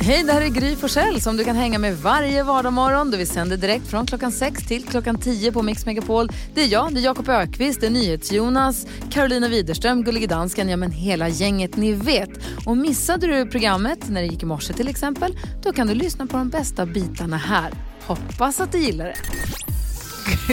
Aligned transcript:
Hej, 0.00 0.22
det 0.22 0.32
här 0.32 0.40
är 0.40 0.48
Gry 0.48 0.76
Forssell 0.76 1.20
som 1.20 1.36
du 1.36 1.44
kan 1.44 1.56
hänga 1.56 1.78
med 1.78 1.98
varje 1.98 2.42
vardagsmorgon. 2.42 3.10
Vi 3.10 3.26
sänder 3.26 3.56
direkt 3.56 3.86
från 3.86 4.06
klockan 4.06 4.32
6 4.32 4.66
till 4.66 4.84
klockan 4.84 5.18
10 5.18 5.52
på 5.52 5.62
Mix 5.62 5.86
Megapol. 5.86 6.28
Det 6.54 6.62
är 6.62 6.66
jag, 6.66 6.94
det 6.94 7.00
är 7.00 7.04
Jakob 7.04 7.28
Ökvist, 7.28 7.80
det 7.80 7.86
är 7.86 7.90
NyhetsJonas, 7.90 8.86
Carolina 9.10 9.48
Widerström, 9.48 10.04
Gullige 10.04 10.26
Dansken, 10.26 10.68
ja 10.68 10.76
men 10.76 10.90
hela 10.90 11.28
gänget 11.28 11.76
ni 11.76 11.92
vet. 11.92 12.30
Och 12.66 12.76
missade 12.76 13.26
du 13.26 13.46
programmet 13.50 14.08
när 14.08 14.20
det 14.20 14.26
gick 14.26 14.42
i 14.42 14.46
morse 14.46 14.72
till 14.72 14.88
exempel, 14.88 15.38
då 15.62 15.72
kan 15.72 15.86
du 15.86 15.94
lyssna 15.94 16.26
på 16.26 16.36
de 16.36 16.48
bästa 16.48 16.86
bitarna 16.86 17.36
här. 17.36 17.72
Hoppas 18.06 18.60
att 18.60 18.72
du 18.72 18.78
gillar 18.78 19.04
det. 19.04 19.14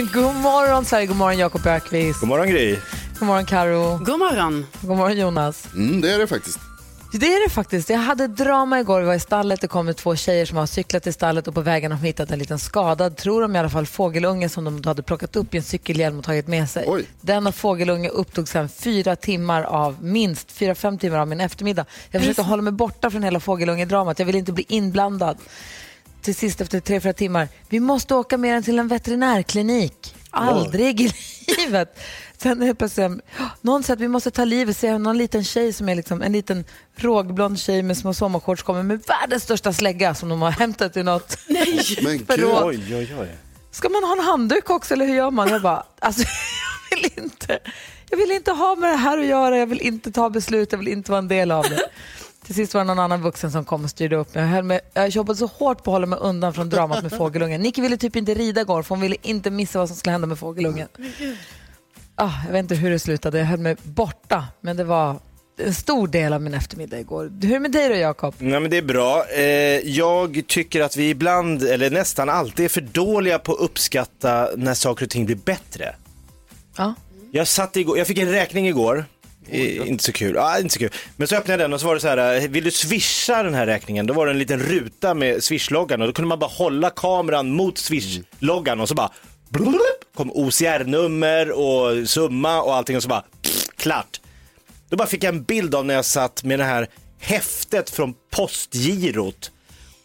God 0.12 0.34
morgon 0.34 0.84
Sverige, 0.84 1.06
god 1.06 1.16
morgon 1.16 1.38
Jakob 1.38 1.66
Ökvist. 1.66 2.20
God 2.20 2.28
morgon 2.28 2.48
Gry. 2.48 2.76
God 3.18 3.26
morgon 3.26 3.46
Karo. 3.46 3.98
God 3.98 4.18
morgon. 4.18 4.66
God 4.80 4.96
morgon 4.96 5.18
Jonas. 5.18 5.66
Mm, 5.74 6.00
det 6.00 6.12
är 6.12 6.18
det 6.18 6.26
faktiskt. 6.26 6.58
Det 7.14 7.26
är 7.26 7.48
det 7.48 7.50
faktiskt. 7.54 7.90
Jag 7.90 7.98
hade 7.98 8.26
drama 8.26 8.80
igår. 8.80 9.00
Vi 9.00 9.06
var 9.06 9.14
i 9.14 9.20
stallet. 9.20 9.60
Det 9.60 9.68
kom 9.68 9.94
två 9.94 10.16
tjejer 10.16 10.46
som 10.46 10.56
har 10.56 10.66
cyklat 10.66 11.06
i 11.06 11.12
stallet 11.12 11.48
och 11.48 11.54
på 11.54 11.60
vägen 11.60 11.92
har 11.92 11.98
de 11.98 12.06
hittat 12.06 12.30
en 12.30 12.38
liten 12.38 12.58
skadad, 12.58 13.16
tror 13.16 13.42
de 13.42 13.56
i 13.56 13.58
alla 13.58 13.70
fall, 13.70 13.86
fågelunge 13.86 14.48
som 14.48 14.64
de 14.64 14.84
hade 14.84 15.02
plockat 15.02 15.36
upp 15.36 15.54
i 15.54 15.56
en 15.56 15.62
cykelhjälm 15.62 16.18
och 16.18 16.24
tagit 16.24 16.48
med 16.48 16.70
sig. 16.70 16.84
Oj. 16.88 17.04
Denna 17.20 17.52
fågelunge 17.52 18.08
upptog 18.08 18.48
sedan 18.48 18.68
fyra 18.68 19.16
timmar 19.16 19.62
av, 19.62 20.04
minst 20.04 20.52
fyra, 20.52 20.74
fem 20.74 20.98
timmar 20.98 21.18
av 21.18 21.28
min 21.28 21.40
eftermiddag. 21.40 21.84
Jag 22.10 22.22
försökte 22.22 22.42
hålla 22.42 22.62
mig 22.62 22.72
borta 22.72 23.10
från 23.10 23.22
hela 23.22 23.40
fågelungedramat. 23.40 24.18
Jag 24.18 24.26
ville 24.26 24.38
inte 24.38 24.52
bli 24.52 24.64
inblandad. 24.68 25.38
Till 26.22 26.34
sist 26.34 26.60
efter 26.60 26.80
tre, 26.80 27.00
fyra 27.00 27.12
timmar, 27.12 27.48
vi 27.68 27.80
måste 27.80 28.14
åka 28.14 28.38
mer 28.38 28.54
än 28.54 28.62
till 28.62 28.78
en 28.78 28.88
veterinärklinik. 28.88 30.14
Aldrig 30.30 31.00
i 31.00 31.12
livet. 31.58 31.98
Sen 32.42 32.62
helt 32.62 32.78
plötsligt, 32.78 33.10
någon 33.60 33.82
säger 33.82 33.96
att 33.96 34.00
vi 34.00 34.08
måste 34.08 34.30
ta 34.30 34.44
livet, 34.44 34.76
ser 34.76 34.88
jag 34.88 35.00
någon 35.00 35.18
liten 35.18 35.44
tjej 35.44 35.72
som 35.72 35.88
är 35.88 35.94
liksom 35.94 36.22
en 36.22 36.32
liten 36.32 36.64
rågblond 36.96 37.58
tjej 37.58 37.82
med 37.82 37.96
små 37.96 38.14
sommarshorts 38.14 38.62
kommer 38.62 38.82
med 38.82 39.02
världens 39.06 39.42
största 39.42 39.72
slägga 39.72 40.14
som 40.14 40.28
de 40.28 40.42
har 40.42 40.50
hämtat 40.50 40.96
i 40.96 41.02
något 41.02 41.38
Men 41.48 41.64
gud. 42.18 42.26
förråd. 42.26 42.64
Oj, 42.64 42.96
oj, 42.96 43.14
oj. 43.20 43.36
Ska 43.70 43.88
man 43.88 44.04
ha 44.04 44.12
en 44.12 44.24
handduk 44.24 44.70
också 44.70 44.94
eller 44.94 45.06
hur 45.06 45.14
gör 45.14 45.30
man? 45.30 45.48
Jag 45.48 45.62
bara, 45.62 45.82
alltså 45.98 46.22
jag 46.90 46.96
vill 46.98 47.24
inte. 47.24 47.58
Jag 48.10 48.16
vill 48.18 48.30
inte 48.30 48.52
ha 48.52 48.76
med 48.76 48.90
det 48.92 48.96
här 48.96 49.18
att 49.18 49.26
göra, 49.26 49.58
jag 49.58 49.66
vill 49.66 49.80
inte 49.80 50.12
ta 50.12 50.30
beslut, 50.30 50.72
jag 50.72 50.78
vill 50.78 50.88
inte 50.88 51.10
vara 51.10 51.18
en 51.18 51.28
del 51.28 51.50
av 51.50 51.62
det. 51.64 51.80
Till 52.46 52.54
sist 52.54 52.74
var 52.74 52.80
det 52.80 52.84
någon 52.84 52.98
annan 52.98 53.22
vuxen 53.22 53.52
som 53.52 53.64
kom 53.64 53.84
och 53.84 53.90
styrde 53.90 54.16
upp 54.16 54.34
mig. 54.34 54.44
Jag, 54.44 54.50
höll 54.50 54.64
med, 54.64 54.80
jag 54.94 55.08
jobbade 55.08 55.38
så 55.38 55.46
hårt 55.46 55.84
på 55.84 55.90
att 55.90 55.94
hålla 55.94 56.06
mig 56.06 56.18
undan 56.22 56.54
från 56.54 56.68
dramat 56.68 57.02
med 57.02 57.12
fågelungen. 57.12 57.60
Nicky 57.60 57.82
ville 57.82 57.96
typ 57.96 58.16
inte 58.16 58.34
rida 58.34 58.60
igår 58.60 58.82
för 58.82 58.94
hon 58.94 59.00
ville 59.02 59.16
inte 59.22 59.50
missa 59.50 59.78
vad 59.78 59.88
som 59.88 59.96
skulle 59.96 60.12
hända 60.12 60.26
med 60.26 60.38
fågelungen. 60.38 60.88
Ah, 62.14 62.32
jag 62.46 62.52
vet 62.52 62.58
inte 62.58 62.74
hur 62.74 62.90
det 62.90 62.98
slutade, 62.98 63.38
jag 63.38 63.46
höll 63.46 63.58
mig 63.58 63.76
borta. 63.82 64.44
Men 64.60 64.76
det 64.76 64.84
var 64.84 65.16
en 65.58 65.74
stor 65.74 66.08
del 66.08 66.32
av 66.32 66.42
min 66.42 66.54
eftermiddag 66.54 67.00
igår. 67.00 67.32
Hur 67.42 67.50
är 67.50 67.54
det 67.54 67.60
med 67.60 67.72
dig 67.72 67.88
då 67.88 67.94
Jakob? 67.94 68.34
Nej 68.38 68.60
men 68.60 68.70
det 68.70 68.76
är 68.76 68.82
bra. 68.82 69.24
Eh, 69.28 69.42
jag 69.88 70.42
tycker 70.46 70.80
att 70.80 70.96
vi 70.96 71.08
ibland, 71.08 71.62
eller 71.62 71.90
nästan 71.90 72.28
alltid, 72.28 72.64
är 72.64 72.68
för 72.68 72.80
dåliga 72.80 73.38
på 73.38 73.52
att 73.52 73.60
uppskatta 73.60 74.48
när 74.56 74.74
saker 74.74 75.06
och 75.06 75.10
ting 75.10 75.26
blir 75.26 75.36
bättre. 75.36 75.94
Ja. 76.76 76.94
Jag, 77.30 77.48
satt 77.48 77.76
igår, 77.76 77.98
jag 77.98 78.06
fick 78.06 78.18
en 78.18 78.30
räkning 78.32 78.68
igår. 78.68 79.04
Eh, 79.48 79.88
inte 79.88 80.04
så 80.04 80.12
kul. 80.12 80.38
Ah, 80.38 80.58
inte 80.58 80.72
så 80.72 80.78
kul. 80.78 80.90
Men 81.16 81.28
så 81.28 81.36
öppnade 81.36 81.62
jag 81.62 81.70
den 81.70 81.74
och 81.74 81.80
så 81.80 81.86
var 81.86 81.94
det 81.94 82.00
så 82.00 82.08
här, 82.08 82.42
eh, 82.42 82.48
vill 82.48 82.64
du 82.64 82.70
swisha 82.70 83.42
den 83.42 83.54
här 83.54 83.66
räkningen? 83.66 84.06
Då 84.06 84.14
var 84.14 84.26
det 84.26 84.32
en 84.32 84.38
liten 84.38 84.60
ruta 84.60 85.14
med 85.14 85.44
swishloggan 85.44 86.00
och 86.00 86.06
då 86.06 86.12
kunde 86.12 86.28
man 86.28 86.38
bara 86.38 86.50
hålla 86.50 86.90
kameran 86.90 87.50
mot 87.50 87.78
swishloggan 87.78 88.80
och 88.80 88.88
så 88.88 88.94
bara 88.94 89.10
kom 90.14 90.30
OCR-nummer 90.30 91.50
och 91.50 92.08
summa 92.08 92.62
och 92.62 92.74
allting 92.74 92.96
och 92.96 93.02
så 93.02 93.08
bara 93.08 93.24
pff, 93.42 93.66
klart. 93.76 94.20
Då 94.88 94.96
bara 94.96 95.08
fick 95.08 95.24
jag 95.24 95.34
en 95.34 95.42
bild 95.42 95.74
av 95.74 95.84
när 95.84 95.94
jag 95.94 96.04
satt 96.04 96.44
med 96.44 96.58
det 96.58 96.64
här 96.64 96.88
häftet 97.18 97.90
från 97.90 98.14
postgirot 98.30 99.50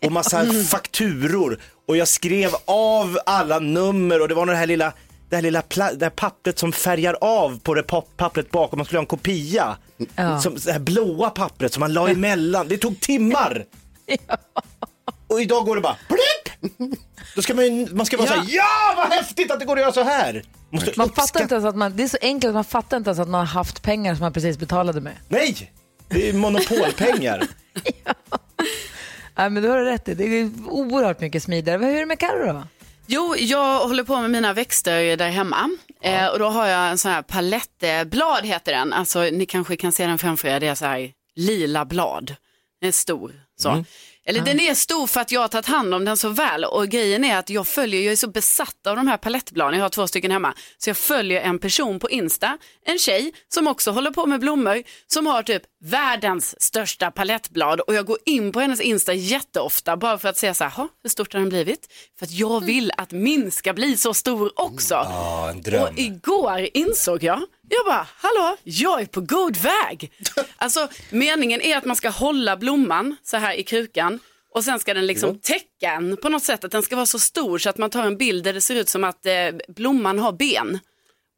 och 0.01 0.11
massa 0.11 0.45
fakturor 0.53 1.59
och 1.87 1.97
jag 1.97 2.07
skrev 2.07 2.51
av 2.65 3.19
alla 3.25 3.59
nummer 3.59 4.21
och 4.21 4.27
det 4.27 4.35
var 4.35 4.45
det 4.45 4.55
här 4.55 4.67
lilla 4.67 4.93
det 5.29 5.35
här 5.35 5.43
lilla 5.43 5.63
det 5.69 6.05
här 6.05 6.09
pappret 6.09 6.59
som 6.59 6.71
färgar 6.71 7.17
av 7.21 7.59
på 7.59 7.73
det 7.73 7.83
pappret 8.17 8.51
bakom, 8.51 8.77
man 8.77 8.85
skulle 8.85 8.97
ha 8.97 9.03
en 9.03 9.07
kopia. 9.07 9.77
Ja. 10.15 10.41
Som, 10.41 10.55
det 10.65 10.71
här 10.71 10.79
blåa 10.79 11.29
pappret 11.29 11.73
som 11.73 11.79
man 11.79 11.93
la 11.93 12.09
emellan, 12.09 12.67
det 12.67 12.77
tog 12.77 12.99
timmar. 12.99 13.65
Och 15.27 15.41
idag 15.41 15.65
går 15.65 15.75
det 15.75 15.81
bara 15.81 15.97
blipp! 16.07 16.46
Då 17.35 17.41
ska 17.41 17.53
man, 17.53 17.65
ju- 17.65 17.93
man 17.95 18.05
ska 18.05 18.17
vara 18.17 18.27
Ja. 18.27 18.33
såhär, 18.33 18.47
ja 18.55 18.93
vad 18.97 19.13
häftigt 19.13 19.51
att 19.51 19.59
det 19.59 19.65
går 19.65 19.75
att 19.75 19.81
göra 19.81 19.91
så 19.91 20.03
här. 20.03 20.43
Måste 20.69 20.93
Man 20.97 21.09
fattar 21.09 21.41
inte 21.41 21.55
ens 21.55 21.65
att 21.65 21.75
man, 21.75 21.95
det 21.97 22.03
är 22.03 22.07
så 22.07 22.17
enkelt 22.21 22.49
att 22.49 22.53
man 22.55 22.63
fattar 22.63 22.97
inte 22.97 23.09
ens 23.09 23.19
att 23.19 23.27
man 23.29 23.39
har 23.39 23.45
haft 23.47 23.81
pengar 23.81 24.15
som 24.15 24.21
man 24.23 24.33
precis 24.33 24.57
betalade 24.57 25.01
med. 25.01 25.13
Nej, 25.29 25.71
det 26.07 26.29
är 26.29 26.33
monopolpengar. 26.33 27.47
Nej, 29.35 29.49
men 29.49 29.63
du 29.63 29.69
har 29.69 29.81
rätt 29.81 30.09
i. 30.09 30.13
Det 30.13 30.23
är 30.23 30.51
oerhört 30.67 31.21
mycket 31.21 31.43
smidigare. 31.43 31.85
Hur 31.85 31.95
är 31.95 31.99
det 31.99 32.05
med 32.05 32.19
Carro 32.19 32.53
då? 32.53 32.63
Jo, 33.07 33.35
jag 33.37 33.79
håller 33.87 34.03
på 34.03 34.21
med 34.21 34.29
mina 34.31 34.53
växter 34.53 35.17
där 35.17 35.29
hemma. 35.29 35.69
Eh, 36.01 36.27
och 36.27 36.39
då 36.39 36.47
har 36.49 36.67
jag 36.67 36.89
en 36.89 36.97
sån 36.97 37.11
här 37.11 37.21
palettblad 37.21 38.45
heter 38.45 38.71
den. 38.73 38.93
Alltså 38.93 39.19
ni 39.21 39.45
kanske 39.45 39.77
kan 39.77 39.91
se 39.91 40.07
den 40.07 40.17
framför 40.17 40.47
er. 40.47 40.59
Det 40.59 40.67
är 40.67 40.75
så 40.75 40.85
här 40.85 41.11
lila 41.35 41.85
blad. 41.85 42.35
Den 42.81 42.87
är 42.87 42.91
stor. 42.91 43.31
Så. 43.59 43.83
Eller 44.29 44.41
den 44.41 44.59
är 44.59 44.73
stor 44.73 45.07
för 45.07 45.21
att 45.21 45.31
jag 45.31 45.41
har 45.41 45.47
tagit 45.47 45.65
hand 45.65 45.93
om 45.93 46.05
den 46.05 46.17
så 46.17 46.29
väl. 46.29 46.63
Och 46.65 46.87
grejen 46.87 47.23
är 47.23 47.37
att 47.37 47.49
jag 47.49 47.67
följer, 47.67 48.01
jag 48.01 48.11
är 48.11 48.15
så 48.15 48.27
besatt 48.27 48.87
av 48.87 48.95
de 48.95 49.07
här 49.07 49.17
palettbladen. 49.17 49.79
Jag 49.79 49.85
har 49.85 49.89
två 49.89 50.07
stycken 50.07 50.31
hemma. 50.31 50.53
Så 50.77 50.89
jag 50.89 50.97
följer 50.97 51.41
en 51.41 51.59
person 51.59 51.99
på 51.99 52.09
Insta, 52.09 52.57
en 52.85 52.99
tjej 52.99 53.33
som 53.53 53.67
också 53.67 53.91
håller 53.91 54.11
på 54.11 54.25
med 54.25 54.39
blommor. 54.39 54.83
Som 55.07 55.27
har 55.27 55.43
typ 55.43 55.61
världens 55.83 56.61
största 56.61 57.11
palettblad. 57.11 57.79
Och 57.79 57.93
jag 57.93 58.05
går 58.05 58.17
in 58.25 58.51
på 58.51 58.59
hennes 58.59 58.81
Insta 58.81 59.13
jätteofta 59.13 59.97
bara 59.97 60.17
för 60.17 60.29
att 60.29 60.37
se 60.37 60.53
så 60.53 60.63
här, 60.63 60.71
"Ha, 60.71 60.87
hur 61.03 61.09
stort 61.09 61.33
har 61.33 61.39
den 61.39 61.49
blivit? 61.49 61.87
För 62.19 62.25
att 62.25 62.31
jag 62.31 62.65
vill 62.65 62.91
att 62.97 63.11
min 63.11 63.51
ska 63.51 63.73
bli 63.73 63.97
så 63.97 64.13
stor 64.13 64.51
också. 64.55 64.93
Ja, 64.93 65.49
en 65.49 65.61
dröm. 65.61 65.83
Och 65.83 65.99
igår 65.99 66.67
insåg 66.73 67.23
jag, 67.23 67.41
jag 67.69 67.85
bara, 67.85 68.07
hallå, 68.17 68.57
jag 68.63 69.01
är 69.01 69.05
på 69.05 69.21
god 69.21 69.57
väg. 69.57 70.11
Alltså 70.55 70.87
meningen 71.09 71.61
är 71.61 71.77
att 71.77 71.85
man 71.85 71.95
ska 71.95 72.09
hålla 72.09 72.57
blomman 72.57 73.15
så 73.23 73.37
här 73.37 73.53
i 73.53 73.63
krukan 73.63 74.19
och 74.53 74.63
sen 74.63 74.79
ska 74.79 74.93
den 74.93 75.07
liksom 75.07 75.39
täcka 75.39 75.91
en 75.93 76.17
på 76.17 76.29
något 76.29 76.43
sätt, 76.43 76.63
att 76.63 76.71
den 76.71 76.83
ska 76.83 76.95
vara 76.95 77.05
så 77.05 77.19
stor 77.19 77.57
så 77.57 77.69
att 77.69 77.77
man 77.77 77.89
tar 77.89 78.03
en 78.03 78.17
bild 78.17 78.43
där 78.43 78.53
det 78.53 78.61
ser 78.61 78.75
ut 78.75 78.89
som 78.89 79.03
att 79.03 79.25
eh, 79.25 79.33
blomman 79.67 80.19
har 80.19 80.31
ben. 80.31 80.79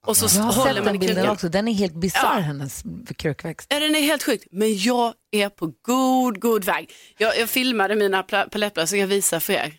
Och 0.05 0.17
så 0.17 0.37
Jag 0.39 0.43
har 0.43 0.65
sett 0.65 0.83
den 0.85 0.99
bilden 0.99 1.29
också. 1.29 1.49
Den 1.49 1.67
är 1.67 1.73
helt 1.73 1.93
bisarr, 1.93 2.35
Ja. 2.37 2.39
hennes 2.39 2.83
krukväxt. 3.17 3.67
Ja, 3.69 3.79
den 3.79 3.95
är 3.95 4.01
helt 4.01 4.23
sjukt, 4.23 4.47
men 4.51 4.77
jag 4.77 5.13
är 5.31 5.49
på 5.49 5.73
god, 5.81 6.39
god 6.39 6.63
väg. 6.63 6.91
Jag, 7.17 7.37
jag 7.39 7.49
filmade 7.49 7.95
mina 7.95 8.23
palettblad 8.23 8.89
så 8.89 8.95
jag 8.95 9.07
visar 9.07 9.39
för 9.39 9.53
er. 9.53 9.73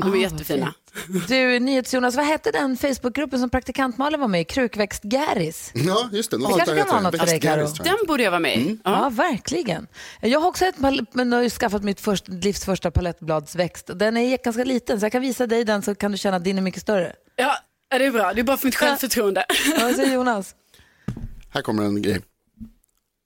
De 0.00 0.02
är 0.02 0.10
vad 0.10 0.18
jättefina. 0.18 0.74
Du, 1.28 1.58
NyhetsJonas, 1.60 2.16
vad 2.16 2.24
hette 2.26 2.50
den 2.50 2.76
Facebookgruppen 2.76 3.40
som 3.40 3.50
praktikant 3.50 3.98
Malin 3.98 4.20
var 4.20 4.28
med 4.28 4.40
i? 4.40 4.44
Krukväxt-Gäris? 4.44 5.70
Ja, 5.74 6.08
just 6.12 6.30
det. 6.30 6.38
Något 6.38 6.48
kanske 6.48 6.66
sånt 6.66 6.76
där 6.76 6.84
kan 6.84 6.88
vara 6.88 7.00
något 7.00 7.20
för 7.20 7.26
dig, 7.26 7.40
Karo. 7.40 7.66
Den 7.84 7.96
borde 8.06 8.22
jag 8.22 8.30
vara 8.30 8.40
med 8.40 8.56
i. 8.58 8.78
Ja. 8.84 8.90
Ja, 9.02 9.08
verkligen. 9.08 9.86
Jag 10.20 10.40
har 10.40 10.48
också 10.48 10.64
ett, 10.64 10.76
pal- 10.76 11.06
men 11.12 11.32
har 11.32 11.42
ju 11.42 11.50
skaffat 11.50 11.82
mitt 11.82 12.00
först, 12.00 12.28
livs 12.28 12.64
första 12.64 12.90
palettbladsväxt. 12.90 13.90
Den 13.94 14.16
är 14.16 14.38
ganska 14.44 14.64
liten, 14.64 15.00
så 15.00 15.04
jag 15.04 15.12
kan 15.12 15.22
visa 15.22 15.46
dig 15.46 15.64
den 15.64 15.82
så 15.82 15.94
kan 15.94 16.12
du 16.12 16.18
känna 16.18 16.36
att 16.36 16.44
din 16.44 16.58
är 16.58 16.62
mycket 16.62 16.82
större. 16.82 17.12
Ja, 17.36 17.56
det 17.90 18.04
är 18.06 18.10
bra. 18.10 18.32
Det 18.32 18.40
är 18.40 18.44
bara 18.44 18.56
för 18.56 18.66
mitt 18.66 18.76
självförtroende. 18.76 19.44
Vad 19.80 19.94
säger 19.96 20.14
Jonas? 20.14 20.54
Här 21.50 21.62
kommer 21.62 21.82
en 21.82 22.02
grej. 22.02 22.20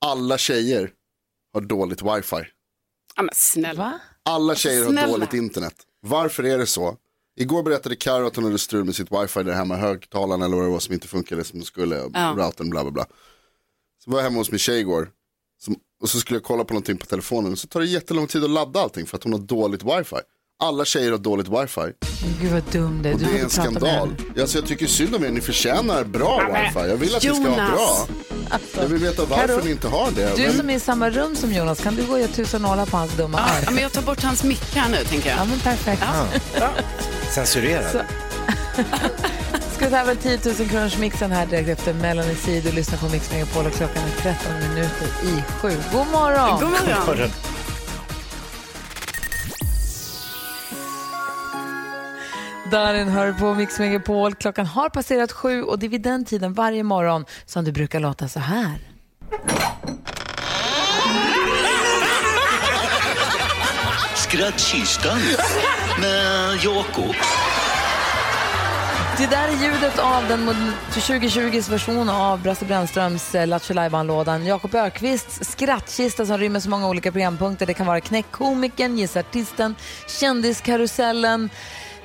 Alla 0.07 0.39
tjejer 0.39 0.91
har 1.55 1.61
dåligt 1.61 2.03
wifi. 2.03 2.47
Ja, 3.17 3.23
men 3.23 3.29
snälla. 3.35 3.83
Va? 3.83 3.99
Alla 4.23 4.55
tjejer 4.55 4.85
har 4.85 4.91
snälla. 4.91 5.09
dåligt 5.09 5.35
internet. 5.35 5.75
Varför 6.07 6.45
är 6.45 6.59
det 6.59 6.67
så? 6.67 6.97
Igår 7.37 7.63
berättade 7.63 7.97
Karo 7.97 8.27
att 8.27 8.37
hon 8.37 8.45
hade 8.45 8.59
strul 8.59 8.85
med 8.85 8.95
sitt 8.95 9.13
wifi 9.13 9.43
där 9.43 9.53
hemma, 9.53 9.77
högtalarna 9.77 10.45
eller 10.45 10.57
vad 10.57 10.65
det 10.67 10.71
var 10.71 10.79
som 10.81 10.95
inte 10.95 11.09
funkade 11.09 11.45
som 11.45 11.59
det 11.59 11.65
skulle, 11.65 11.97
Ja. 12.13 12.35
routern 12.39 12.71
bla 12.71 12.83
bla 12.83 12.91
bla. 12.91 13.07
Så 14.05 14.11
var 14.11 14.19
jag 14.19 14.25
hemma 14.25 14.39
hos 14.39 14.51
min 14.51 14.59
tjej 14.59 14.81
igår 14.81 15.11
som, 15.61 15.77
och 16.03 16.11
så 16.11 16.19
skulle 16.21 16.37
jag 16.37 16.45
kolla 16.45 16.65
på 16.65 16.75
någonting 16.75 16.97
på 16.99 17.07
telefonen 17.07 17.57
så 17.57 17.67
tar 17.69 17.81
det 17.81 17.87
jättelång 17.87 18.27
tid 18.27 18.45
att 18.45 18.51
ladda 18.51 18.81
allting 18.81 19.07
för 19.07 19.17
att 19.17 19.23
hon 19.25 19.33
har 19.33 19.41
dåligt 19.41 19.83
wifi. 19.85 20.17
Alla 20.65 20.85
tjejer 20.85 21.11
har 21.11 21.19
dåligt 21.19 21.49
wifi 21.49 21.81
Gud 22.41 22.53
vad 22.53 22.63
dum 22.73 23.03
du 23.03 23.09
är. 23.09 23.13
och 23.15 23.19
Du 23.21 23.27
det 23.27 23.39
är 23.39 23.43
en 23.45 23.51
skandal. 23.51 24.15
Alltså, 24.41 24.59
jag 24.59 24.67
tycker 24.67 24.87
synd 24.87 25.15
om 25.15 25.25
er, 25.25 25.31
ni 25.31 25.41
förtjänar 25.41 26.05
bra 26.05 26.41
wifi. 26.49 26.89
Jag 26.89 26.97
vill 26.97 27.17
att 27.17 27.23
ni 27.23 27.29
ska 27.29 27.39
ha 27.39 27.45
Jonas. 27.49 27.71
bra. 27.71 28.07
Jag 28.83 28.89
vill 28.89 28.99
veta 29.03 29.25
varför 29.25 29.47
Karo, 29.49 29.61
ni 29.65 29.71
inte 29.71 29.89
har 29.89 30.11
det. 30.11 30.37
Du 30.37 30.43
Men- 30.43 30.57
som 30.57 30.71
är 30.71 30.75
i 30.77 30.81
samma 30.81 31.11
rum 31.11 31.37
som 31.37 31.53
Jonas, 31.55 31.81
kan 31.81 31.97
du 31.97 32.05
gå 32.07 32.13
och 32.13 32.19
göra 32.21 32.29
tusen 32.31 32.63
nålar 32.63 32.87
på 32.87 32.97
hans 32.97 33.13
dumma 33.17 33.39
Ja, 33.39 33.45
arm? 33.67 33.75
men 33.75 33.83
jag 33.83 33.93
tar 33.93 34.03
bort 34.03 34.23
hans 34.23 34.45
mick 34.45 34.75
här 34.75 34.91
nu 34.91 34.97
tänker 35.05 35.29
jag. 35.29 35.39
Ja, 35.39 35.45
men 35.45 35.59
perfekt. 35.61 36.03
Censurerad. 37.35 37.91
Så- 37.93 37.99
Ska 39.77 39.85
vi 39.85 39.91
tävla 39.91 40.15
10 40.15 40.39
000 40.59 40.69
kronors 40.69 40.99
mixen 40.99 41.33
här 41.33 41.47
direkt 41.47 41.69
efter 41.69 41.95
Melanie 41.95 42.37
C. 42.37 42.61
Du 42.65 42.73
lyssnar 42.73 42.99
på 42.99 43.09
Mix 43.09 43.33
Megapol 43.33 43.67
och 43.67 43.73
klockan 43.73 44.03
är 44.03 44.23
13 44.23 44.53
minuter 44.69 45.07
i 45.25 45.43
sju. 45.61 45.77
God 45.93 46.07
morgon! 46.07 46.61
God 46.61 46.71
morgon. 46.71 47.31
Darin 52.71 53.09
hör 53.09 53.33
på 53.33 53.55
Mix 53.55 53.79
Megapol. 53.79 54.35
Klockan 54.35 54.67
har 54.67 54.89
passerat 54.89 55.33
sju 55.33 55.63
och 55.63 55.79
det 55.79 55.87
är 55.87 55.91
vid 55.91 56.03
den 56.03 56.25
tiden 56.25 56.53
varje 56.55 56.83
morgon 56.83 57.25
som 57.47 57.65
det 57.65 57.73
brukar 57.73 58.01
låta 58.01 58.29
så 58.29 58.41
här. 58.41 58.79
Skrattkistan 64.15 65.19
med 66.01 66.59
Jakob. 66.65 67.15
Det 69.19 69.27
där 69.27 69.49
är 69.49 69.53
ljudet 69.53 69.99
av 69.99 70.29
den 70.29 70.45
mod- 70.45 70.73
2020s 70.91 71.71
version 71.71 72.09
av 72.09 72.43
Brasse 72.43 72.65
Brännströms 72.65 73.35
eh, 73.35 73.47
Lattjo 73.47 73.75
Lajban-lådan. 73.75 74.47
Jakob 74.47 74.75
Ökvists 74.75 75.51
skrattkista 75.53 76.27
som 76.27 76.39
rymmer 76.39 76.61
så 76.61 76.71
många 76.71 76.89
olika 76.89 77.13
programpunkter. 77.13 77.67
Det 77.67 77.75
kan 77.75 77.87
vara 77.87 78.01
Knäckkomikern, 78.01 78.99
Gissa 78.99 79.21
artisten, 79.21 79.75
Kändiskarusellen, 80.21 81.51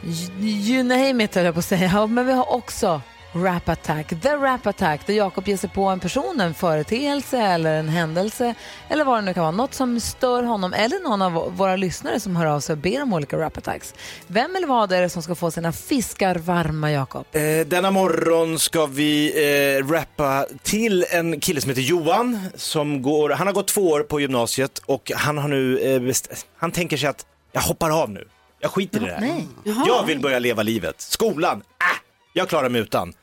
you- 0.03 0.83
name 0.83 1.23
it 1.23 1.35
höll 1.35 1.45
jag 1.45 1.53
på 1.53 1.59
att 1.59 1.65
säga. 1.65 2.07
Men 2.07 2.25
vi 2.27 2.33
har 2.33 2.51
också 2.53 3.01
Rap 3.33 3.69
Attack, 3.69 4.21
The 4.21 4.29
Rap 4.29 4.67
Attack, 4.67 5.07
där 5.07 5.13
Jakob 5.13 5.47
ger 5.47 5.57
sig 5.57 5.69
på 5.69 5.85
en 5.85 5.99
person, 5.99 6.39
en 6.41 6.53
företeelse 6.53 7.37
eller 7.37 7.73
en 7.73 7.89
händelse 7.89 8.55
eller 8.89 9.05
vad 9.05 9.17
det 9.17 9.21
nu 9.21 9.33
kan 9.33 9.43
vara. 9.43 9.51
Något 9.51 9.73
som 9.73 9.99
stör 9.99 10.43
honom 10.43 10.73
eller 10.73 11.09
någon 11.09 11.21
av 11.21 11.57
våra 11.57 11.75
lyssnare 11.75 12.19
som 12.19 12.35
hör 12.35 12.45
av 12.45 12.59
sig 12.59 12.73
och 12.73 12.77
ber 12.77 13.03
om 13.03 13.13
olika 13.13 13.37
Rap 13.37 13.57
Attacks. 13.57 13.93
Vem 14.27 14.55
eller 14.55 14.67
vad 14.67 14.91
är 14.91 15.01
det 15.01 15.09
som 15.09 15.23
ska 15.23 15.35
få 15.35 15.51
sina 15.51 15.71
fiskar 15.71 16.35
varma, 16.35 16.91
Jakob? 16.91 17.25
Eh, 17.31 17.67
denna 17.67 17.91
morgon 17.91 18.59
ska 18.59 18.85
vi 18.85 19.33
eh, 19.79 19.87
rappa 19.91 20.45
till 20.63 21.05
en 21.11 21.39
kille 21.39 21.61
som 21.61 21.69
heter 21.69 21.81
Johan. 21.81 22.39
Som 22.55 23.01
går, 23.01 23.29
han 23.29 23.47
har 23.47 23.53
gått 23.53 23.67
två 23.67 23.81
år 23.89 24.03
på 24.03 24.19
gymnasiet 24.21 24.79
och 24.85 25.11
han 25.15 25.37
har 25.37 25.47
nu, 25.47 25.79
eh, 25.79 26.13
han 26.57 26.71
tänker 26.71 26.97
sig 26.97 27.09
att 27.09 27.25
jag 27.51 27.61
hoppar 27.61 28.01
av 28.01 28.09
nu. 28.09 28.27
Jag 28.61 28.71
skiter 28.71 29.01
i 29.01 29.05
det 29.05 29.11
här. 29.13 29.19
nej. 29.21 29.47
Jag 29.87 30.05
vill 30.05 30.19
börja 30.19 30.39
leva 30.39 30.63
livet. 30.63 31.01
Skolan, 31.01 31.57
äh, 31.57 31.85
jag 32.33 32.49
klarar 32.49 32.69
mig 32.69 32.81
utan. 32.81 33.13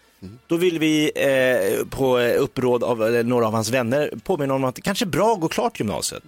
Då 0.46 0.56
vill 0.56 0.79
vi 0.79 1.12
eh, 1.17 1.87
på 1.87 2.19
eh, 2.19 2.43
uppråd 2.43 2.85
av 2.85 3.14
eh, 3.17 3.25
några 3.25 3.46
av 3.46 3.52
hans 3.52 3.70
vänner 3.70 4.11
påminna 4.25 4.55
om 4.55 4.64
att 4.64 4.75
det 4.75 4.81
kanske 4.82 5.05
är 5.05 5.06
bra 5.06 5.32
att 5.32 5.40
gå 5.40 5.49
klart 5.49 5.81
gymnasiet. 5.81 6.23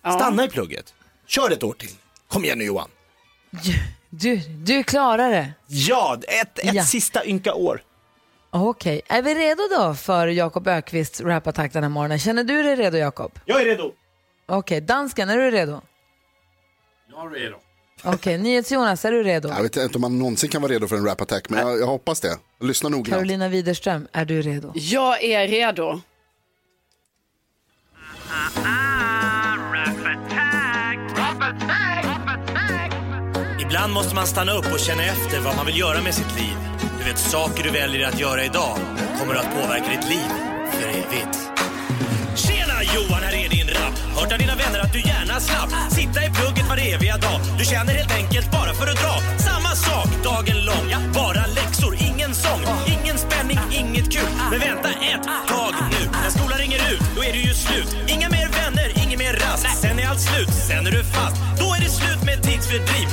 Stanna 0.00 0.44
i 0.44 0.48
plugget. 0.48 0.94
Kör 1.26 1.50
ett 1.50 1.62
år 1.62 1.72
till. 1.72 1.90
Kom 2.28 2.44
igen 2.44 2.58
nu 2.58 2.64
Johan. 2.64 2.88
Du, 4.10 4.36
du 4.64 4.82
klarar 4.84 5.30
det. 5.30 5.52
Ja, 5.66 6.18
ett, 6.28 6.58
ett 6.58 6.74
Ja. 6.74 6.84
sista 6.84 7.26
ynka 7.26 7.54
år. 7.54 7.82
Okej, 8.50 9.00
är 9.06 9.22
vi 9.22 9.34
redo 9.34 9.62
då 9.76 9.94
för 9.94 10.26
Jakob 10.26 10.68
Ökvists 10.68 11.20
Rap 11.20 11.46
Attack 11.46 11.72
den 11.72 11.82
här 11.82 11.90
morgonen? 11.90 12.18
Känner 12.18 12.44
du 12.44 12.62
dig 12.62 12.76
redo, 12.76 12.96
Jakob? 12.96 13.38
Jag 13.44 13.60
är 13.60 13.64
redo. 13.64 13.92
Okej, 14.46 14.80
dansken, 14.80 15.28
är 15.30 15.36
du 15.36 15.50
redo? 15.50 15.80
Jag 17.10 17.26
är 17.26 17.40
redo. 17.40 17.56
Okej, 18.04 18.38
NyhetsJonas, 18.42 19.04
är 19.04 19.12
du 19.12 19.22
redo? 19.22 19.48
Jag 19.48 19.62
vet 19.62 19.76
inte 19.76 19.94
om 19.98 20.00
man 20.00 20.18
någonsin 20.18 20.50
kan 20.50 20.62
vara 20.62 20.72
redo 20.72 20.88
för 20.88 20.96
en 20.96 21.04
rap 21.04 21.20
attack, 21.20 21.48
men 21.48 21.66
jag, 21.68 21.80
jag 21.80 21.86
hoppas 21.86 22.20
det. 22.20 22.38
Lyssna 22.60 22.88
noggrant. 22.88 23.08
Carolina 23.08 23.48
Widerström, 23.48 24.08
är 24.12 24.24
du 24.24 24.42
redo? 24.42 24.72
Jag 24.74 25.24
är 25.24 25.48
redo. 25.48 26.00
Ibland 33.60 33.92
måste 33.92 34.14
man 34.14 34.26
stanna 34.26 34.52
upp 34.52 34.72
och 34.72 34.78
känna 34.78 35.02
efter 35.04 35.40
vad 35.40 35.56
man 35.56 35.66
vill 35.66 35.78
göra 35.78 36.02
med 36.02 36.14
sitt 36.14 36.36
liv. 36.36 36.56
Du 36.98 37.04
vet, 37.04 37.18
saker 37.18 37.62
du 37.64 37.70
väljer 37.70 38.08
att 38.08 38.20
göra 38.20 38.44
idag 38.44 38.78
kommer 39.18 39.34
att 39.34 39.54
påverka 39.54 39.90
ditt 39.90 40.08
liv 40.08 40.28
för 40.72 40.88
evigt. 40.88 41.38
Tjena 42.36 42.82
Johan, 42.94 43.22
Hört 44.20 44.32
av 44.32 44.38
dina 44.38 44.54
vänner 44.54 44.80
att 44.80 44.92
du 44.92 45.00
gärna 45.00 45.40
slapp 45.40 45.70
sitta 45.90 46.24
i 46.24 46.30
plugget 46.30 46.68
var 46.68 46.76
eviga 46.76 47.16
dag. 47.16 47.40
Du 47.58 47.64
känner 47.64 47.92
helt 47.92 48.14
enkelt 48.20 48.50
bara 48.50 48.72
för 48.74 48.86
att 48.92 49.00
dra 49.04 49.14
samma 49.48 49.72
sak 49.86 50.08
dagen 50.24 50.58
lång. 50.70 50.88
Bara 51.14 51.46
läxor, 51.58 51.92
ingen 52.08 52.34
sång, 52.34 52.62
ingen 52.94 53.18
spänning, 53.18 53.58
inget 53.80 54.12
kul. 54.12 54.30
Men 54.50 54.60
vänta 54.60 54.88
ett 55.12 55.24
tag 55.48 55.74
nu. 55.94 56.02
När 56.22 56.30
skolan 56.30 56.58
ringer 56.58 56.80
ut, 56.92 57.02
då 57.16 57.24
är 57.24 57.32
det 57.32 57.42
ju 57.48 57.54
slut. 57.54 57.96
Inga 58.14 58.28
mer 58.28 58.48
vänner, 58.60 58.88
ingen 59.04 59.18
mer 59.18 59.32
rast. 59.32 59.66
Sen 59.82 59.98
är 59.98 60.06
allt 60.08 60.20
slut, 60.20 60.50
sen 60.68 60.86
är 60.86 60.90
du 60.90 61.04
fast. 61.04 61.36
Då 61.60 61.66
är 61.76 61.80
det 61.80 61.90
slut 62.00 62.22
med 62.28 62.42
tidsfördriv. 62.42 63.06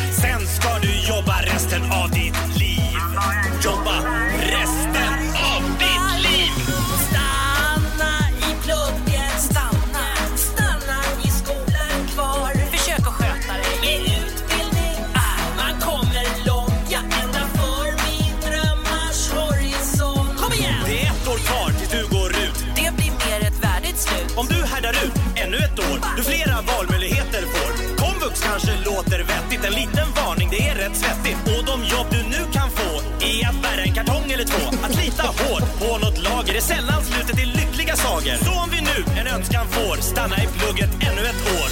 Svenskan 39.47 39.67
får, 39.67 40.01
stanna 40.01 40.35
i 40.35 40.47
plugget 40.47 40.89
ännu 41.01 41.21
ett 41.21 41.43
år. 41.59 41.69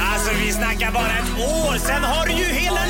Alltså 0.00 0.30
vi 0.44 0.52
snackar 0.52 0.92
bara 0.92 1.12
ett 1.18 1.32
år, 1.38 1.78
sen 1.78 2.02
har 2.04 2.26
du 2.26 2.32
ju 2.32 2.44
hela 2.44 2.80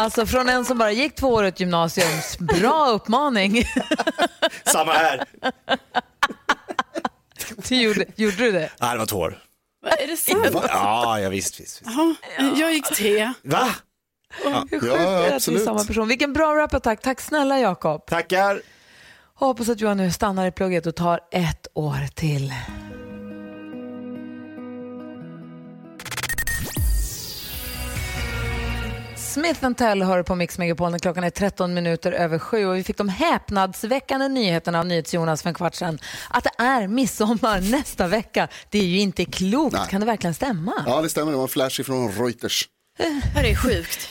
Alltså 0.00 0.26
från 0.26 0.48
en 0.48 0.64
som 0.64 0.78
bara 0.78 0.92
gick 0.92 1.14
två 1.14 1.28
år 1.28 1.44
ett 1.44 1.60
gymnasium, 1.60 2.08
bra 2.38 2.86
uppmaning. 2.90 3.62
Samma 4.64 4.92
här. 4.92 5.24
Du 7.68 7.74
gjorde, 7.82 8.04
gjorde 8.16 8.36
du 8.36 8.52
det? 8.52 8.70
Nej, 8.80 8.92
det 8.92 8.98
var 8.98 9.06
två 9.06 9.16
år. 9.18 9.38
Är 9.98 10.06
det 10.06 10.16
sant? 10.16 10.48
Ja, 10.68 11.20
ja 11.20 11.28
visst, 11.28 11.60
visst. 11.60 11.82
visst. 11.82 11.92
Jaha, 11.96 12.14
Jag 12.56 12.72
gick 12.72 12.86
tre. 12.86 13.32
Va? 13.42 13.68
Hur 14.70 14.80
sjukt 14.80 14.86
Ja, 14.86 14.96
är 14.96 15.00
det 15.00 15.16
att 15.18 15.24
vi 15.24 15.30
är 15.30 15.34
absolut. 15.34 15.64
samma 15.64 15.84
person? 15.84 16.08
Vilken 16.08 16.32
bra 16.32 16.54
rap-attack. 16.56 17.02
Tack 17.02 17.20
snälla 17.20 17.58
Jakob. 17.60 18.06
Tackar. 18.06 18.62
Hoppas 19.34 19.68
att 19.68 19.80
Johan 19.80 19.96
nu 19.96 20.10
stannar 20.12 20.46
i 20.46 20.52
plugget 20.52 20.86
och 20.86 20.96
tar 20.96 21.20
ett 21.32 21.66
år 21.74 22.06
till. 22.14 22.54
Smith 29.30 29.72
Tell 29.72 30.02
hör 30.02 30.22
på 30.22 30.34
Mix 30.34 30.58
Megapol 30.58 30.90
när 30.90 30.98
klockan 30.98 31.24
är 31.24 31.30
13 31.30 31.74
minuter 31.74 32.12
över 32.12 32.38
sju 32.38 32.66
och 32.66 32.76
vi 32.76 32.84
fick 32.84 32.96
de 32.96 33.08
häpnadsväckande 33.08 34.28
nyheterna 34.28 34.78
av 34.78 34.86
NyhetsJonas 34.86 35.42
för 35.42 35.48
en 35.48 35.54
kvart 35.54 35.74
sedan 35.74 35.98
att 36.30 36.44
det 36.44 36.62
är 36.62 36.88
midsommar 36.88 37.60
nästa 37.70 38.06
vecka. 38.06 38.48
Det 38.70 38.78
är 38.78 38.84
ju 38.84 38.98
inte 38.98 39.24
klokt. 39.24 39.76
Nej. 39.76 39.88
Kan 39.88 40.00
det 40.00 40.06
verkligen 40.06 40.34
stämma? 40.34 40.72
Ja, 40.86 41.02
det 41.02 41.08
stämmer. 41.08 41.30
Det 41.30 41.36
var 41.36 41.44
en 41.44 41.48
flash 41.48 41.82
från 41.82 42.12
Reuters. 42.12 42.68
Det 43.34 43.50
är 43.50 43.56
sjukt. 43.56 44.08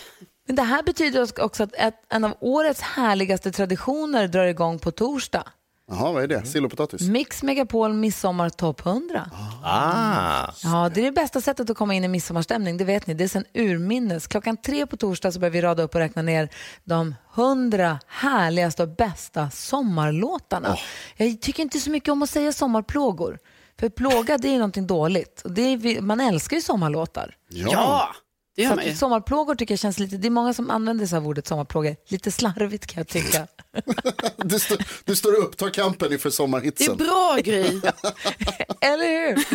Men 0.48 0.56
det 0.56 0.64
här 0.64 0.84
betyder 0.84 1.44
också 1.44 1.64
att 1.64 1.94
en 2.10 2.24
av 2.24 2.38
årets 2.40 2.82
härligaste 2.82 3.52
traditioner 3.52 4.28
drar 4.28 4.46
igång 4.46 4.80
på 4.80 4.92
torsdag. 4.92 5.44
Jaha, 5.90 6.12
vad 6.12 6.24
är 6.24 6.28
det? 6.28 6.46
Sill 6.46 6.66
och 6.66 6.72
potatis? 6.72 7.02
Mix 7.02 7.44
Megapol 7.44 7.94
Midsommar 7.94 8.50
Topp 8.50 8.86
100. 8.86 9.32
Ah. 9.64 10.52
Ja, 10.64 10.92
det 10.94 11.02
är 11.02 11.06
det 11.06 11.12
bästa 11.12 11.42
sättet 11.42 11.70
att 11.70 11.78
komma 11.78 11.94
in 11.94 12.04
i 12.04 12.08
midsommarstämning, 12.08 12.78
det 12.78 12.84
vet 12.84 13.08
ni. 13.08 13.14
Det 13.14 13.24
är 13.24 13.28
sen 13.28 13.46
urminnes. 13.54 14.28
Klockan 14.28 14.58
tre 14.58 14.86
på 14.88 14.98
torsdag 14.98 15.32
så 15.32 15.40
börjar 15.40 15.52
vi 15.52 15.62
rada 15.62 15.84
upp 15.84 15.96
och 15.96 16.02
räkna 16.02 16.22
ner 16.22 16.50
de 16.84 17.16
hundra 17.34 18.00
härligaste 18.08 18.84
och 18.84 18.90
bästa 18.90 19.50
sommarlåtarna. 19.50 20.78
Jag 21.18 21.42
tycker 21.42 21.64
inte 21.64 21.80
så 21.80 21.90
mycket 21.90 22.10
om 22.10 22.22
att 22.24 22.30
säga 22.30 22.54
sommarplågor. 22.54 23.40
För 23.80 23.90
plåga, 23.90 24.38
det 24.38 24.48
är 24.48 24.52
ju 24.52 24.58
någonting 24.58 24.88
dåligt. 24.88 25.42
Det 25.46 25.62
är, 25.62 26.02
man 26.02 26.20
älskar 26.20 26.56
ju 26.56 26.62
sommarlåtar. 26.62 27.36
Ja, 27.50 28.10
det 28.56 28.62
gör 28.64 28.70
Så 28.70 28.76
man 28.76 28.86
ju. 28.86 28.92
att 28.92 28.98
sommarplågor 28.98 29.56
tycker 29.56 29.72
jag 29.74 29.80
känns 29.80 30.00
lite, 30.00 30.18
det 30.18 30.28
är 30.28 30.30
många 30.30 30.54
som 30.54 30.70
använder 30.70 31.06
sig 31.06 31.18
av 31.18 31.28
ordet 31.28 31.48
sommarplågor. 31.48 31.96
Lite 32.08 32.32
slarvigt 32.32 32.86
kan 32.88 33.00
jag 33.02 33.08
tycka. 33.08 33.48
Du, 34.44 34.60
stå, 34.60 34.76
du 35.06 35.16
står 35.16 35.34
upp, 35.36 35.58
tar 35.58 35.70
kampen 35.70 36.12
inför 36.14 36.30
Det 36.30 36.34
är 36.34 36.36
sommarhitsen. 36.36 36.98
bra 36.98 37.38
Gry. 37.44 37.62
Eller 38.82 39.08
hur? 39.28 39.46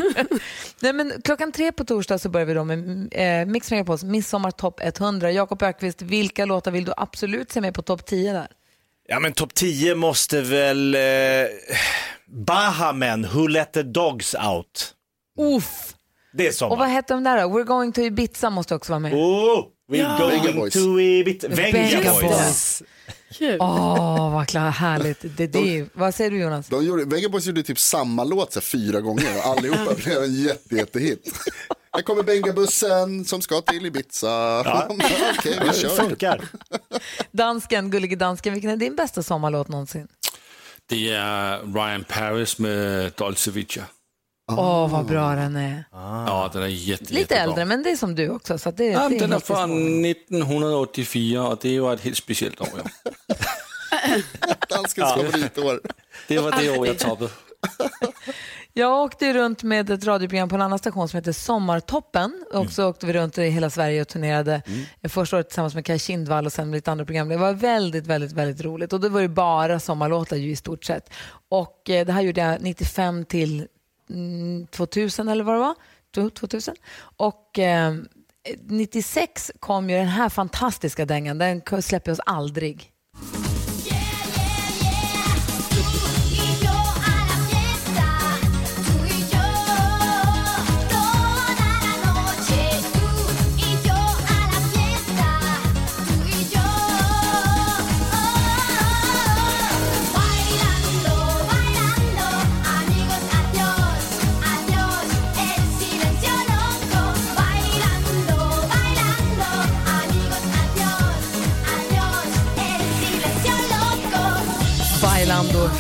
Nej, 0.81 0.93
men 0.93 1.13
klockan 1.25 1.53
tre 1.53 1.73
på 1.73 1.85
torsdag 1.85 2.19
så 2.19 2.29
börjar 2.29 2.47
vi 2.47 2.55
då 2.55 2.65
med 2.65 3.09
eh, 3.13 3.47
Mix 3.47 3.71
Megapols 3.71 4.05
Midsommartopp 4.05 4.81
100. 4.83 5.33
Jakob 5.33 5.63
Ökvist, 5.63 6.03
vilka 6.03 6.45
låtar 6.45 6.71
vill 6.71 6.85
du 6.85 6.93
absolut 6.97 7.53
se 7.53 7.61
med 7.61 7.75
på 7.75 7.83
topp 7.83 8.07
10 8.07 8.33
där? 8.33 8.49
Ja 9.09 9.21
men 9.21 9.33
topp 9.33 9.55
10 9.55 9.95
måste 9.95 10.41
väl 10.41 10.95
eh, 10.95 11.01
Bahamen, 12.27 13.27
Who 13.33 13.47
Let 13.47 13.73
The 13.73 13.83
Dogs 13.83 14.35
Out. 14.35 14.95
Uff. 15.57 15.95
Det 16.37 16.45
är 16.47 16.49
Och 16.49 16.55
sommar. 16.55 16.77
vad 16.77 16.89
hette 16.89 17.15
de 17.15 17.25
där 17.25 17.43
då? 17.43 17.49
We're 17.59 17.65
going 17.65 17.93
to 17.93 18.01
Ibiza 18.01 18.51
måste 18.51 18.75
också 18.75 18.93
vara 18.93 19.01
med. 19.01 19.15
Oh! 19.15 19.65
We 19.89 19.97
Ja. 19.99 20.19
going 20.19 20.71
to 20.71 21.01
Ibiza. 21.01 21.49
Venga 21.49 22.03
Boys. 22.21 22.83
Åh, 23.61 24.33
vad 24.33 24.49
klar, 24.49 24.71
härligt. 24.71 25.21
Det, 25.37 25.47
det, 25.47 25.59
är 25.59 25.63
ju- 25.73 25.89
vad 25.95 26.15
säger 26.15 26.31
du 26.31 26.39
Jonas? 26.41 26.67
De 26.69 26.85
gjorde, 26.85 27.05
Venga 27.05 27.29
Boys 27.29 27.47
gjorde 27.47 27.63
typ 27.63 27.79
samma 27.79 28.25
låt 28.25 28.53
så 28.53 28.61
här, 28.61 28.65
fyra 28.65 29.01
gånger 29.01 29.37
och 29.39 29.47
allihopa 29.47 29.95
blev 29.95 30.23
en 30.23 30.35
jätte, 30.43 30.75
jättehit. 30.77 31.33
Här 31.93 32.03
kommer 32.03 32.23
Bengabussen 32.23 33.25
som 33.25 33.43
ska 33.43 33.61
till 33.61 33.87
Ibiza. 33.87 34.61
Okej, 34.89 35.59
vi 35.63 35.67
Det 35.69 35.75
kör. 35.75 35.89
funkar. 35.89 36.41
Dansken, 37.33 37.91
gullige 37.91 38.17
dansken, 38.17 38.53
vilken 38.53 38.71
är 38.71 38.77
din 38.77 38.97
bästa 38.97 39.23
sommarlåt 39.23 39.69
någonsin? 39.69 40.09
Det 40.87 41.11
är 41.11 41.59
Ryan 41.75 42.05
Paris 42.05 42.59
med 42.59 43.13
Dolce 43.17 43.51
Vita. 43.51 43.81
Åh, 44.53 44.91
vad 44.91 45.07
bra 45.07 45.35
den 45.35 45.57
är. 45.57 45.85
Ja, 45.93 46.51
den 46.53 46.63
är 46.63 46.67
jätte, 46.67 47.05
Lite 47.05 47.15
jättebra. 47.21 47.43
äldre, 47.43 47.65
men 47.65 47.83
det 47.83 47.91
är 47.91 47.97
som 47.97 48.15
du 48.15 48.29
också. 48.31 48.59
Så 48.59 48.71
det, 48.71 48.85
Ja, 48.85 49.03
det 49.03 49.09
men 49.09 49.19
den 49.19 49.33
är 49.33 49.39
från 49.41 49.57
spår. 49.57 50.07
1984 50.07 51.49
och 51.49 51.59
det 51.63 51.81
var 51.81 51.95
ett 51.95 52.01
helt 52.01 52.17
speciellt 52.17 52.61
år. 52.61 52.69
Ja. 52.77 53.09
Danskens 54.69 55.13
favoritår. 55.13 55.81
Det 56.29 56.39
var 56.39 56.51
det 56.63 56.79
år 56.79 56.87
jag 56.87 56.99
toppade. 56.99 57.31
Jag 58.77 59.03
åkte 59.03 59.27
ju 59.27 59.33
runt 59.33 59.63
med 59.63 59.91
ett 59.91 60.05
radioprogram 60.05 60.49
på 60.49 60.55
en 60.55 60.63
annan 60.63 60.79
station 60.79 61.09
som 61.09 61.17
heter 61.17 61.33
Sommartoppen. 61.33 62.45
Och 62.53 62.71
så 62.71 62.89
åkte 62.89 63.07
vi 63.07 63.13
runt 63.13 63.39
i 63.39 63.43
hela 63.43 63.71
Sverige 63.71 64.01
och 64.01 64.09
turnerade 64.09 64.63
första 65.09 65.37
året 65.37 65.49
tillsammans 65.49 65.75
med 65.75 65.87
Kaj 65.87 65.99
Kindvall 65.99 66.47
och 66.47 66.53
sen 66.53 66.71
med 66.71 66.77
lite 66.77 66.93
andra 66.93 67.05
program. 67.05 67.29
Det 67.29 67.37
var 67.37 67.53
väldigt, 67.53 68.07
väldigt, 68.07 68.33
väldigt 68.33 68.65
roligt. 68.65 68.93
Och 68.93 69.01
då 69.01 69.09
var 69.09 69.23
det 69.23 69.29
bara 69.29 69.81
sommarlåtar 69.81 70.37
ju 70.37 70.51
i 70.51 70.57
stort 70.57 70.85
sett. 70.85 71.11
Och 71.49 71.91
eh, 71.91 72.07
det 72.07 72.13
här 72.13 72.23
gjorde 72.23 72.41
jag 72.41 72.63
95 72.63 73.25
till 73.25 73.55
mm, 73.57 73.69
Mm, 74.11 74.67
2000 74.67 75.29
eller 75.29 75.45
vad 75.45 75.55
det 75.55 75.61
var. 75.61 75.75
2000. 76.31 76.75
Och 77.17 77.59
eh, 77.59 77.95
96 78.63 79.53
kom 79.61 79.91
ju 79.91 79.97
den 79.97 80.07
här 80.09 80.29
fantastiska 80.29 81.07
dängan. 81.07 81.39
Den 81.39 81.63
släpper 81.83 82.13
oss 82.13 82.21
aldrig. 82.27 82.91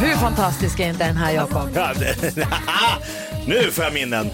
Hur 0.00 0.16
fantastisk 0.16 0.80
är 0.80 0.88
inte 0.88 1.06
den 1.06 1.16
här, 1.16 1.32
Jakob? 1.32 1.68
Nu 3.46 3.70
får 3.70 3.84
jag 3.84 3.94
minnen. 3.94 4.30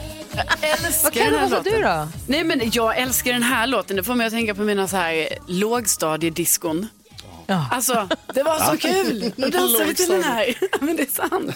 Älskar 0.61 1.02
Vad 1.02 1.12
kan 1.12 1.33
det 1.33 1.47
vara 1.47 1.62
du 1.62 1.83
då? 1.83 2.09
Nej 2.26 2.45
men 2.45 2.71
jag 2.73 2.99
älskar 2.99 3.33
den 3.33 3.43
här 3.43 3.67
låten. 3.67 3.97
Det 3.97 4.02
får 4.02 4.14
mig 4.14 4.26
att 4.26 4.33
tänka 4.33 4.55
på 4.55 4.62
mina 4.62 4.88
så 4.88 4.97
här 4.97 5.29
lågstadiediskon. 5.47 6.88
Ja. 7.47 7.67
Alltså, 7.71 8.09
det 8.35 8.43
var 8.43 8.59
så 8.59 8.76
kul! 8.76 9.33
Nu 9.37 9.49
dansar 9.49 9.85
vi 9.85 9.95
till 9.95 10.09
den 10.09 10.23
här. 10.23 10.55
men 10.85 10.97
det 10.97 11.02
är 11.02 11.07
sant. 11.07 11.55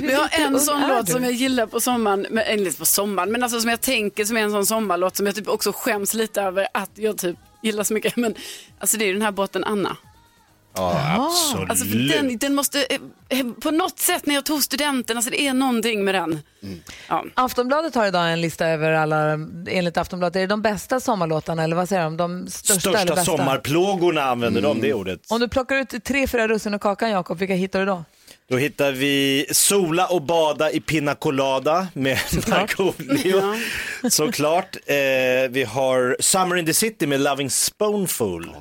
Men 0.00 0.10
jag 0.10 0.18
har 0.18 0.30
en 0.46 0.60
sån 0.60 0.88
låt 0.88 1.06
du? 1.06 1.12
som 1.12 1.24
jag 1.24 1.32
gillar 1.32 1.66
på 1.66 1.80
sommaren, 1.80 2.26
men, 2.30 2.44
eller 2.44 2.66
inte 2.66 2.78
på 2.78 2.84
sommaren, 2.86 3.32
men 3.32 3.42
alltså 3.42 3.60
som 3.60 3.70
jag 3.70 3.80
tänker 3.80 4.24
som 4.24 4.36
är 4.36 4.40
en 4.40 4.50
sån 4.50 4.66
sommarlåt 4.66 5.16
som 5.16 5.26
jag 5.26 5.34
typ 5.34 5.48
också 5.48 5.72
skäms 5.72 6.14
lite 6.14 6.42
över 6.42 6.68
att 6.74 6.90
jag 6.94 7.18
typ 7.18 7.36
gillar 7.62 7.84
så 7.84 7.94
mycket. 7.94 8.16
Men 8.16 8.34
alltså 8.78 8.96
det 8.96 9.04
är 9.04 9.12
den 9.12 9.22
här 9.22 9.32
båten 9.32 9.64
Anna. 9.64 9.96
Ja, 10.76 11.26
absolut. 11.28 11.70
Alltså 11.70 11.84
för 11.84 11.96
den, 11.96 12.38
den 12.38 12.54
måste, 12.54 12.86
eh, 12.90 12.98
eh, 13.40 13.46
på 13.62 13.70
något 13.70 13.98
sätt 13.98 14.26
när 14.26 14.34
jag 14.34 14.44
tog 14.44 14.62
studenten, 14.62 15.16
alltså 15.16 15.30
det 15.30 15.40
är 15.46 15.54
någonting 15.54 16.04
med 16.04 16.14
den. 16.14 16.40
Ja. 17.08 17.24
Aftonbladet 17.34 17.94
har 17.94 18.06
idag 18.06 18.32
en 18.32 18.40
lista 18.40 18.66
över 18.66 18.92
alla, 18.92 19.32
enligt 19.68 19.96
Aftonbladet, 19.96 20.36
är 20.36 20.40
det 20.40 20.46
de 20.46 20.62
bästa 20.62 21.00
sommarlåtarna 21.00 21.64
eller 21.64 21.76
vad 21.76 21.88
säger 21.88 22.02
de? 22.02 22.16
De 22.16 22.46
största, 22.50 22.90
eller 22.90 22.98
Största 22.98 23.14
bästa? 23.14 23.36
sommarplågorna 23.36 24.22
använder 24.22 24.62
de 24.62 24.80
det 24.80 24.94
ordet. 24.94 25.20
Om 25.28 25.40
du 25.40 25.48
plockar 25.48 25.76
ut 25.76 26.04
tre, 26.04 26.26
fyra 26.26 26.48
russin 26.48 26.74
och 26.74 26.80
kakan 26.80 27.10
Jakob, 27.10 27.38
vilka 27.38 27.54
hittar 27.54 27.80
du 27.80 27.86
då? 27.86 28.04
Då 28.48 28.56
hittar 28.56 28.92
vi 28.92 29.46
Sola 29.52 30.06
och 30.06 30.22
bada 30.22 30.70
i 30.70 30.80
Pina 30.80 31.14
Colada 31.14 31.88
med 31.92 32.18
Markoolio. 32.48 33.42
Såklart. 34.10 34.76
Eh, 34.86 34.96
vi 35.50 35.64
har 35.68 36.16
Summer 36.20 36.56
in 36.56 36.66
the 36.66 36.74
City 36.74 37.06
med 37.06 37.20
Loving 37.20 37.50
Spoonful. 37.50 38.56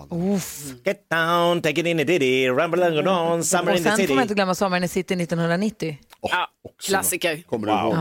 Get 0.86 1.10
down, 1.10 1.62
take 1.62 1.82
it 1.82 1.88
in 1.88 2.00
a 2.00 2.04
ditty, 2.04 2.50
rumble 2.50 2.84
and 2.86 3.06
go 3.06 3.12
on, 3.12 3.44
Summer 3.44 3.72
Och 3.72 3.78
in 3.78 3.84
the 3.84 3.90
sen 3.90 3.98
City. 3.98 4.08
får 4.08 4.16
man 4.16 4.22
inte 4.22 4.34
glömma 4.34 4.56
Sommaren 4.56 4.84
i 4.84 4.88
City 4.88 5.14
1990. 5.16 5.98
Ja, 6.22 6.48
klassiker. 6.88 7.42
Kommer 7.50 7.68
du 7.68 7.74
Wow. 7.74 7.82
ihåg? 7.94 7.98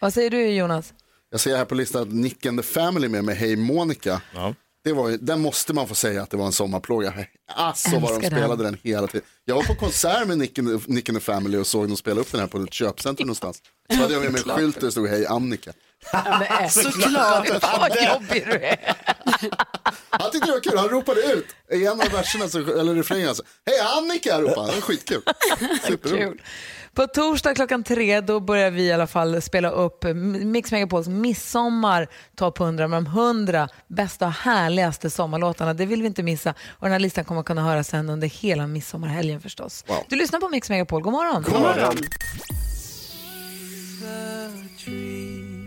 Vad 0.00 0.14
säger 0.14 0.30
du 0.30 0.46
Jonas? 0.48 0.94
Jag 1.30 1.40
ser 1.40 1.56
här 1.56 1.64
på 1.64 1.74
listan 1.74 2.02
att 2.02 2.12
Nick 2.14 2.46
and 2.46 2.58
the 2.58 2.66
Family 2.68 3.08
med, 3.08 3.24
med 3.24 3.36
Hey 3.36 3.56
Monica. 3.56 4.20
Ja. 4.34 4.54
Det 4.86 4.92
var, 4.92 5.08
ju- 5.08 5.16
den 5.16 5.40
måste 5.40 5.72
man 5.72 5.88
få 5.88 5.94
säga 5.94 6.22
att 6.22 6.30
det 6.30 6.36
var 6.36 6.46
en 6.46 6.52
sommarplåga. 6.52 7.14
Alltså 7.54 7.98
vad 7.98 8.20
de 8.20 8.26
spelade 8.26 8.64
den. 8.64 8.76
hela 8.82 9.06
tiden. 9.06 9.26
Jag 9.44 9.54
var 9.54 9.62
på 9.62 9.74
konsert 9.74 10.26
med 10.28 10.38
Nick 10.38 10.58
Nick 10.86 11.08
and 11.08 11.18
the 11.18 11.24
Family 11.24 11.58
och 11.58 11.66
såg 11.66 11.88
dem 11.88 11.96
spela 11.96 12.20
upp 12.20 12.32
den 12.32 12.40
här 12.40 12.46
på 12.46 12.58
ett 12.58 12.72
köpcentrum 12.72 13.26
någonstans. 13.26 13.62
Så 13.90 13.96
hade 13.96 14.14
jag 14.14 14.22
med 14.22 14.32
mig 14.32 14.42
en 14.46 14.50
skylt 14.56 14.74
där 14.80 14.86
det 14.86 14.92
stod 14.92 15.08
Hej 15.08 15.26
Annika. 15.26 15.72
Nej, 16.12 16.70
Såklart. 16.70 17.48
vad 17.62 18.02
jobbig 18.04 18.46
du 18.46 18.52
är. 18.52 18.96
Han 20.10 20.30
tyckte 20.30 20.46
det 20.46 20.52
var 20.52 20.60
kul, 20.60 20.78
han 20.78 20.88
ropade 20.88 21.20
ut 21.20 21.46
i 21.72 21.86
en 21.86 22.00
av 22.00 22.08
verserna, 22.12 22.48
så, 22.48 22.58
eller 22.58 22.94
refrängen 22.94 23.28
alltså. 23.28 23.42
Hej 23.66 23.80
Annika 23.98 24.40
ropade 24.40 24.60
han, 24.60 24.66
det 24.66 24.74
var 24.74 24.80
skitkul. 24.80 25.22
Superroligt. 25.82 26.24
Kul. 26.28 26.42
På 26.94 27.06
torsdag 27.06 27.54
klockan 27.54 27.84
tre 27.84 28.20
då 28.20 28.40
börjar 28.40 28.70
vi 28.70 28.82
i 28.82 28.92
alla 28.92 29.06
fall 29.06 29.42
spela 29.42 29.70
upp 29.70 30.04
Mix 30.44 30.72
Megapols 30.72 31.08
midsommar 31.08 32.08
topp 32.36 32.60
100 32.60 32.88
med 32.88 32.96
de 32.96 33.06
100 33.06 33.68
bästa 33.88 34.26
och 34.26 34.32
härligaste 34.32 35.10
sommarlåtarna. 35.10 35.74
Det 35.74 35.86
vill 35.86 36.00
vi 36.02 36.06
inte 36.06 36.22
missa. 36.22 36.50
Och 36.50 36.82
den 36.82 36.92
här 36.92 36.98
listan 36.98 37.24
kommer 37.24 37.40
att 37.40 37.46
kunna 37.46 37.62
höras 37.62 37.88
sen 37.88 38.10
under 38.10 38.28
hela 38.28 38.66
midsommarhelgen 38.66 39.40
förstås. 39.40 39.84
Wow. 39.88 40.04
Du 40.08 40.16
lyssnar 40.16 40.40
på 40.40 40.48
Mix 40.48 40.70
Megapol, 40.70 41.02
god 41.02 41.12
morgon. 41.12 41.42
God 41.42 41.60
morgon. 41.60 41.96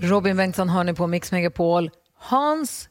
Robin 0.02 0.38
Bengtsson 0.38 0.70
hör 0.70 0.84
ni 0.84 0.94
på 0.94 1.08
Mix 1.08 1.32
Megapol. 1.32 1.90
Hans, 2.18 2.90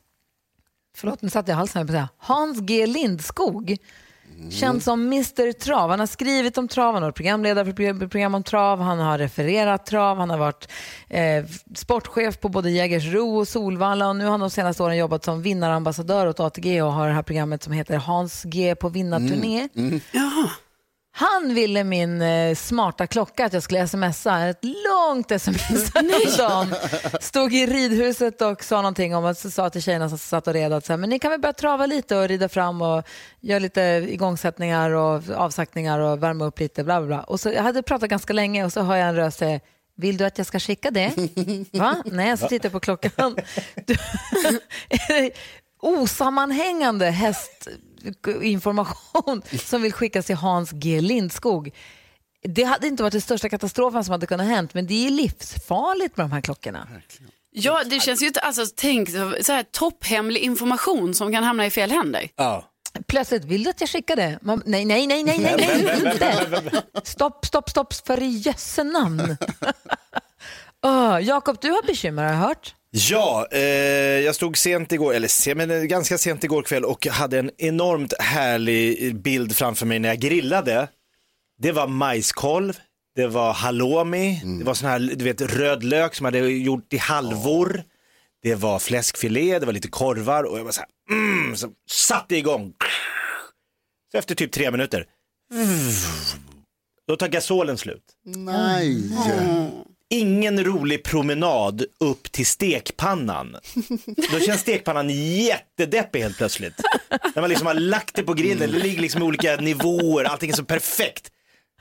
förlåt 0.96 1.22
nu 1.22 1.30
satte 1.30 1.50
jag 1.50 1.56
halsen, 1.56 1.86
på 1.86 1.92
säga. 1.92 2.08
Hans 2.18 2.60
G 2.60 2.86
Lindskog. 2.86 3.76
Känd 4.50 4.82
som 4.82 5.00
Mr 5.06 5.52
Trav. 5.52 5.90
Han 5.90 6.00
har 6.00 6.06
skrivit 6.06 6.58
om 6.58 6.68
trav, 6.68 6.94
han 6.94 7.02
har 7.02 7.08
varit 7.08 7.16
programledare 7.16 7.64
för 7.64 7.72
pro- 7.72 8.08
program 8.08 8.34
om 8.34 8.42
trav, 8.42 8.80
han 8.80 8.98
har 8.98 9.18
refererat 9.18 9.86
trav, 9.86 10.18
han 10.18 10.30
har 10.30 10.38
varit 10.38 10.68
eh, 11.08 11.44
sportchef 11.74 12.40
på 12.40 12.48
både 12.48 12.70
Jägersro 12.70 13.36
och 13.38 13.48
Solvalla 13.48 14.08
och 14.08 14.16
nu 14.16 14.24
har 14.24 14.30
han 14.30 14.40
de 14.40 14.50
senaste 14.50 14.82
åren 14.82 14.96
jobbat 14.96 15.24
som 15.24 15.42
vinnarambassadör 15.42 16.26
åt 16.26 16.40
ATG 16.40 16.82
och 16.82 16.92
har 16.92 17.08
det 17.08 17.14
här 17.14 17.22
programmet 17.22 17.62
som 17.62 17.72
heter 17.72 17.96
Hans 17.96 18.42
G 18.44 18.74
på 18.74 18.88
vinnarturné. 18.88 19.68
Han 21.18 21.54
ville 21.54 21.84
min 21.84 22.22
eh, 22.22 22.54
smarta 22.54 23.06
klocka 23.06 23.46
att 23.46 23.52
jag 23.52 23.62
skulle 23.62 23.88
smsa, 23.88 24.46
ett 24.46 24.64
långt 24.64 25.30
sms 25.30 25.94
häromdagen. 25.94 26.74
Stod 27.20 27.54
i 27.54 27.66
ridhuset 27.66 28.42
och 28.42 28.64
sa 28.64 28.76
någonting 28.76 29.16
om 29.16 29.24
att 29.24 29.38
sa 29.38 29.70
till 29.70 29.82
tjejerna 29.82 30.08
som 30.08 30.18
satt 30.18 30.46
och 30.46 30.52
red 30.52 30.72
att 30.72 30.86
så 30.86 30.92
här, 30.92 30.98
men 30.98 31.10
ni 31.10 31.18
kan 31.18 31.30
väl 31.30 31.40
börja 31.40 31.52
trava 31.52 31.86
lite 31.86 32.16
och 32.16 32.28
rida 32.28 32.48
fram 32.48 32.82
och 32.82 33.02
göra 33.40 33.58
lite 33.58 33.80
igångsättningar 34.08 34.90
och 34.90 35.22
avsaktningar 35.36 35.98
och 35.98 36.22
värma 36.22 36.44
upp 36.44 36.60
lite 36.60 36.84
bla 36.84 37.00
bla 37.00 37.06
bla. 37.06 37.20
Och 37.20 37.40
så, 37.40 37.50
jag 37.50 37.62
hade 37.62 37.82
pratat 37.82 38.10
ganska 38.10 38.32
länge 38.32 38.64
och 38.64 38.72
så 38.72 38.82
hör 38.82 38.96
jag 38.96 39.08
en 39.08 39.16
röst 39.16 39.38
säga 39.38 39.60
vill 39.96 40.16
du 40.16 40.24
att 40.24 40.38
jag 40.38 40.46
ska 40.46 40.58
skicka 40.58 40.90
det? 40.90 41.12
Va? 41.72 42.02
Nej, 42.04 42.36
så 42.36 42.48
tittar 42.48 42.66
jag 42.66 42.72
på 42.72 42.80
klockan. 42.80 43.36
Du, 43.86 43.96
osammanhängande 45.80 47.10
hästinformation 48.04 49.42
som 49.64 49.82
vill 49.82 49.92
skickas 49.92 50.26
till 50.26 50.36
Hans 50.36 50.70
G 50.72 51.00
Lindskog. 51.00 51.70
Det 52.42 52.64
hade 52.64 52.86
inte 52.86 53.02
varit 53.02 53.12
den 53.12 53.20
största 53.20 53.48
katastrofen 53.48 54.04
som 54.04 54.12
hade 54.12 54.26
kunnat 54.26 54.46
hänt, 54.46 54.74
men 54.74 54.86
det 54.86 55.06
är 55.06 55.10
livsfarligt 55.10 56.16
med 56.16 56.24
de 56.24 56.32
här 56.32 56.40
klockorna. 56.40 56.88
Ja, 57.50 57.84
det 57.84 58.00
känns 58.00 58.22
ju 58.22 58.26
inte, 58.26 58.40
alltså 58.40 58.62
tänk 58.76 59.10
så 59.10 59.52
här 59.52 59.62
topphemlig 59.62 60.40
information 60.40 61.14
som 61.14 61.32
kan 61.32 61.44
hamna 61.44 61.66
i 61.66 61.70
fel 61.70 61.90
händer. 61.90 62.28
Ja. 62.36 62.64
Plötsligt, 63.06 63.44
vill 63.44 63.64
du 63.64 63.70
att 63.70 63.80
jag 63.80 63.90
skickar 63.90 64.16
det? 64.16 64.38
Man, 64.42 64.62
nej, 64.66 64.84
nej, 64.84 65.06
nej, 65.06 65.22
nej, 65.24 65.38
nej, 65.38 65.54
nej, 65.56 65.96
inte. 65.96 66.82
Stopp, 67.04 67.46
stopp, 67.46 67.70
stopp, 67.70 67.94
för 68.06 68.22
i 68.22 68.28
jösse 68.28 68.84
namn. 68.84 69.36
oh, 70.82 71.20
Jakob, 71.22 71.58
du 71.60 71.70
har 71.70 71.82
bekymmer 71.86 72.22
har 72.24 72.30
jag 72.30 72.38
hört. 72.38 72.74
Ja, 72.90 73.46
eh, 73.50 73.60
jag 74.20 74.34
stod 74.34 74.56
sent 74.56 74.92
igår, 74.92 75.14
eller 75.14 75.54
men 75.54 75.70
eh, 75.70 75.82
ganska 75.82 76.18
sent 76.18 76.44
igår 76.44 76.62
kväll 76.62 76.84
och 76.84 77.06
hade 77.06 77.38
en 77.38 77.50
enormt 77.58 78.12
härlig 78.20 79.16
bild 79.16 79.56
framför 79.56 79.86
mig 79.86 79.98
när 79.98 80.08
jag 80.08 80.18
grillade. 80.18 80.88
Det 81.58 81.72
var 81.72 81.86
majskolv, 81.86 82.78
det 83.14 83.26
var 83.26 83.52
halloumi, 83.52 84.40
det 84.58 84.64
var 84.64 84.74
sån 84.74 84.88
här 84.88 84.98
du 84.98 85.24
vet, 85.24 85.40
röd 85.40 85.84
lök 85.84 86.14
som 86.14 86.24
hade 86.24 86.38
gjort 86.38 86.92
i 86.92 86.96
halvor. 86.98 87.82
det 88.42 88.54
var 88.54 88.78
fläskfilé, 88.78 89.58
det 89.58 89.66
var 89.66 89.72
lite 89.72 89.88
korvar 89.88 90.44
och 90.44 90.58
jag 90.58 90.64
var 90.64 90.72
så 90.72 90.80
här, 90.80 90.90
mm, 91.10 91.56
så 91.56 91.68
satte 91.90 92.34
jag 92.34 92.38
igång. 92.38 92.72
Så 94.12 94.18
efter 94.18 94.34
typ 94.34 94.52
tre 94.52 94.70
minuter, 94.70 95.06
då 97.06 97.16
tar 97.16 97.28
gasolen 97.28 97.78
slut. 97.78 98.04
Nej. 98.24 99.10
Ingen 100.10 100.64
rolig 100.64 101.04
promenad 101.04 101.84
upp 102.00 102.32
till 102.32 102.46
stekpannan. 102.46 103.56
Då 104.32 104.40
känns 104.40 104.60
stekpannan 104.60 105.10
jättedeppig 105.10 106.20
helt 106.20 106.36
plötsligt. 106.36 106.80
När 107.34 107.40
man 107.40 107.50
liksom 107.50 107.66
har 107.66 107.74
lagt 107.74 108.14
det 108.14 108.22
på 108.22 108.34
grillen, 108.34 108.72
det 108.72 108.78
ligger 108.78 109.02
liksom 109.02 109.22
i 109.22 109.24
olika 109.24 109.56
nivåer, 109.56 110.24
allting 110.24 110.50
är 110.50 110.54
så 110.54 110.64
perfekt. 110.64 111.30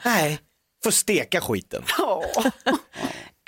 Nej, 0.06 0.40
får 0.84 0.92
steka 0.92 1.42
skiten. 1.42 1.84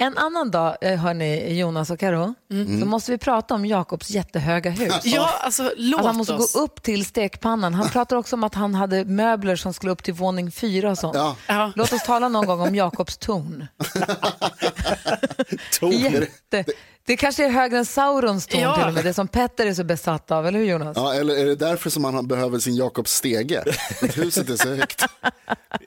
En 0.10 0.18
annan 0.18 0.52
dag, 0.52 0.78
eh, 0.82 1.00
hörni, 1.00 1.60
Jonas 1.60 1.90
och 1.90 2.00
Karo, 2.00 2.34
så 2.80 2.86
måste 2.86 3.12
vi 3.12 3.18
prata 3.18 3.54
om 3.56 3.66
Jakobs 3.66 4.10
jättehöga 4.10 4.70
hus. 4.72 4.94
Ja, 5.04 5.30
alltså 5.42 5.72
låt 5.78 6.00
Att 6.00 6.06
han 6.06 6.18
måste 6.18 6.34
oss. 6.34 6.54
gå 6.54 6.60
upp 6.60 6.84
till 6.84 7.06
stekpannan. 7.06 7.74
Han 7.74 7.90
pratar 7.90 8.16
också 8.16 8.36
om 8.36 8.44
att 8.44 8.56
han 8.56 8.76
hade 8.76 9.06
möbler 9.06 9.56
som 9.56 9.74
skulle 9.74 9.92
upp 9.92 10.04
till 10.04 10.14
våning 10.14 10.52
fyra 10.52 10.92
och 10.92 10.98
sånt. 10.98 11.16
Ja. 11.16 11.36
Ja. 11.48 11.72
Låt 11.76 11.94
oss 11.94 12.04
tala 12.04 12.30
någon 12.30 12.46
gång 12.46 12.62
om 12.62 12.76
Jakobs 12.76 13.18
torn. 13.18 13.68
Ton. 15.80 15.92
Jätte. 15.92 16.64
Det 17.06 17.18
kanske 17.18 17.46
är 17.46 17.50
högre 17.50 17.78
än 17.78 17.86
Saurons 17.86 18.48
torn 18.48 18.62
Ja. 18.62 18.76
till 18.76 18.88
och 18.88 18.94
med, 18.94 19.04
det 19.04 19.14
som 19.14 19.28
Petter 19.28 19.66
är 19.66 19.74
så 19.74 19.84
besatt 19.84 20.32
av, 20.32 20.48
eller 20.48 20.60
hur 20.60 20.66
Jonas? 20.66 20.98
Ja, 20.98 21.14
eller 21.14 21.38
är 21.38 21.46
det 21.46 21.56
därför 21.56 21.90
som 21.90 22.04
han 22.04 22.28
behöver 22.28 22.60
sin 22.60 22.76
Jakobs 22.76 23.14
stege? 23.14 23.60
Att 24.02 24.14
huset 24.18 24.50
är 24.50 24.56
så 24.56 24.70
högt. 24.76 25.06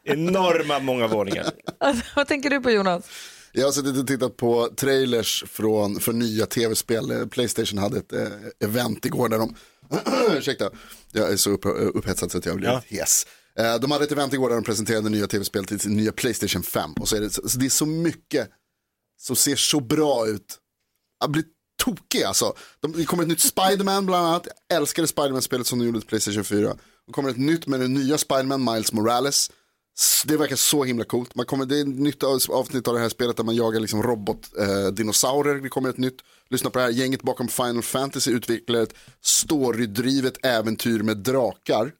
Enorma 0.05 0.79
många 0.79 1.07
våningar. 1.07 1.47
Alltså, 1.81 2.05
vad 2.17 2.29
tänker 2.29 2.51
du 2.51 2.61
på 2.61 2.71
Jonas? 2.71 3.03
Jag 3.53 3.65
har 3.65 3.73
suttit 3.73 3.97
och 3.97 4.07
tittat 4.07 4.37
på 4.37 4.69
trailers 4.77 5.45
från, 5.47 6.01
för 6.01 6.13
nya 6.13 6.47
tv-spel. 6.47 7.29
Playstation 7.31 7.79
hade 7.79 7.99
ett 7.99 8.13
eh, 8.13 8.27
event 8.61 9.05
igår 9.07 9.29
där 9.29 9.39
de, 9.39 9.55
ursäkta, 10.39 10.71
jag 11.13 11.33
är 11.33 11.37
så 11.37 11.51
upp, 11.51 11.65
upphetsad 11.97 12.31
så 12.33 12.39
att 12.39 12.47
jag 12.47 12.57
blir 12.57 12.69
Ja. 12.69 12.83
hes. 12.89 13.27
Eh, 13.59 13.75
de 13.81 13.91
hade 13.91 14.05
ett 14.05 14.13
event 14.13 14.33
igår 14.33 14.49
där 14.49 14.57
de 14.57 14.65
presenterade 14.65 15.09
nya 15.09 15.27
tv-spel 15.27 15.65
till 15.65 15.81
sin 15.81 15.97
nya 15.97 16.13
Playstation 16.13 16.63
5. 16.63 16.93
Och 16.93 17.09
så 17.09 17.17
är 17.17 17.21
det, 17.21 17.31
så, 17.31 17.49
så 17.49 17.59
det 17.59 17.67
är 17.67 17.71
så 17.71 17.87
mycket 17.87 18.49
som 19.21 19.37
ser 19.37 19.57
så 19.57 19.81
bra 19.81 20.27
ut. 20.29 20.59
Jag 21.21 21.31
blir 21.31 21.45
tokig 21.85 22.23
alltså. 22.23 22.55
De, 22.81 22.93
det 22.93 23.05
kommer 23.05 23.23
ett 23.23 23.29
nytt 23.29 23.41
Spiderman 23.41 24.07
bland 24.07 24.27
annat. 24.27 24.47
Jag 24.69 24.77
älskade 24.77 25.09
Spiderman-spelet 25.09 25.67
som 25.67 25.79
de 25.79 25.85
gjorde 25.85 26.01
till 26.01 26.09
Playstation 26.09 26.45
4. 26.45 26.77
Det 27.07 27.13
kommer 27.13 27.31
ett 27.31 27.37
nytt 27.37 27.67
med 27.67 27.81
den 27.81 27.95
nya 27.95 28.19
Spiderman, 28.19 28.65
Miles 28.65 28.93
Morales. 28.93 29.51
Det 30.27 30.37
verkar 30.37 30.57
så 30.57 30.85
himla 30.85 31.05
coolt. 31.05 31.35
Man 31.35 31.47
kommer, 31.47 31.67
det 31.67 31.77
är 31.77 31.81
ett 31.81 31.87
nytt 31.89 32.23
av- 32.23 32.41
avsnitt 32.51 32.89
av 32.89 32.95
det 32.95 33.01
här 33.01 33.09
spelet 33.09 33.37
där 33.37 33.45
man 33.45 33.55
jagar 33.57 33.81
liksom 33.81 34.03
robotdinosaurer. 34.03 35.57
Eh, 35.57 35.63
det 35.63 35.69
kommer 35.69 35.89
ett 35.89 35.99
nytt. 35.99 36.17
Lyssna 36.51 36.71
på 36.71 36.79
det 36.79 36.85
här. 36.85 36.91
Gänget 36.91 37.23
bakom 37.23 37.49
Final 37.49 37.83
Fantasy 37.83 38.31
utvecklar 38.31 38.81
ett 38.81 38.95
storydrivet 39.21 40.47
äventyr 40.47 41.03
med 41.03 41.17
drakar. 41.17 41.93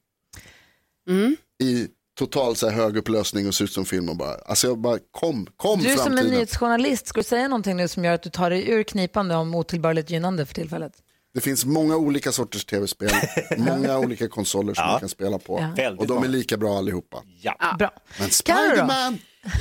I 1.63 1.87
total 2.19 2.55
så 2.55 2.69
här, 2.69 2.75
hög 2.75 2.97
upplösning 2.97 3.47
och 3.47 3.55
ser 3.55 3.63
ut 3.65 3.71
som 3.71 3.85
film. 3.85 4.09
Och 4.09 4.17
bara, 4.17 4.35
alltså 4.35 4.67
jag 4.67 4.77
bara, 4.77 4.99
kom, 5.11 5.47
kom 5.57 5.79
Du 5.79 5.89
är 5.91 5.95
som 5.95 5.99
en 6.01 6.07
framtiden. 6.07 6.31
nyhetsjournalist, 6.33 7.07
ska 7.07 7.19
du 7.19 7.23
säga 7.27 7.47
någonting 7.47 7.77
nu 7.77 7.87
som 7.87 8.05
gör 8.05 8.13
att 8.13 8.23
du 8.23 8.29
tar 8.29 8.49
dig 8.49 8.69
ur 8.69 8.83
knipan 8.83 9.27
nu 9.27 9.33
om 9.33 9.55
otillbörligt 9.55 10.09
gynnande 10.09 10.45
för 10.45 10.53
tillfället? 10.53 10.93
Det 11.33 11.41
finns 11.41 11.65
många 11.65 11.95
olika 11.95 12.31
sorters 12.31 12.65
tv-spel, 12.65 13.11
många 13.57 13.97
olika 13.97 14.29
konsoler 14.29 14.73
som 14.73 14.85
man 14.85 14.99
kan 14.99 15.09
spela 15.09 15.39
på. 15.39 15.73
Och 15.97 16.07
de 16.07 16.23
är 16.23 16.27
lika 16.27 16.57
bra 16.57 16.77
allihopa. 16.77 17.23
Ja. 17.41 17.75
Bra. 17.79 17.91
Men? 18.19 18.29
Spiderman, 18.29 19.19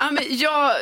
Ja, 0.00 0.10
men 0.10 0.24
jag, 0.30 0.72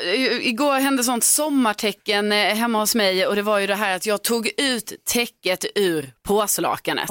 igår 0.43 0.81
hände 0.81 1.05
sånt 1.05 1.25
sommartecken 1.25 2.33
eh, 2.33 2.55
hemma 2.55 2.79
hos 2.79 2.95
mig 2.95 3.27
och 3.27 3.37
det 3.37 3.43
var 3.43 3.59
ju 3.59 3.67
det 3.67 3.75
här 3.75 3.97
att 3.97 4.07
jag 4.07 4.23
tog 4.23 4.51
ut 4.57 4.93
täcket 5.05 5.65
ur 5.75 6.13
påslakanet. 6.23 7.11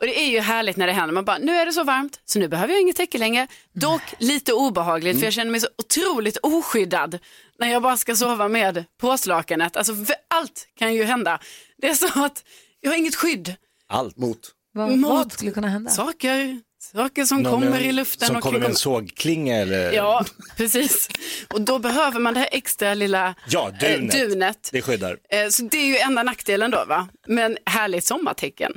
Och 0.00 0.06
det 0.06 0.20
är 0.20 0.30
ju 0.30 0.40
härligt 0.40 0.76
när 0.76 0.86
det 0.86 0.92
händer. 0.92 1.14
Man 1.14 1.24
bara, 1.24 1.38
nu 1.38 1.52
är 1.52 1.66
det 1.66 1.72
så 1.72 1.84
varmt 1.84 2.20
så 2.24 2.38
nu 2.38 2.48
behöver 2.48 2.72
jag 2.72 2.80
inget 2.80 2.96
täcke 2.96 3.18
längre. 3.18 3.46
Dock 3.72 4.02
lite 4.18 4.52
obehagligt 4.52 5.18
för 5.18 5.24
jag 5.24 5.32
känner 5.32 5.50
mig 5.50 5.60
så 5.60 5.68
otroligt 5.78 6.36
oskyddad 6.42 7.18
när 7.58 7.68
jag 7.68 7.82
bara 7.82 7.96
ska 7.96 8.16
sova 8.16 8.48
med 8.48 8.84
påslakanet. 9.00 9.76
Alltså 9.76 9.94
för 9.94 10.16
allt 10.28 10.68
kan 10.78 10.94
ju 10.94 11.04
hända. 11.04 11.38
Det 11.78 11.88
är 11.88 11.94
så 11.94 12.24
att 12.24 12.44
jag 12.80 12.90
har 12.90 12.96
inget 12.96 13.14
skydd. 13.14 13.54
Allt. 13.88 14.16
mot. 14.16 14.38
Vad, 14.72 14.90
Mot- 14.98 15.10
vad 15.10 15.32
skulle 15.32 15.50
kunna 15.50 15.68
hända? 15.68 15.90
Saker, 15.90 16.60
saker 16.92 17.24
som 17.24 17.42
Någon 17.42 17.52
kommer 17.52 17.70
med- 17.70 17.82
i 17.82 17.92
luften. 17.92 18.26
Som 18.26 18.36
och 18.36 18.42
kommer 18.42 18.58
med 18.58 18.68
en 18.68 18.74
sågklinga 18.76 19.56
eller? 19.56 19.92
Ja, 19.92 20.24
precis. 20.56 21.08
Och 21.54 21.60
då 21.60 21.78
behöver 21.78 22.20
man 22.20 22.34
det 22.34 22.40
här 22.40 22.48
extra 22.52 22.94
lilla 22.94 23.34
Ja, 23.48 23.70
eh, 23.82 23.88
dunet. 23.90 24.12
dunet. 24.14 24.68
Det 24.72 24.82
skyddar. 24.82 25.16
Eh, 25.30 25.48
Så 25.50 25.62
det 25.62 25.76
är 25.78 25.86
ju 25.86 25.96
enda 25.96 26.22
nackdelen 26.22 26.70
då 26.70 26.84
va. 26.88 27.08
Men 27.26 27.56
härligt 27.66 28.04
sommartecken. 28.04 28.72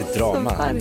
Ett 0.00 0.14
drama. 0.14 0.72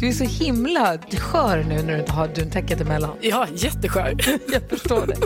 Du 0.00 0.08
är 0.08 0.12
så 0.12 0.24
himla 0.24 0.98
skör 1.18 1.64
nu 1.68 1.82
när 1.82 1.92
du 1.92 1.98
inte 1.98 2.12
har 2.12 2.28
duntäcket 2.28 2.80
emellan. 2.80 3.16
Ja, 3.20 3.46
jätteskör. 3.54 4.16
Jag 4.52 4.62
förstår 4.70 5.06
det. 5.06 5.16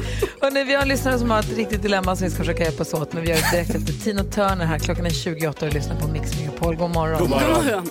Hörrni, 0.40 0.64
vi 0.64 0.74
har 0.74 0.82
en 0.82 0.88
lyssnare 0.88 1.18
som 1.18 1.30
har 1.30 1.38
ett 1.40 1.56
riktigt 1.56 1.82
dilemma 1.82 2.16
som 2.16 2.24
vi 2.24 2.30
ska 2.30 2.38
försöka 2.42 2.62
hjälpas 2.64 2.94
åt 2.94 3.12
men 3.12 3.22
vi 3.22 3.28
gör 3.28 3.36
det 3.36 3.50
direkt 3.56 3.74
efter 3.74 3.92
Tina 4.04 4.24
Turner 4.24 4.64
här. 4.64 4.78
Klockan 4.78 5.06
är 5.06 5.10
28 5.10 5.66
och 5.66 5.74
lyssnar 5.74 6.00
på 6.00 6.08
Mix 6.08 6.36
Megapol. 6.38 6.76
God 6.76 6.90
morgon. 6.90 7.18
God 7.18 7.30
morgon. 7.30 7.54
God 7.54 7.64
morgon. 7.64 7.90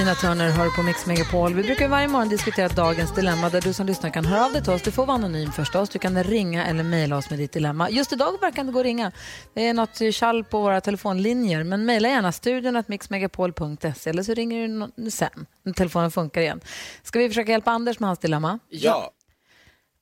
Tina 0.00 0.14
Turner 0.14 0.50
hör 0.50 0.70
på 0.70 0.82
Mix 0.82 1.06
Megapol. 1.06 1.54
Vi 1.54 1.62
brukar 1.62 1.88
varje 1.88 2.08
morgon 2.08 2.28
diskutera 2.28 2.68
dagens 2.68 3.14
dilemma 3.14 3.48
där 3.48 3.60
du 3.60 3.72
som 3.72 3.86
lyssnar 3.86 4.10
kan 4.10 4.24
höra 4.24 4.44
av 4.44 4.52
dig 4.52 4.62
till 4.62 4.72
oss. 4.72 4.82
Du 4.82 4.90
får 4.90 5.06
vara 5.06 5.14
anonym 5.14 5.52
förstås. 5.52 5.88
Du 5.88 5.98
kan 5.98 6.24
ringa 6.24 6.66
eller 6.66 6.84
mejla 6.84 7.16
oss 7.16 7.30
med 7.30 7.38
ditt 7.38 7.52
dilemma. 7.52 7.90
Just 7.90 8.12
idag 8.12 8.40
verkar 8.40 8.64
det 8.64 8.72
gå 8.72 8.78
att 8.78 8.84
ringa. 8.84 9.12
Det 9.54 9.68
är 9.68 9.74
något 9.74 10.14
tjall 10.14 10.44
på 10.44 10.60
våra 10.60 10.80
telefonlinjer. 10.80 11.64
Men 11.64 11.84
mejla 11.84 12.08
gärna 12.08 12.32
studion 12.32 12.76
att 12.76 12.88
mixmegapol.se 12.88 14.10
eller 14.10 14.22
så 14.22 14.34
ringer 14.34 14.88
du 14.96 15.10
sen 15.10 15.46
när 15.62 15.72
telefonen 15.72 16.10
funkar 16.10 16.40
igen. 16.40 16.60
Ska 17.02 17.18
vi 17.18 17.28
försöka 17.28 17.52
hjälpa 17.52 17.70
Anders 17.70 17.98
med 18.00 18.08
hans 18.08 18.18
dilemma? 18.18 18.58
Ja. 18.68 19.10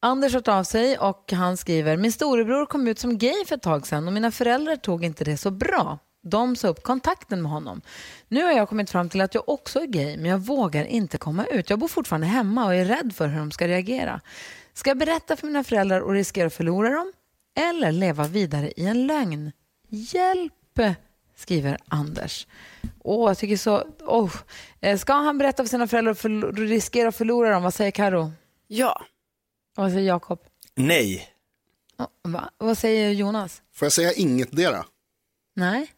Anders 0.00 0.34
har 0.34 0.48
av 0.48 0.64
sig 0.64 0.98
och 0.98 1.32
han 1.32 1.56
skriver 1.56 1.96
Min 1.96 2.12
storebror 2.12 2.66
kom 2.66 2.88
ut 2.88 2.98
som 2.98 3.18
gay 3.18 3.44
för 3.46 3.56
ett 3.56 3.62
tag 3.62 3.86
sedan 3.86 4.06
och 4.06 4.12
mina 4.12 4.30
föräldrar 4.30 4.76
tog 4.76 5.04
inte 5.04 5.24
det 5.24 5.36
så 5.36 5.50
bra. 5.50 5.98
De 6.22 6.56
sa 6.56 6.68
upp 6.68 6.82
kontakten 6.82 7.42
med 7.42 7.50
honom. 7.52 7.80
Nu 8.28 8.42
har 8.44 8.52
jag 8.52 8.68
kommit 8.68 8.90
fram 8.90 9.08
till 9.08 9.20
att 9.20 9.34
jag 9.34 9.48
också 9.48 9.80
är 9.80 9.86
gay 9.86 10.16
men 10.16 10.30
jag 10.30 10.38
vågar 10.38 10.84
inte 10.84 11.18
komma 11.18 11.46
ut. 11.46 11.70
Jag 11.70 11.78
bor 11.78 11.88
fortfarande 11.88 12.26
hemma 12.26 12.64
och 12.66 12.74
är 12.74 12.84
rädd 12.84 13.12
för 13.16 13.28
hur 13.28 13.38
de 13.38 13.50
ska 13.50 13.68
reagera. 13.68 14.20
Ska 14.74 14.90
jag 14.90 14.98
berätta 14.98 15.36
för 15.36 15.46
mina 15.46 15.64
föräldrar 15.64 16.00
och 16.00 16.12
riskera 16.12 16.46
att 16.46 16.54
förlora 16.54 16.90
dem? 16.90 17.12
Eller 17.58 17.92
leva 17.92 18.24
vidare 18.24 18.72
i 18.76 18.86
en 18.86 19.06
lögn? 19.06 19.52
Hjälp! 19.88 20.52
skriver 21.36 21.78
Anders. 21.88 22.46
Åh, 23.04 23.30
jag 23.30 23.38
tycker 23.38 23.56
så... 23.56 23.78
Oh. 24.00 24.34
Ska 24.98 25.12
han 25.12 25.38
berätta 25.38 25.62
för 25.62 25.68
sina 25.68 25.86
föräldrar 25.88 26.10
och 26.12 26.18
förlo- 26.18 26.52
riskera 26.66 27.08
att 27.08 27.16
förlora 27.16 27.50
dem? 27.50 27.62
Vad 27.62 27.74
säger 27.74 27.90
Karo? 27.90 28.32
Ja. 28.66 29.04
Och 29.76 29.82
Vad 29.82 29.92
säger 29.92 30.06
Jakob? 30.08 30.40
Nej. 30.74 31.28
Va? 32.22 32.50
Vad 32.58 32.78
säger 32.78 33.10
Jonas? 33.10 33.62
Får 33.74 33.86
jag 33.86 33.92
säga 33.92 34.12
inget 34.12 34.56
dera? 34.56 34.84
Nej? 35.56 35.92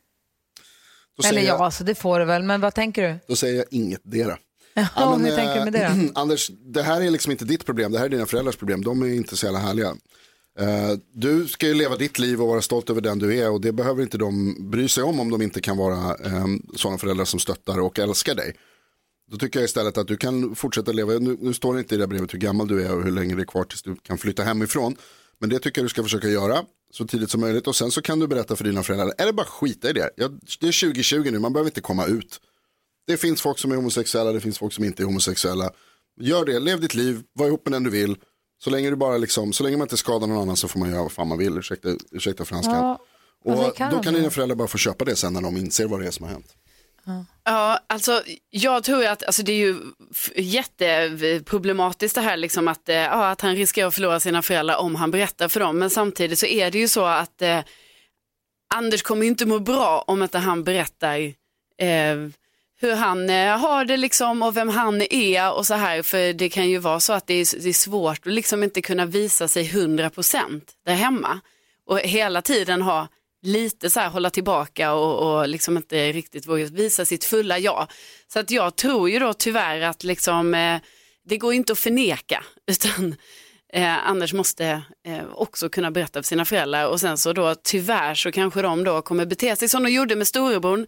Då 1.23 1.29
Eller 1.29 1.41
ja, 1.41 1.47
jag, 1.47 1.61
alltså, 1.61 1.85
det 1.85 1.95
får 1.95 2.19
du 2.19 2.25
väl, 2.25 2.43
men 2.43 2.61
vad 2.61 2.75
tänker 2.75 3.09
du? 3.09 3.19
då 3.27 3.37
säger 3.37 3.57
jag 3.57 3.67
inget 3.71 4.01
dera. 4.05 4.39
Ja, 4.75 4.87
men, 4.97 5.25
hur 5.25 5.37
tänker 5.37 5.55
du 5.55 5.65
med 5.65 5.73
det 5.73 5.79
då? 5.79 6.03
eh, 6.03 6.11
Anders, 6.15 6.51
det 6.75 6.83
här 6.83 7.01
är 7.01 7.11
liksom 7.11 7.33
inte 7.33 7.45
ditt 7.45 7.67
problem, 7.67 7.93
det 7.93 7.99
här 7.99 8.05
är 8.05 8.11
dina 8.11 8.27
föräldrars 8.27 8.57
problem. 8.57 8.85
De 8.85 9.03
är 9.03 9.07
inte 9.07 9.37
så 9.37 9.47
jävla 9.47 9.59
härliga. 9.59 9.97
Eh, 10.59 10.93
du 11.15 11.49
ska 11.49 11.67
ju 11.67 11.75
leva 11.75 11.97
ditt 11.97 12.19
liv 12.19 12.43
och 12.43 12.49
vara 12.49 12.63
stolt 12.63 12.91
över 12.91 13.01
den 13.01 13.19
du 13.19 13.39
är 13.39 13.51
och 13.51 13.61
det 13.61 13.73
behöver 13.73 14.03
inte 14.03 14.19
de 14.19 14.57
bry 14.71 14.89
sig 14.89 15.05
om 15.05 15.21
om 15.21 15.31
de 15.31 15.43
inte 15.43 15.61
kan 15.61 15.77
vara 15.77 16.15
um, 16.15 16.67
sådana 16.77 16.99
föräldrar 16.99 17.25
som 17.25 17.41
stöttar 17.41 17.81
och 17.81 17.99
älskar 17.99 18.35
dig. 18.35 18.57
Då 19.31 19.37
tycker 19.37 19.59
jag 19.59 19.65
istället 19.65 19.99
att 19.99 20.09
du 20.09 20.17
kan 20.17 20.55
fortsätta 20.55 20.93
leva, 20.93 21.13
nu, 21.13 21.37
nu 21.41 21.55
står 21.55 21.75
det 21.75 21.81
inte 21.81 21.95
i 21.95 21.99
det 21.99 22.03
här 22.03 22.09
brevet 22.09 22.35
hur 22.35 22.39
gammal 22.39 22.69
du 22.69 22.87
är 22.87 22.97
och 22.97 23.05
hur 23.05 23.11
länge 23.11 23.35
det 23.35 23.43
är 23.43 23.47
kvar 23.47 23.65
tills 23.65 23.83
du 23.83 23.97
kan 23.97 24.19
flytta 24.19 24.43
hemifrån. 24.43 24.97
Men 25.39 25.51
det 25.51 25.59
tycker 25.59 25.81
jag 25.81 25.85
du 25.85 25.89
ska 25.89 26.03
försöka 26.03 26.29
göra 26.29 26.65
så 26.91 27.07
tidigt 27.07 27.31
som 27.31 27.41
möjligt 27.41 27.67
och 27.67 27.77
sen 27.77 27.91
så 27.91 28.03
kan 28.03 28.19
du 28.19 28.27
berätta 28.27 28.57
för 28.57 28.65
dina 28.65 28.83
föräldrar, 28.83 29.13
eller 29.19 29.33
bara 29.33 29.47
skita 29.47 29.91
i 29.91 29.93
det. 29.93 30.11
Ja, 30.17 30.29
det 30.61 30.69
är 30.69 30.81
2020 30.89 31.31
nu, 31.31 31.39
man 31.39 31.53
behöver 31.53 31.71
inte 31.71 31.81
komma 31.81 32.07
ut. 32.07 32.41
Det 33.07 33.17
finns 33.17 33.43
folk 33.43 33.59
som 33.59 33.73
är 33.73 33.77
homosexuella, 33.77 34.33
det 34.33 34.41
finns 34.41 34.59
folk 34.59 34.73
som 34.73 34.85
inte 34.85 35.03
är 35.03 35.05
homosexuella. 35.05 35.71
Gör 36.21 36.45
det, 36.45 36.59
lev 36.59 36.81
ditt 36.81 36.95
liv, 36.95 37.23
var 37.33 37.47
ihop 37.47 37.67
med 37.67 37.73
den 37.73 37.83
du 37.83 37.91
vill. 37.91 38.17
Så 38.65 38.71
länge, 38.71 38.91
du 38.91 38.97
bara 38.97 39.19
liksom, 39.19 39.53
så 39.53 39.63
länge 39.63 39.77
man 39.77 39.85
inte 39.85 39.97
skadar 39.97 40.27
någon 40.27 40.43
annan 40.43 40.57
så 40.57 40.69
får 40.69 40.81
man 40.81 40.91
göra 40.91 41.03
vad 41.03 41.13
fan 41.13 41.29
man 41.29 41.39
vill, 41.39 41.59
ursäkta, 41.59 41.89
ursäkta 42.11 42.45
franskan. 42.45 42.75
Ja, 42.75 42.99
och 43.45 43.57
då 43.57 43.71
kan 43.71 43.93
då? 43.93 44.11
dina 44.11 44.31
föräldrar 44.31 44.57
bara 44.57 44.69
få 44.69 44.79
köpa 44.79 45.05
det 45.05 45.17
sen 45.17 45.33
när 45.33 45.41
de 45.41 45.57
inser 45.57 45.87
vad 45.87 46.01
det 46.01 46.07
är 46.07 46.11
som 46.11 46.27
har 46.27 46.33
hänt. 46.33 46.57
Ja, 47.45 47.79
alltså 47.87 48.23
jag 48.51 48.85
tror 48.85 49.07
att 49.07 49.23
alltså, 49.23 49.43
det 49.43 49.53
är 49.53 49.57
ju 49.57 49.77
jätteproblematiskt 50.37 52.15
det 52.15 52.21
här 52.21 52.37
liksom 52.37 52.69
att, 52.69 52.89
eh, 52.89 52.97
ja, 52.97 53.31
att 53.31 53.41
han 53.41 53.57
riskerar 53.57 53.89
att 53.89 53.95
förlora 53.95 54.21
sina 54.21 54.43
föräldrar 54.43 54.77
om 54.77 54.95
han 54.95 55.11
berättar 55.11 55.49
för 55.49 55.61
dem. 55.61 55.79
Men 55.79 55.91
samtidigt 55.91 56.39
så 56.39 56.47
är 56.47 56.71
det 56.71 56.79
ju 56.79 56.89
så 56.89 57.05
att 57.05 57.43
eh, 57.43 57.61
Anders 58.75 59.03
kommer 59.03 59.27
inte 59.27 59.47
må 59.47 59.59
bra 59.59 60.05
om 60.07 60.23
inte 60.23 60.39
han 60.39 60.65
berättar 60.65 61.19
eh, 61.79 62.17
hur 62.81 62.95
han 62.95 63.31
eh, 63.31 63.59
har 63.59 63.85
det 63.85 63.97
liksom 63.97 64.43
och 64.43 64.57
vem 64.57 64.69
han 64.69 65.03
är 65.11 65.53
och 65.53 65.67
så 65.67 65.75
här. 65.75 66.03
För 66.03 66.33
det 66.33 66.49
kan 66.49 66.69
ju 66.69 66.79
vara 66.79 67.01
så 67.01 67.13
att 67.13 67.27
det 67.27 67.35
är, 67.35 67.63
det 67.63 67.69
är 67.69 67.73
svårt 67.73 68.27
att 68.27 68.33
liksom 68.33 68.63
inte 68.63 68.83
kunna 68.83 69.07
visa 69.07 69.49
sig 69.49 69.65
100% 69.65 70.61
där 70.87 70.95
hemma. 70.95 71.41
Och 71.87 71.99
hela 71.99 72.43
tiden 72.43 72.83
ha 72.83 73.09
lite 73.43 73.91
så 73.91 74.01
här 74.01 74.09
hålla 74.09 74.31
tillbaka 74.31 74.93
och, 74.93 75.39
och 75.39 75.49
liksom 75.49 75.77
inte 75.77 76.13
riktigt 76.13 76.47
våga 76.47 76.67
visa 76.67 77.05
sitt 77.05 77.25
fulla 77.25 77.59
jag. 77.59 77.87
Så 78.33 78.39
att 78.39 78.51
jag 78.51 78.77
tror 78.77 79.11
ju 79.11 79.19
då 79.19 79.33
tyvärr 79.33 79.81
att 79.81 80.05
liksom, 80.05 80.55
eh, 80.55 80.81
det 81.25 81.37
går 81.37 81.55
inte 81.55 81.73
att 81.73 81.79
förneka 81.79 82.45
utan 82.67 83.15
eh, 83.73 84.09
Anders 84.09 84.33
måste 84.33 84.83
eh, 85.07 85.25
också 85.33 85.69
kunna 85.69 85.91
berätta 85.91 86.23
för 86.23 86.27
sina 86.27 86.45
föräldrar 86.45 86.87
och 86.87 87.01
sen 87.01 87.19
så 87.19 87.33
då 87.33 87.55
tyvärr 87.55 88.15
så 88.15 88.33
kanske 88.33 88.63
de 88.63 88.85
då 88.85 89.03
kommer 89.03 89.27
bete 89.27 89.57
sig 89.57 89.69
som 89.69 89.83
de 89.83 89.91
gjorde 89.91 90.17
med 90.17 90.27
storebrorn. 90.27 90.87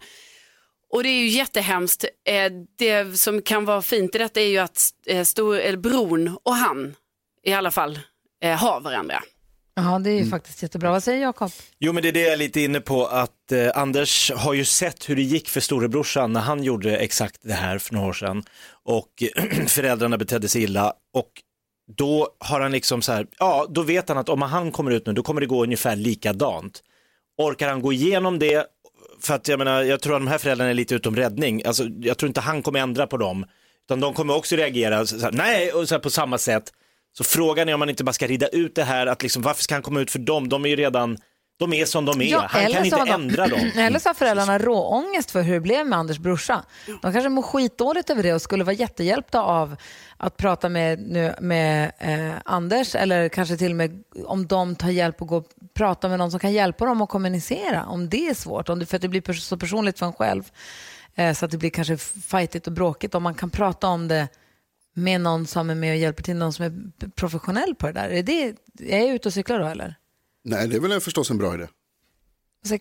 Och 0.89 1.03
det 1.03 1.09
är 1.09 1.19
ju 1.19 1.27
jättehemskt. 1.27 2.05
Eh, 2.25 2.51
det 2.77 3.19
som 3.19 3.41
kan 3.41 3.65
vara 3.65 3.81
fint 3.81 4.15
i 4.15 4.17
detta 4.17 4.41
är 4.41 4.47
ju 4.47 4.57
att 4.57 4.91
eh, 5.05 5.23
stor, 5.23 5.57
eller 5.57 5.77
bron 5.77 6.37
och 6.43 6.55
han 6.55 6.95
i 7.43 7.53
alla 7.53 7.71
fall 7.71 7.99
eh, 8.43 8.57
har 8.57 8.81
varandra. 8.81 9.23
Ja, 9.75 9.99
det 9.99 10.09
är 10.11 10.23
ju 10.23 10.29
faktiskt 10.29 10.63
jättebra. 10.63 10.91
Vad 10.91 11.03
säger 11.03 11.21
Jakob? 11.21 11.51
Jo 11.79 11.93
men 11.93 12.03
det 12.03 12.09
är 12.09 12.13
det 12.13 12.21
jag 12.21 12.33
är 12.33 12.37
lite 12.37 12.61
inne 12.61 12.79
på 12.79 13.05
att 13.05 13.51
eh, 13.51 13.69
Anders 13.75 14.31
har 14.31 14.53
ju 14.53 14.65
sett 14.65 15.09
hur 15.09 15.15
det 15.15 15.21
gick 15.21 15.49
för 15.49 15.59
storebrorsan 15.59 16.33
när 16.33 16.39
han 16.39 16.63
gjorde 16.63 16.97
exakt 16.97 17.37
det 17.41 17.53
här 17.53 17.77
för 17.77 17.93
några 17.93 18.07
år 18.07 18.13
sedan 18.13 18.43
och 18.83 19.23
föräldrarna 19.67 20.17
betedde 20.17 20.47
sig 20.47 20.63
illa 20.63 20.93
och 21.13 21.29
då 21.97 22.29
har 22.39 22.61
han 22.61 22.71
liksom 22.71 23.01
så 23.01 23.11
här, 23.11 23.27
ja 23.39 23.67
då 23.69 23.81
vet 23.81 24.09
han 24.09 24.17
att 24.17 24.29
om 24.29 24.41
han 24.41 24.71
kommer 24.71 24.91
ut 24.91 25.05
nu 25.05 25.13
då 25.13 25.23
kommer 25.23 25.41
det 25.41 25.47
gå 25.47 25.63
ungefär 25.63 25.95
likadant. 25.95 26.83
Orkar 27.37 27.69
han 27.69 27.81
gå 27.81 27.93
igenom 27.93 28.39
det, 28.39 28.65
för 29.21 29.33
att 29.33 29.47
jag 29.47 29.57
menar 29.57 29.83
jag 29.83 30.01
tror 30.01 30.15
att 30.15 30.21
de 30.21 30.27
här 30.27 30.37
föräldrarna 30.37 30.69
är 30.69 30.73
lite 30.73 30.95
utom 30.95 31.15
räddning, 31.15 31.63
alltså 31.65 31.83
jag 32.01 32.17
tror 32.17 32.27
inte 32.27 32.41
han 32.41 32.61
kommer 32.61 32.79
ändra 32.79 33.07
på 33.07 33.17
dem, 33.17 33.45
utan 33.85 33.99
de 33.99 34.13
kommer 34.13 34.35
också 34.35 34.55
reagera 34.55 35.05
så 35.05 35.19
här, 35.19 35.31
nej 35.31 35.71
och 35.71 35.87
så 35.87 35.95
här, 35.95 35.99
på 35.99 36.09
samma 36.09 36.37
sätt. 36.37 36.73
Så 37.17 37.23
frågan 37.23 37.69
är 37.69 37.73
om 37.73 37.79
man 37.79 37.89
inte 37.89 38.03
bara 38.03 38.13
ska 38.13 38.27
rida 38.27 38.47
ut 38.47 38.75
det 38.75 38.83
här, 38.83 39.07
att 39.07 39.23
liksom, 39.23 39.41
varför 39.41 39.63
ska 39.63 39.75
han 39.75 39.81
komma 39.81 39.99
ut 40.01 40.11
för 40.11 40.19
dem? 40.19 40.49
De 40.49 40.65
är 40.65 40.69
ju 40.69 40.75
redan, 40.75 41.17
de 41.59 41.73
är 41.73 41.85
som 41.85 42.05
de 42.05 42.21
är, 42.21 42.37
han 42.37 42.61
eller 42.61 42.75
kan 42.75 42.85
inte 42.85 42.97
de- 42.97 43.09
ändra 43.09 43.47
dem. 43.47 43.71
Eller 43.77 43.99
så 43.99 44.09
har 44.09 44.13
föräldrarna 44.13 44.59
råångest 44.59 45.31
för 45.31 45.41
hur 45.41 45.53
det 45.53 45.59
blev 45.59 45.87
med 45.87 45.99
Anders 45.99 46.17
brorsa. 46.19 46.63
De 47.01 47.13
kanske 47.13 47.29
mår 47.29 47.41
skitdåligt 47.41 48.09
över 48.09 48.23
det 48.23 48.33
och 48.33 48.41
skulle 48.41 48.63
vara 48.63 48.75
jättehjälpta 48.75 49.41
av 49.41 49.75
att 50.17 50.37
prata 50.37 50.69
med, 50.69 50.99
nu, 50.99 51.33
med 51.39 51.91
eh, 51.99 52.33
Anders 52.45 52.95
eller 52.95 53.29
kanske 53.29 53.57
till 53.57 53.71
och 53.71 53.75
med 53.77 54.03
om 54.25 54.47
de 54.47 54.75
tar 54.75 54.89
hjälp 54.89 55.21
och 55.21 55.27
gå 55.27 55.37
och 55.37 55.47
prata 55.73 56.09
med 56.09 56.19
någon 56.19 56.31
som 56.31 56.39
kan 56.39 56.53
hjälpa 56.53 56.85
dem 56.85 57.01
att 57.01 57.09
kommunicera. 57.09 57.85
Om 57.85 58.09
det 58.09 58.27
är 58.27 58.33
svårt, 58.33 58.69
om 58.69 58.79
det, 58.79 58.85
för 58.85 58.95
att 58.95 59.01
det 59.01 59.07
blir 59.07 59.33
så 59.33 59.57
personligt 59.57 59.99
för 59.99 60.05
en 60.05 60.13
själv 60.13 60.43
eh, 61.15 61.33
så 61.33 61.45
att 61.45 61.51
det 61.51 61.57
blir 61.57 61.69
kanske 61.69 61.97
fightigt 61.97 62.67
och 62.67 62.73
bråkigt. 62.73 63.15
Om 63.15 63.23
man 63.23 63.33
kan 63.33 63.49
prata 63.49 63.87
om 63.87 64.07
det 64.07 64.27
med 64.93 65.21
någon 65.21 65.47
som 65.47 65.69
är 65.69 65.75
med 65.75 65.91
och 65.91 65.97
hjälper 65.97 66.23
till, 66.23 66.35
någon 66.35 66.53
som 66.53 66.65
är 66.65 66.73
professionell 67.15 67.75
på 67.75 67.87
det 67.87 67.93
där. 67.93 68.09
Är, 68.09 68.23
det, 68.23 68.55
är 68.79 68.99
jag 69.05 69.15
ute 69.15 69.27
och 69.29 69.33
cyklar 69.33 69.59
då 69.59 69.65
eller? 69.65 69.95
Nej, 70.43 70.67
det 70.67 70.75
är 70.75 70.79
väl 70.79 70.99
förstås 71.01 71.29
en 71.29 71.37
bra 71.37 71.53
idé. 71.53 71.67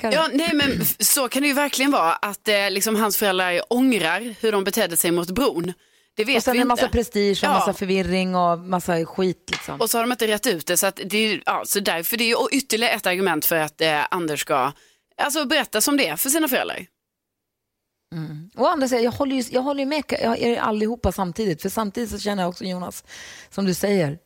Ja, 0.03 0.29
nej 0.33 0.51
men 0.55 0.85
så 0.99 1.29
kan 1.29 1.43
det 1.43 1.49
ju 1.49 1.55
verkligen 1.55 1.91
vara 1.91 2.13
att 2.13 2.49
eh, 2.49 2.71
liksom, 2.71 2.97
hans 2.97 3.17
föräldrar 3.17 3.61
ångrar 3.71 4.35
hur 4.41 4.53
de 4.53 4.65
betedde 4.65 4.97
sig 4.97 5.11
mot 5.11 5.31
bron. 5.31 5.73
Det 6.15 6.25
vet 6.25 6.37
Och 6.37 6.43
sen 6.43 6.53
vi 6.53 6.61
en 6.61 6.69
massa 6.69 6.83
inte. 6.85 6.93
prestige 6.93 7.39
och 7.43 7.49
Ja. 7.49 7.53
massa 7.53 7.73
förvirring 7.73 8.35
och 8.35 8.59
massa 8.59 9.05
skit 9.07 9.49
liksom. 9.51 9.81
Och 9.81 9.91
så 9.91 9.99
har 9.99 10.03
de 10.03 10.13
inte 10.13 10.27
rätt 10.27 10.47
ut 10.47 10.67
det. 10.67 10.77
Så, 10.77 10.87
att 10.87 11.01
det, 11.05 11.17
är- 11.19 11.43
ja, 11.47 11.63
så 11.67 11.81
därför 11.81 12.17
det 12.17 12.25
är 12.25 12.29
ju 12.29 12.37
ytterligare 12.59 12.93
ett 12.95 13.07
argument 13.07 13.45
för 13.45 13.57
att 13.57 13.81
eh, 13.81 14.01
Anders 14.11 14.41
ska 14.41 14.73
alltså, 15.23 15.45
berätta 15.45 15.81
som 15.81 15.97
det 15.97 16.07
är 16.09 16.17
för 16.17 16.31
sina 16.31 16.49
föräldrar. 16.49 16.87
Och 18.57 18.71
andra 18.73 18.89
säger, 18.89 19.05
jag 19.05 19.13
håller 19.13 19.37
ju 19.37 19.45
jag 19.51 19.63
håller 19.63 19.81
ju 19.81 19.87
med 19.87 20.05
jag- 20.09 20.39
er 20.39 20.57
allihopa 20.57 21.13
samtidigt. 21.13 21.63
För 21.63 21.69
samtidigt 21.69 22.11
så 22.11 22.19
känner 22.19 22.43
jag 22.43 22.51
också 22.51 22.65
Jonas, 22.65 23.05
som 23.51 23.65
du 23.65 23.75
säger, 23.75 24.19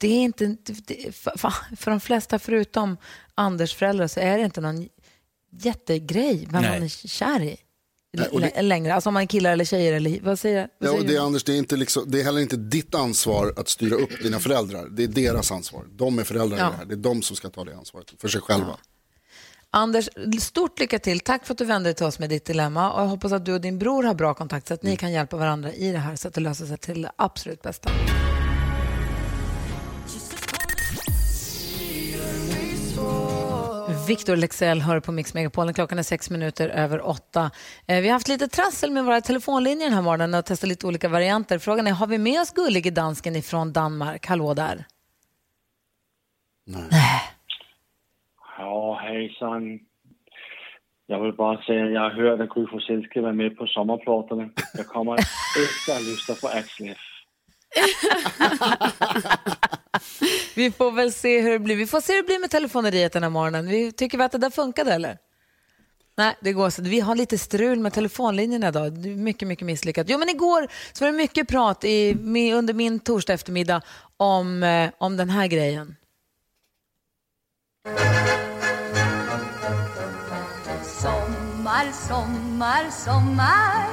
det 0.00 0.08
är 0.08 0.20
inte, 0.22 0.56
det, 0.86 1.14
för, 1.16 1.32
för- 1.76 1.90
de 1.90 2.00
flesta 2.00 2.38
förutom 2.38 2.96
Anders 3.34 3.74
föräldrar 3.74 4.06
så 4.06 4.20
är 4.20 4.38
det 4.38 4.44
inte 4.44 4.60
någon 4.60 4.88
jättegrej 5.52 6.48
vem 6.50 6.62
Nej. 6.62 6.70
man 6.70 6.82
är 6.82 6.88
kär 6.88 7.42
i. 7.42 7.56
Nej, 8.12 8.50
det- 8.54 8.62
längre, 8.62 8.94
alltså 8.94 9.08
om 9.10 9.14
man 9.14 9.22
är 9.22 9.26
killar 9.26 9.52
eller 9.52 9.64
tjejer 9.64 9.92
eller 9.92 10.20
vad 10.22 10.38
säger, 10.38 10.68
vad 10.78 10.88
Ja, 10.88 10.92
säger 10.92 11.00
och 11.04 11.08
det, 11.10 11.16
är? 11.16 11.20
Anders, 11.20 11.44
det, 11.44 11.52
är 11.52 11.56
inte 11.56 11.76
liksom, 11.76 12.04
det 12.10 12.20
är 12.20 12.24
heller 12.24 12.40
inte 12.40 12.56
ditt 12.56 12.94
ansvar 12.94 13.54
att 13.56 13.68
styra 13.68 13.94
upp 13.94 14.22
dina 14.22 14.38
föräldrar. 14.38 14.88
Det 14.90 15.02
är 15.04 15.08
deras 15.08 15.52
ansvar. 15.52 15.84
De 15.92 16.18
är 16.18 16.24
föräldrar 16.24 16.58
Ja. 16.58 16.68
i 16.68 16.70
det 16.70 16.76
här. 16.76 16.84
Det 16.84 16.94
är 16.94 16.96
de 16.96 17.22
som 17.22 17.36
ska 17.36 17.48
ta 17.50 17.64
det 17.64 17.76
ansvaret 17.76 18.06
för 18.18 18.28
sig 18.28 18.40
själva. 18.40 18.76
Anders, 19.72 20.08
stort 20.40 20.78
lycka 20.78 20.98
till. 20.98 21.20
Tack 21.20 21.46
för 21.46 21.54
att 21.54 21.58
du 21.58 21.64
vände 21.64 21.88
dig 21.88 21.94
till 21.94 22.06
oss 22.06 22.18
med 22.18 22.28
ditt 22.30 22.44
dilemma. 22.44 22.92
Och 22.92 23.02
jag 23.02 23.06
hoppas 23.06 23.32
att 23.32 23.44
du 23.44 23.54
och 23.54 23.60
din 23.60 23.78
bror 23.78 24.02
har 24.02 24.14
bra 24.14 24.34
kontakt 24.34 24.68
så 24.68 24.74
att 24.74 24.82
Mm. 24.82 24.90
ni 24.90 24.96
kan 24.96 25.12
hjälpa 25.12 25.36
varandra 25.36 25.72
i 25.72 25.92
det 25.92 25.98
här 25.98 26.16
så 26.16 26.28
att 26.28 26.34
det 26.34 26.40
löser 26.40 26.66
sig 26.66 26.78
till 26.78 27.02
det 27.02 27.12
absolut 27.16 27.62
bästa. 27.62 27.90
Victor 34.06 34.36
Lexell 34.36 34.80
hör 34.82 35.00
på 35.00 35.12
Mix 35.12 35.34
Megapolen. 35.34 35.74
Klockan 35.74 35.98
är 35.98 36.02
sex 36.02 36.30
minuter 36.30 36.68
över 36.68 37.06
åtta. 37.08 37.50
Eh, 37.86 38.00
Vi 38.00 38.08
har 38.08 38.12
haft 38.12 38.28
lite 38.28 38.48
trassel 38.48 38.90
med 38.90 39.04
våra 39.04 39.20
telefonlinjer 39.20 39.86
den 39.86 39.94
här 39.94 40.02
morgonen 40.02 40.34
och 40.34 40.44
testat 40.46 40.68
lite 40.68 40.86
olika 40.86 41.08
varianter. 41.08 41.58
Frågan 41.58 41.86
är, 41.86 41.92
har 41.92 42.06
vi 42.06 42.18
med 42.18 42.40
oss 42.40 42.50
gullige 42.50 42.90
dansken 42.90 43.36
ifrån 43.36 43.72
Danmark? 43.72 44.26
Hallå 44.26 44.54
där. 44.54 44.86
Ja, 48.60 49.00
hejsan. 49.02 49.80
Jag 51.06 51.20
vill 51.22 51.32
bara 51.32 51.62
säga 51.62 51.84
att 51.84 51.92
jag 51.92 52.00
har 52.00 52.10
hört 52.10 52.40
att 52.40 52.54
Gry 52.54 52.66
Forssell 52.66 53.04
ska 53.04 53.22
vara 53.22 53.32
med 53.32 53.56
på 53.56 53.66
sommarpratarna. 53.66 54.50
Jag 54.74 54.86
kommer 54.86 55.14
efter 55.14 55.92
att 55.92 56.02
lyssna 56.02 56.34
på 56.34 56.48
Axel 56.48 56.88
F. 56.88 56.98
Vi 60.56 60.70
får 60.70 60.92
väl 60.92 61.12
se 61.12 61.40
hur 61.40 61.50
det 61.50 61.58
blir. 61.58 61.76
Vi 61.76 61.86
får 61.86 62.00
se 62.00 62.12
hur 62.12 62.22
det 62.22 62.26
blir 62.26 62.38
med 62.38 62.50
telefoneriet 62.50 63.12
den 63.12 63.22
här 63.22 63.30
morgonen. 63.30 63.66
Vi 63.66 63.92
tycker 63.92 64.18
vi 64.18 64.24
att 64.24 64.32
det 64.32 64.38
där 64.38 64.50
funkade 64.50 64.92
eller? 64.92 65.18
Nej, 66.16 66.36
det 66.40 66.52
går 66.52 66.70
så. 66.70 66.82
Vi 66.82 67.00
har 67.00 67.14
lite 67.14 67.38
strul 67.38 67.78
med 67.78 67.92
telefonlinjerna 67.92 68.68
idag. 68.68 69.06
Mycket, 69.06 69.48
mycket 69.48 69.66
misslyckat. 69.66 70.06
Jo, 70.10 70.18
men 70.18 70.28
igår 70.28 70.68
så 70.92 71.04
var 71.04 71.12
det 71.12 71.18
mycket 71.18 71.48
prat 71.48 71.84
i, 71.84 72.14
med, 72.14 72.54
under 72.54 72.74
min 72.74 73.00
torsdag 73.00 73.32
eftermiddag 73.32 73.82
om, 74.16 74.62
eh, 74.62 74.90
om 74.98 75.16
den 75.16 75.30
här 75.30 75.46
grejen. 75.46 75.96
Sommar, 81.80 81.92
sommar, 82.08 82.90
sommar 82.90 83.86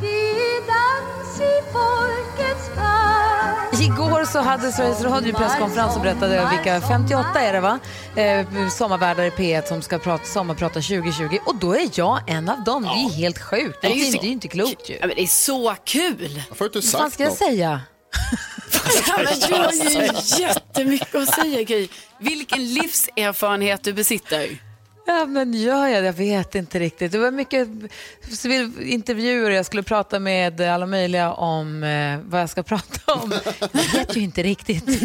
Det 0.00 0.30
är 0.30 0.60
dans 0.60 1.40
i 1.40 1.72
folkets 1.72 2.68
park 2.76 3.80
Igår 3.80 4.24
så 4.24 4.38
hade 4.38 4.72
Sveriges 4.72 5.02
Radio 5.02 5.34
presskonferens 5.34 5.96
och 5.96 6.02
berättade 6.02 6.48
vilka 6.50 6.80
58 6.80 7.40
är 7.40 7.52
det 7.52 7.60
va? 7.60 7.78
Eh, 8.16 8.68
sommarvärdar 8.68 9.24
i 9.24 9.30
P1 9.30 9.66
som 9.68 9.82
ska 9.82 9.98
prata, 9.98 10.24
sommarprata 10.24 10.74
2020 10.74 11.38
och 11.46 11.56
då 11.56 11.74
är 11.74 11.90
jag 11.94 12.20
en 12.26 12.48
av 12.48 12.64
dem. 12.64 12.82
Det 12.82 12.88
är 12.88 13.16
helt 13.16 13.38
sjukt. 13.38 13.78
Det 13.80 13.86
är, 13.86 13.94
ju 13.94 14.18
ju 14.18 14.28
inte 14.28 14.48
klokt 14.48 14.90
ju. 14.90 14.94
Ja, 15.00 15.06
men 15.06 15.16
det 15.16 15.22
är 15.22 15.26
så 15.26 15.74
kul! 15.84 16.42
Varför 16.48 16.64
har 16.64 16.70
du 16.72 16.78
inte 16.78 16.96
Vad 16.96 17.02
sagt 17.02 17.14
ska 17.14 17.22
jag 17.22 17.30
något? 17.30 17.38
säga? 17.38 17.80
Ja, 19.08 19.18
du 19.48 19.54
har 19.54 19.72
ju 19.72 20.42
jättemycket 20.44 21.14
att 21.14 21.34
säga 21.34 21.62
Gry. 21.62 21.88
Vilken 22.20 22.74
livserfarenhet 22.74 23.84
du 23.84 23.92
besitter. 23.92 24.67
Ja, 25.10 25.26
men 25.26 25.52
gör 25.54 25.86
jag 25.86 26.02
det? 26.02 26.06
Jag 26.06 26.12
vet 26.12 26.54
inte 26.54 26.78
riktigt. 26.78 27.12
Det 27.12 27.18
var 27.18 27.30
mycket 27.30 27.68
intervjuer. 28.82 29.50
Jag 29.50 29.66
skulle 29.66 29.82
prata 29.82 30.18
med 30.18 30.60
alla 30.60 30.86
möjliga 30.86 31.32
om 31.32 31.82
eh, 31.82 32.18
vad 32.24 32.40
jag 32.40 32.50
ska 32.50 32.62
prata 32.62 33.12
om. 33.14 33.32
Jag 33.60 33.92
vet 33.98 34.16
ju 34.16 34.20
inte 34.20 34.42
riktigt. 34.42 34.84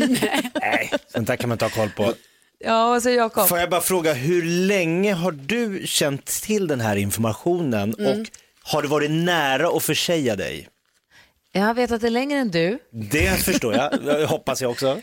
Nej, 0.62 0.92
sånt 1.08 1.28
där 1.28 1.36
kan 1.36 1.50
man 1.50 1.56
inte 1.56 1.66
ha 1.66 1.70
koll 1.70 1.90
på. 1.90 2.14
Ja, 2.60 2.88
vad 2.90 3.04
säger 3.04 3.18
Jakob? 3.18 3.48
Får 3.48 3.60
jag 3.60 3.70
bara 3.70 3.82
fråga, 3.82 4.14
hur 4.14 4.44
länge 4.46 5.14
har 5.14 5.32
du 5.32 5.82
känt 5.88 6.26
till 6.26 6.68
den 6.68 6.82
här 6.82 6.96
informationen 6.96 7.94
och 7.94 8.28
har 8.64 8.82
det 8.82 8.88
varit 8.88 9.12
nära 9.12 9.68
att 9.78 9.84
försäga 9.84 10.36
dig? 10.36 10.68
Jag 11.52 11.74
vet 11.74 11.92
att 11.92 12.02
det 12.02 12.08
är 12.08 12.12
längre 12.12 12.40
än 12.40 12.52
du. 12.52 12.80
Det 12.92 13.44
förstår 13.44 13.74
jag, 13.76 13.94
jag 14.06 14.28
hoppas 14.28 14.62
jag 14.62 14.72
också. 14.72 15.02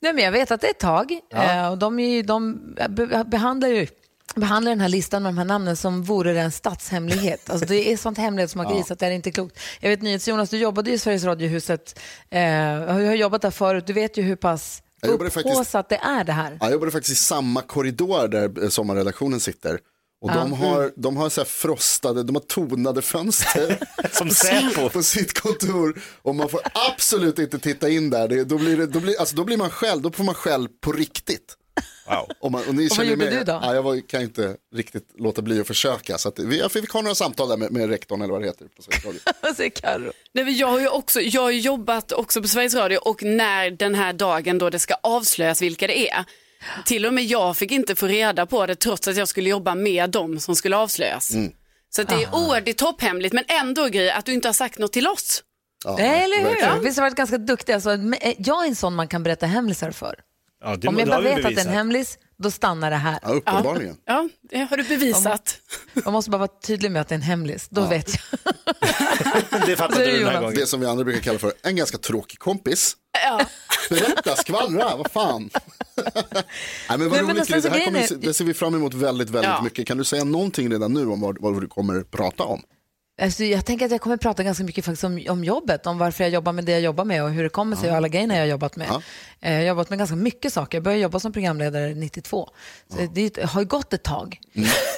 Nej, 0.00 0.12
men 0.12 0.24
jag 0.24 0.32
vet 0.32 0.50
att 0.50 0.60
det 0.60 0.66
är 0.66 0.70
ett 0.70 0.78
tag. 0.78 1.12
Eh, 1.34 1.70
och 1.70 1.78
de, 1.78 1.98
är 1.98 2.08
ju, 2.08 2.22
de 2.22 2.74
be- 2.88 3.24
behandlar 3.26 3.68
ju 3.68 3.86
behandlar 4.34 4.72
den 4.72 4.80
här 4.80 4.88
listan 4.88 5.22
med 5.22 5.32
de 5.32 5.38
här 5.38 5.44
namnen 5.44 5.76
som 5.76 6.02
vore 6.02 6.32
det 6.32 6.40
en 6.40 6.52
statshemlighet. 6.52 7.50
Alltså 7.50 7.66
det 7.66 7.92
är 7.92 7.96
sånt 7.96 8.18
hemlighetsmakeri 8.18 8.82
så 8.82 8.92
att 8.92 8.98
det 8.98 9.06
är 9.06 9.10
inte 9.10 9.30
klokt. 9.30 9.58
Jag 9.80 9.90
vet 9.90 10.02
NyhetsJonas, 10.02 10.50
du 10.50 10.58
jobbade 10.58 10.90
ju 10.90 10.96
i 10.96 10.98
Sveriges 10.98 11.24
Radiohuset, 11.24 11.98
eh, 12.30 12.40
har 12.40 13.04
har 13.06 13.14
jobbat 13.14 13.42
där 13.42 13.50
förut, 13.50 13.86
du 13.86 13.92
vet 13.92 14.16
ju 14.16 14.22
hur 14.22 14.36
pass 14.36 14.82
upphaussat 15.06 15.88
det 15.88 15.96
är 15.96 16.24
det 16.24 16.32
här. 16.32 16.50
Ja, 16.50 16.66
Jag 16.66 16.72
jobbade 16.72 16.92
faktiskt 16.92 17.22
i 17.22 17.24
samma 17.24 17.62
korridor 17.62 18.28
där 18.28 18.62
eh, 18.62 18.68
sommarredaktionen 18.68 19.40
sitter. 19.40 19.78
Och 20.22 20.30
de 20.32 20.52
har, 20.52 20.92
de 20.96 21.16
har 21.16 21.28
så 21.28 21.40
här 21.40 21.46
frostade, 21.46 22.22
de 22.22 22.36
har 22.36 22.42
tonade 22.42 23.02
fönster 23.02 23.78
Som 24.12 24.30
Säpo. 24.30 24.88
på 24.88 25.02
sitt 25.02 25.40
kontor. 25.40 26.00
Och 26.22 26.34
man 26.34 26.48
får 26.48 26.60
absolut 26.90 27.38
inte 27.38 27.58
titta 27.58 27.88
in 27.88 28.10
där. 28.10 28.28
Det, 28.28 28.44
då, 28.44 28.58
blir 28.58 28.76
det, 28.76 28.86
då, 28.86 29.00
blir, 29.00 29.20
alltså, 29.20 29.36
då 29.36 29.44
blir 29.44 29.56
man 29.56 29.70
själv, 29.70 30.02
då 30.02 30.10
får 30.10 30.24
man 30.24 30.34
själv 30.34 30.68
på 30.80 30.92
riktigt. 30.92 31.56
Wow. 32.06 32.30
Och, 32.40 32.52
man, 32.52 32.62
och 32.68 32.74
ni 32.74 32.88
Och 32.88 32.96
vad 32.96 33.06
gjorde 33.06 33.24
med, 33.24 33.32
du 33.32 33.44
då? 33.44 33.58
Ja, 33.62 33.74
jag 33.74 33.82
var, 33.82 34.08
kan 34.08 34.22
inte 34.22 34.56
riktigt 34.74 35.08
låta 35.18 35.42
bli 35.42 35.60
att 35.60 35.66
försöka. 35.66 36.18
Så 36.18 36.28
att 36.28 36.38
vi, 36.38 36.58
jag 36.58 36.72
fick 36.72 36.90
ha 36.90 37.02
några 37.02 37.14
samtal 37.14 37.48
där 37.48 37.56
med, 37.56 37.72
med 37.72 37.88
rektorn 37.88 38.22
eller 38.22 38.32
vad 38.32 38.42
det 38.42 38.46
heter 38.46 38.66
på 38.76 38.82
Sveriges 38.82 39.04
Radio. 39.04 39.20
Vad 39.42 39.56
säger 39.56 39.70
Carro? 39.70 40.12
Nej, 40.32 40.44
men 40.44 40.56
jag 40.56 40.66
har 40.66 40.80
ju 40.80 40.88
också, 40.88 41.20
jag 41.20 41.42
har 41.42 41.50
jobbat 41.50 42.12
också 42.12 42.42
på 42.42 42.48
Sveriges 42.48 42.74
Radio 42.74 42.96
och 42.98 43.22
när 43.22 43.70
den 43.70 43.94
här 43.94 44.12
dagen 44.12 44.58
då 44.58 44.70
det 44.70 44.78
ska 44.78 44.94
avslöjas 45.02 45.62
vilka 45.62 45.86
det 45.86 46.10
är. 46.10 46.24
Till 46.84 47.06
och 47.06 47.14
med 47.14 47.24
jag 47.24 47.56
fick 47.56 47.72
inte 47.72 47.94
få 47.94 48.06
reda 48.06 48.46
på 48.46 48.66
det 48.66 48.74
trots 48.74 49.08
att 49.08 49.16
jag 49.16 49.28
skulle 49.28 49.50
jobba 49.50 49.74
med 49.74 50.10
dem 50.10 50.40
som 50.40 50.56
skulle 50.56 50.76
avslöjas. 50.76 51.32
Så 51.90 52.02
att 52.02 52.08
det 52.08 52.14
är 52.14 52.34
oerhört 52.34 52.64
det 52.64 52.70
är 52.70 52.74
topphemligt 52.74 53.32
men 53.32 53.44
ändå 53.48 53.86
grej 53.88 54.10
att 54.10 54.24
du 54.24 54.32
inte 54.32 54.48
har 54.48 54.52
sagt 54.52 54.78
något 54.78 54.92
till 54.92 55.06
oss. 55.06 55.42
Ja, 55.84 55.98
Eller 55.98 56.36
hur? 56.36 56.44
verkligen. 56.44 56.82
Visst 56.84 56.98
har 56.98 57.04
varit 57.04 57.16
ganska 57.16 57.38
duktiga. 57.38 57.76
Alltså, 57.76 57.90
eh, 57.92 58.34
jag 58.38 58.64
är 58.64 58.68
en 58.68 58.76
sån 58.76 58.94
man 58.94 59.08
kan 59.08 59.22
berätta 59.22 59.46
hemlisar 59.46 59.90
för. 59.90 60.14
Ja, 60.64 60.76
det, 60.76 60.88
Om 60.88 60.98
jag 60.98 61.08
bara 61.08 61.20
vet 61.20 61.44
att 61.44 61.54
det 61.54 61.60
är 61.60 61.66
en 61.66 61.72
hemlis, 61.72 62.18
då 62.38 62.50
stannar 62.50 62.90
det 62.90 62.96
här. 62.96 63.18
Ja, 63.22 63.28
uppenbarligen. 63.28 63.96
Ja, 64.04 64.28
det 64.50 64.58
har 64.58 64.76
du 64.76 64.82
bevisat. 64.84 65.56
Jag 66.04 66.12
måste 66.12 66.30
bara 66.30 66.38
vara 66.38 66.50
tydlig 66.66 66.90
med 66.90 67.02
att 67.02 67.08
det 67.08 67.12
är 67.12 67.16
en 67.16 67.22
hemlis. 67.22 67.68
Då 67.70 67.86
vet 67.86 68.08
jag. 68.14 68.52
Det 69.66 69.76
fattade 69.76 70.06
du 70.06 70.18
den 70.18 70.28
här 70.28 70.40
gången. 70.40 70.54
Det 70.56 70.66
som 70.66 70.80
vi 70.80 70.86
andra 70.86 71.04
brukar 71.04 71.20
kalla 71.20 71.38
för 71.38 71.52
en 71.62 71.76
ganska 71.76 71.98
tråkig 71.98 72.38
kompis. 72.38 72.96
Ja. 73.24 73.40
Berätta, 73.90 74.36
skvallra, 74.36 74.96
vad 74.96 75.10
fan. 75.10 75.50
Nej, 75.96 76.08
men 76.88 76.98
vad 76.98 76.98
Nej, 76.98 77.22
men 77.22 77.36
roligt, 77.36 77.48
det, 77.62 77.70
här 77.70 77.84
kommer, 77.84 78.00
är- 78.12 78.16
det 78.16 78.34
ser 78.34 78.44
vi 78.44 78.54
fram 78.54 78.74
emot 78.74 78.94
väldigt, 78.94 79.30
väldigt 79.30 79.50
Ja. 79.50 79.62
mycket. 79.62 79.86
Kan 79.86 79.98
du 79.98 80.04
säga 80.04 80.24
någonting 80.24 80.72
redan 80.72 80.92
nu 80.92 81.06
om 81.06 81.20
vad, 81.20 81.40
vad 81.40 81.60
du 81.60 81.68
kommer 81.68 82.00
prata 82.02 82.44
om? 82.44 82.62
Alltså, 83.22 83.44
jag 83.44 83.64
tänker 83.64 83.84
att 83.84 83.90
jag 83.92 84.00
kommer 84.00 84.16
prata 84.16 84.42
ganska 84.42 84.64
mycket 84.64 84.84
faktiskt 84.84 85.04
om, 85.04 85.24
om 85.28 85.44
jobbet, 85.44 85.86
om 85.86 85.98
varför 85.98 86.24
jag 86.24 86.30
jobbar 86.30 86.52
med 86.52 86.64
det 86.64 86.72
jag 86.72 86.80
jobbar 86.80 87.04
med 87.04 87.24
och 87.24 87.30
hur 87.30 87.42
det 87.42 87.48
kommer 87.48 87.76
sig 87.76 87.90
och 87.90 87.96
alla 87.96 88.08
grejerna 88.08 88.34
jag 88.34 88.42
har 88.42 88.46
jobbat 88.46 88.76
med. 88.76 88.86
Ja. 88.90 89.02
Eh, 89.40 89.52
Jag 89.52 89.58
har 89.60 89.66
jobbat 89.66 89.90
med 89.90 89.98
ganska 89.98 90.16
mycket 90.16 90.52
saker. 90.52 90.78
Jag 90.78 90.82
började 90.84 91.02
jobba 91.02 91.20
som 91.20 91.32
programledare 91.32 91.94
92. 91.94 92.50
Så 92.88 92.96
Det 93.14 93.42
har 93.42 93.60
ju 93.60 93.66
gått 93.66 93.92
ett 93.92 94.02
tag. 94.02 94.40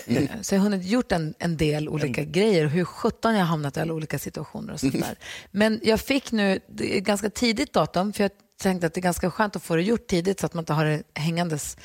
Eh, 0.07 0.23
Så 0.43 0.55
jag 0.55 0.61
har 0.61 0.71
hunnit 0.71 0.87
gjort 0.87 1.13
en, 1.13 1.35
en 1.39 1.57
del 1.57 1.89
olika 1.89 2.23
grejer. 2.25 2.67
Hur 2.67 2.85
sjutton 2.85 3.33
jag 3.33 3.41
har 3.41 3.47
hamnat 3.47 3.77
i 3.77 3.81
alla 3.81 3.95
olika 3.95 4.19
situationer 4.19 4.73
och 4.73 4.81
sånt 4.81 4.93
där. 5.01 5.19
Men 5.51 5.81
jag 5.83 6.01
fick 6.01 6.33
nu 6.33 6.61
ganska 6.99 7.31
tidigt 7.31 7.73
datum 7.73 8.13
för 8.13 8.25
jag 8.25 8.31
tänkte 8.63 8.87
att 8.87 8.95
det 8.95 9.01
är 9.01 9.03
ganska 9.03 9.31
skönt 9.31 9.57
att 9.57 9.63
få 9.63 9.77
det 9.77 9.83
gjort 9.83 10.07
tidigt 10.07 10.41
så 10.41 10.47
att 10.47 10.55
man 10.55 10.63
inte 10.63 10.73
har 10.73 10.85
det 10.85 11.03
hängandes 11.15 11.77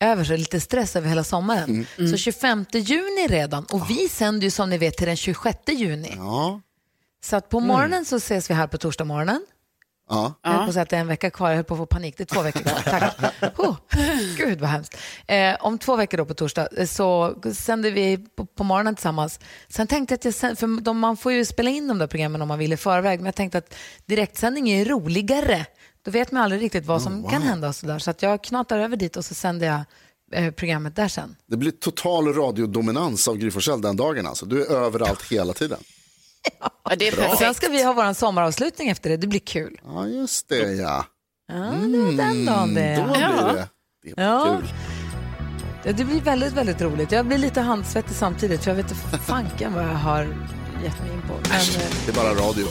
över 0.00 0.24
sig, 0.24 0.38
lite 0.38 0.60
stress 0.60 0.96
över 0.96 1.08
hela 1.08 1.24
sommaren. 1.24 1.86
Så 2.10 2.16
25 2.16 2.64
juni 2.72 3.26
redan 3.28 3.64
och 3.64 3.90
vi 3.90 4.08
sänder 4.08 4.44
ju 4.44 4.50
som 4.50 4.70
ni 4.70 4.78
vet 4.78 4.96
till 4.96 5.06
den 5.06 5.16
26 5.16 5.58
juni. 5.68 6.12
Ja. 6.16 6.60
Så 7.24 7.36
att 7.36 7.48
på 7.48 7.60
morgonen 7.60 8.04
så 8.04 8.16
ses 8.16 8.50
vi 8.50 8.54
här 8.54 8.66
på 8.66 8.78
torsdag 8.78 9.04
morgonen. 9.04 9.46
Ja. 10.10 10.34
Jag 10.42 10.50
höll 10.50 10.58
på 10.58 10.64
att 10.68 10.72
säga 10.72 10.82
att 10.82 10.90
det 10.90 10.96
är 10.96 11.00
en 11.00 11.06
vecka 11.06 11.30
kvar, 11.30 11.48
jag 11.48 11.56
höll 11.56 11.64
på 11.64 11.74
att 11.74 11.78
få 11.78 11.86
panik. 11.86 12.14
Det 12.16 12.22
är 12.22 12.34
två 12.34 12.42
veckor 12.42 12.60
kvar. 12.60 12.80
Tack. 13.40 13.58
Oh, 13.58 13.76
gud 14.36 14.60
vad 14.60 14.70
hemskt. 14.70 14.96
Eh, 15.26 15.56
om 15.60 15.78
två 15.78 15.96
veckor 15.96 16.18
då 16.18 16.24
på 16.24 16.34
torsdag 16.34 16.68
eh, 16.76 16.86
så 16.86 17.34
sänder 17.54 17.90
vi 17.90 18.18
på, 18.36 18.46
på 18.46 18.64
morgonen 18.64 18.94
tillsammans. 18.94 19.40
Sen 19.68 19.86
tänkte 19.86 20.12
jag 20.12 20.18
att 20.18 20.24
jag, 20.24 20.34
sänd- 20.34 20.58
för 20.58 20.80
de, 20.80 20.98
man 20.98 21.16
får 21.16 21.32
ju 21.32 21.44
spela 21.44 21.70
in 21.70 21.88
de 21.88 21.98
där 21.98 22.06
programmen 22.06 22.42
om 22.42 22.48
man 22.48 22.58
vill 22.58 22.72
i 22.72 22.76
förväg, 22.76 23.18
men 23.18 23.26
jag 23.26 23.34
tänkte 23.34 23.58
att 23.58 23.74
direktsändning 24.06 24.70
är 24.70 24.84
roligare. 24.84 25.66
Då 26.04 26.10
vet 26.10 26.32
man 26.32 26.42
aldrig 26.42 26.62
riktigt 26.62 26.86
vad 26.86 27.02
som 27.02 27.28
kan 27.28 27.42
hända 27.42 27.68
och 27.68 27.74
så 27.76 27.86
där. 27.86 27.98
Så 27.98 28.10
att 28.10 28.22
jag 28.22 28.44
knatar 28.44 28.78
över 28.78 28.96
dit 28.96 29.16
och 29.16 29.24
så 29.24 29.34
sänder 29.34 29.66
jag 29.66 29.80
eh, 30.44 30.50
programmet 30.50 30.96
där 30.96 31.08
sen. 31.08 31.36
Det 31.46 31.56
blir 31.56 31.70
total 31.70 32.34
radiodominans 32.34 33.28
av 33.28 33.36
Gry 33.36 33.50
den 33.82 33.96
dagen. 33.96 34.26
Alltså. 34.26 34.46
Du 34.46 34.62
är 34.66 34.70
överallt 34.70 35.22
hela 35.30 35.52
tiden. 35.52 35.78
Ja, 36.84 36.96
det 36.96 37.08
är 37.08 37.32
Och 37.32 37.38
sen 37.38 37.54
ska 37.54 37.68
vi 37.68 37.82
ha 37.84 37.92
vår 37.92 38.14
sommaravslutning 38.14 38.88
efter 38.88 39.10
det, 39.10 39.16
det 39.16 39.26
blir 39.26 39.40
kul. 39.40 39.80
Ja, 39.84 40.06
just 40.06 40.48
det 40.48 40.72
ja. 40.72 41.04
Ja, 41.48 41.54
det 41.54 41.98
var 41.98 42.12
den 42.12 42.44
dagen 42.44 42.74
det. 42.74 42.96
Då 42.96 43.12
blir 43.12 43.52
det. 43.54 43.68
Det 44.02 44.20
är 44.20 44.24
Ja. 44.26 44.56
kul. 44.60 44.68
Ja, 45.84 45.92
Det 45.92 46.04
blir 46.04 46.20
väldigt, 46.20 46.52
väldigt 46.52 46.80
roligt. 46.80 47.12
Jag 47.12 47.26
blir 47.26 47.38
lite 47.38 47.60
handsvettig 47.60 48.16
samtidigt 48.16 48.62
för 48.64 48.70
jag 48.70 48.76
vet 48.76 48.90
inte 48.90 49.18
fanken 49.26 49.74
vad 49.74 49.82
jag 49.84 49.88
har 49.88 50.22
gett 50.84 51.00
mig 51.02 51.12
in 51.14 51.22
på. 51.22 51.34
Men, 51.48 51.60
eh, 51.60 51.90
Det 52.06 52.12
är 52.12 52.16
bara 52.16 52.48
radio. 52.48 52.66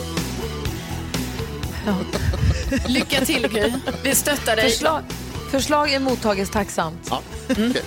Lycka 2.86 3.24
till 3.24 3.48
Gry. 3.48 3.72
Vi 4.02 4.14
stöttar 4.14 4.56
dig. 4.56 4.70
förslag, 4.70 5.02
förslag 5.50 5.92
är 5.92 5.98
mottages 6.00 6.50
tacksamt. 6.50 7.06
Ja. 7.10 7.22
okej. 7.50 7.82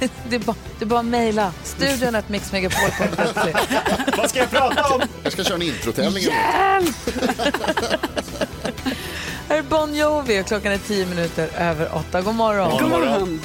Det 0.28 0.36
är 0.36 0.40
bara, 0.40 0.56
det 0.78 0.84
är 0.84 0.86
bara 0.86 1.00
att 1.00 1.06
mejla. 1.06 1.52
Studion 1.64 2.14
att 2.14 2.28
mixmegapol.se. 2.28 3.54
Vad 4.16 4.30
ska 4.30 4.38
jag 4.38 4.50
prata 4.50 4.94
om? 4.94 5.02
Jag 5.22 5.32
ska 5.32 5.44
köra 5.44 5.54
en 5.54 5.62
introtävling. 5.62 6.22
Hjälp! 6.22 6.96
Här 9.48 9.58
är 9.58 9.62
Bon 9.62 9.94
Jovi 9.94 10.42
och 10.42 10.46
klockan 10.46 10.72
är 10.72 10.78
tio 10.78 11.06
minuter 11.06 11.48
över 11.58 11.94
åtta. 11.94 12.22
God 12.22 12.34
morgon. 12.34 12.78
God 12.80 12.90
morgon. 12.90 13.40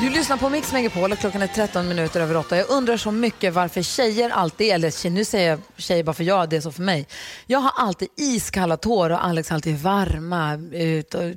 Du 0.00 0.10
lyssnar 0.10 0.36
på 0.36 0.48
Mix 0.48 0.72
Megapol 0.72 1.12
och 1.12 1.18
klockan 1.18 1.42
är 1.42 1.46
13 1.46 1.88
minuter 1.88 2.20
över 2.20 2.36
åtta. 2.36 2.56
Jag 2.56 2.70
undrar 2.70 2.96
så 2.96 3.10
mycket 3.10 3.54
varför 3.54 3.82
tjejer 3.82 4.30
alltid, 4.30 4.72
eller 4.72 5.10
nu 5.10 5.24
säger 5.24 5.50
jag 5.50 5.60
tjejer 5.76 6.04
bara 6.04 6.12
för 6.12 6.24
jag, 6.24 6.48
det 6.48 6.56
är 6.56 6.60
så 6.60 6.72
för 6.72 6.82
mig. 6.82 7.06
Jag 7.46 7.58
har 7.58 7.72
alltid 7.76 8.08
iskalla 8.16 8.76
tår 8.76 9.10
och 9.10 9.24
Alex 9.24 9.48
har 9.48 9.54
alltid 9.54 9.78
varma, 9.78 10.56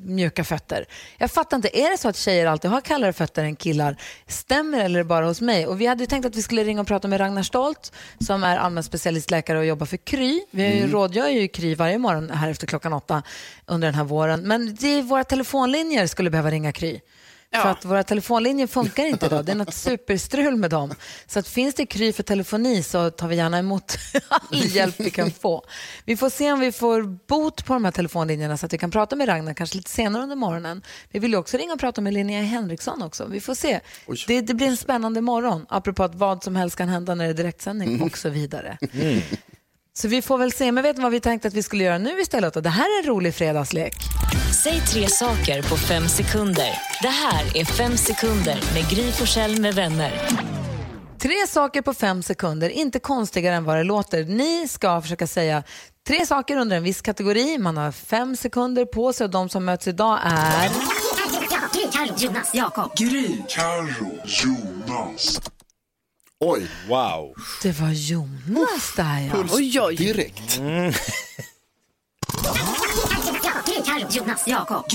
mjuka 0.02 0.43
fötter. 0.43 0.86
Jag 1.17 1.32
fattar 1.32 1.58
inte, 1.58 1.80
är 1.80 1.91
det 1.91 1.97
så 1.97 2.10
att 2.10 2.17
tjejer 2.17 2.45
alltid 2.45 2.71
har 2.71 2.82
kallare 2.82 3.13
fötter 3.13 3.43
än 3.43 3.56
killar? 3.56 3.95
Stämmer 4.28 4.80
eller 4.80 5.00
är 5.00 5.04
det 5.04 5.08
bara 5.08 5.26
hos 5.26 5.41
mig? 5.41 5.67
Och 5.67 5.82
vi 5.82 5.86
hade 5.86 6.04
ju 6.04 6.08
tänkt 6.08 6.26
att 6.26 6.36
vi 6.36 6.41
skulle 6.41 6.63
ringa 6.63 6.82
och 6.82 6.88
prata 6.88 7.08
med 7.08 7.19
Ragnar 7.19 7.43
Stolt 7.43 7.91
som 8.19 8.43
är 8.43 8.58
allmän 8.58 8.84
specialistläkare 8.84 9.58
och 9.58 9.65
jobbar 9.65 9.86
för 9.86 9.97
Kry. 9.97 10.41
Vi 10.52 10.80
ju 10.80 10.91
rådgör 10.91 11.28
ju 11.28 11.47
Kry 11.47 11.76
varje 11.76 11.97
morgon 11.97 12.30
här 12.30 12.50
efter 12.50 12.67
klockan 12.67 12.93
åtta 12.93 13.24
under 13.65 13.88
den 13.88 13.95
här 13.95 14.04
våren. 14.04 14.41
Men 14.41 14.76
det 14.76 14.88
är 14.88 15.02
våra 15.02 15.24
telefonlinjer 15.24 16.08
skulle 16.08 16.30
behöva 16.30 16.52
ringa 16.52 16.71
Kry. 16.71 17.00
För 17.55 17.69
att 17.69 17.85
våra 17.85 18.03
telefonlinjer 18.03 18.67
funkar 18.67 19.05
inte 19.05 19.25
idag. 19.25 19.45
Det 19.45 19.51
är 19.51 19.55
något 19.55 19.73
superstrul 19.73 20.55
med 20.55 20.69
dem. 20.69 20.93
Så 21.27 21.39
att 21.39 21.47
finns 21.47 21.75
det 21.75 21.85
Kry 21.85 22.13
för 22.13 22.23
telefoni 22.23 22.83
så 22.83 23.09
tar 23.09 23.27
vi 23.27 23.35
gärna 23.35 23.57
emot 23.59 23.97
all 24.27 24.65
hjälp 24.65 24.95
vi 24.97 25.09
kan 25.09 25.31
få. 25.31 25.65
Vi 26.05 26.17
får 26.17 26.29
se 26.29 26.51
om 26.51 26.59
vi 26.59 26.71
får 26.71 27.03
bot 27.27 27.65
på 27.65 27.73
de 27.73 27.85
här 27.85 27.91
telefonlinjerna 27.91 28.57
så 28.57 28.65
att 28.65 28.73
vi 28.73 28.77
kan 28.77 28.91
prata 28.91 29.15
med 29.15 29.27
Ragnar 29.27 29.53
kanske 29.53 29.77
lite 29.77 29.89
senare 29.89 30.23
under 30.23 30.35
morgonen. 30.35 30.81
Vi 31.09 31.19
vill 31.19 31.31
ju 31.31 31.37
också 31.37 31.57
ringa 31.57 31.73
och 31.73 31.79
prata 31.79 32.01
med 32.01 32.13
Linnea 32.13 32.41
Henriksson 32.41 33.01
också. 33.01 33.25
Vi 33.25 33.39
får 33.41 33.55
se. 33.55 33.79
Det, 34.27 34.41
det 34.41 34.53
blir 34.53 34.67
en 34.67 34.77
spännande 34.77 35.21
morgon. 35.21 35.65
Apropå 35.69 36.03
att 36.03 36.15
vad 36.15 36.43
som 36.43 36.55
helst 36.55 36.75
kan 36.75 36.89
hända 36.89 37.15
när 37.15 37.25
det 37.25 37.29
är 37.29 37.33
direktsändning 37.33 38.01
och 38.01 38.17
så 38.17 38.29
vidare. 38.29 38.77
Så 39.93 40.08
vi 40.08 40.21
får 40.21 40.38
väl 40.38 40.51
se. 40.51 40.71
Men 40.71 40.84
vet 40.84 40.97
ni 40.97 41.04
vad 41.04 41.12
vi 41.12 41.19
tänkte 41.19 41.47
att 41.47 41.54
vi 41.54 41.63
skulle 41.63 41.84
göra 41.84 41.97
nu 41.97 42.21
istället? 42.21 42.63
Det 42.63 42.69
här 42.69 42.86
är 42.86 43.04
en 43.04 43.10
rolig 43.10 43.36
fredagslek. 43.36 43.93
Säg 44.63 44.82
tre 44.82 45.08
saker 45.08 45.62
på 45.62 45.77
fem 45.77 46.08
sekunder. 46.08 46.69
Det 47.01 47.08
här 47.08 47.58
är 47.58 47.65
Fem 47.65 47.97
sekunder 47.97 48.63
med 48.73 48.89
Gry 48.89 49.12
Forssell 49.12 49.62
med 49.62 49.75
vänner. 49.75 50.21
Tre 51.19 51.47
saker 51.47 51.82
på 51.82 51.93
fem 51.93 52.23
sekunder, 52.23 52.69
inte 52.69 52.99
konstigare 52.99 53.56
än 53.56 53.63
vad 53.63 53.77
det 53.77 53.84
låter. 53.84 54.23
Ni 54.23 54.67
ska 54.67 55.01
försöka 55.01 55.27
säga 55.27 55.63
tre 56.08 56.25
saker 56.25 56.58
under 56.58 56.77
en 56.77 56.84
viss 56.84 57.01
kategori. 57.01 57.58
Man 57.58 57.77
har 57.77 57.91
fem 57.91 58.36
sekunder 58.36 58.86
på 58.86 59.13
sig 59.13 59.25
och 59.25 59.32
de 59.32 59.49
som 59.49 59.65
möts 59.65 59.88
idag 59.88 60.19
är... 60.23 60.69
Jonas, 62.17 62.56
Jakob. 62.56 62.91
Oj, 66.43 66.67
Wow. 66.88 67.36
Det 67.63 67.80
var 67.80 67.89
Jonas 67.89 68.95
där 68.95 69.19
ja. 69.19 69.32
puls 69.34 69.54
Oj, 69.54 69.80
oj. 69.82 69.95
direkt. 69.95 70.60
Jonas, 74.15 74.47
Jakob. 74.47 74.86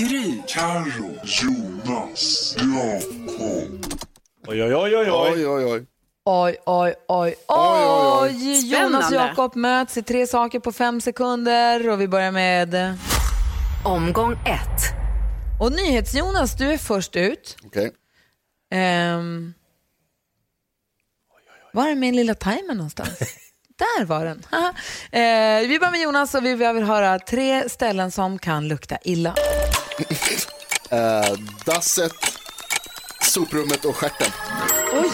Oj, 4.47 4.63
oj, 4.63 4.75
oj, 4.75 4.97
oj, 4.97 5.11
oj. 5.11 5.11
Oj, 5.11 5.47
oj, 5.47 5.65
oj. 5.65 5.85
Oj, 6.25 6.57
oj, 6.65 6.95
oj, 7.07 7.35
oj. 7.47 8.19
oj, 8.21 8.71
Jonas 8.71 9.11
och. 9.11 9.15
Jakob 9.15 9.55
möts 9.55 9.97
i 9.97 10.03
tre 10.03 10.27
saker 10.27 10.59
på 10.59 10.71
fem 10.71 11.01
sekunder 11.01 11.89
och 11.89 12.01
vi 12.01 12.07
börjar 12.07 12.31
med... 12.31 12.97
Omgång 13.85 14.33
ett. 14.33 14.81
Och 15.61 15.71
NyhetsJonas, 15.71 16.57
du 16.57 16.71
är 16.71 16.77
först 16.77 17.15
ut. 17.15 17.57
Okej. 17.65 17.91
Ehm... 18.71 19.53
Var 21.77 21.87
är 21.89 21.95
min 21.95 22.15
lilla 22.15 22.35
timer 22.35 22.73
någonstans? 22.75 23.19
Där 23.77 24.05
var 24.05 24.25
den. 24.25 24.43
Eh, 25.11 25.67
vi 25.67 25.79
börjar 25.79 25.91
med 25.91 26.01
Jonas 26.01 26.35
och 26.35 26.45
vi 26.45 26.55
vill 26.55 26.83
höra 26.83 27.19
tre 27.19 27.69
ställen 27.69 28.11
som 28.11 28.39
kan 28.39 28.67
lukta 28.67 28.97
illa. 29.03 29.35
Eh, 30.89 31.33
dasset, 31.65 32.11
soprummet 33.21 33.85
och 33.85 33.95
stjärten. 33.95 34.27
Oj. 34.93 35.09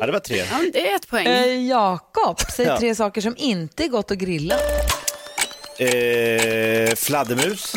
Ja, 0.00 0.06
det 0.06 0.12
var 0.12 0.20
tre. 0.20 0.36
Ja, 0.36 0.58
det 0.72 0.90
är 0.90 0.96
ett 0.96 1.08
poäng. 1.08 1.26
Eh, 1.26 1.66
Jakob, 1.68 2.40
säg 2.56 2.66
Ja. 2.66 2.78
tre 2.78 2.94
saker 2.94 3.20
som 3.20 3.34
inte 3.36 3.84
är 3.84 3.88
gott 3.88 4.10
att 4.10 4.18
grilla. 4.18 4.54
Eh, 5.78 6.94
fladdermus. 6.94 7.74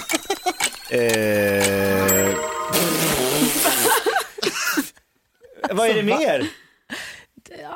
Eh... 0.90 2.36
Vad 5.72 5.88
är 5.90 5.94
det 5.94 6.04
mer? 6.04 6.48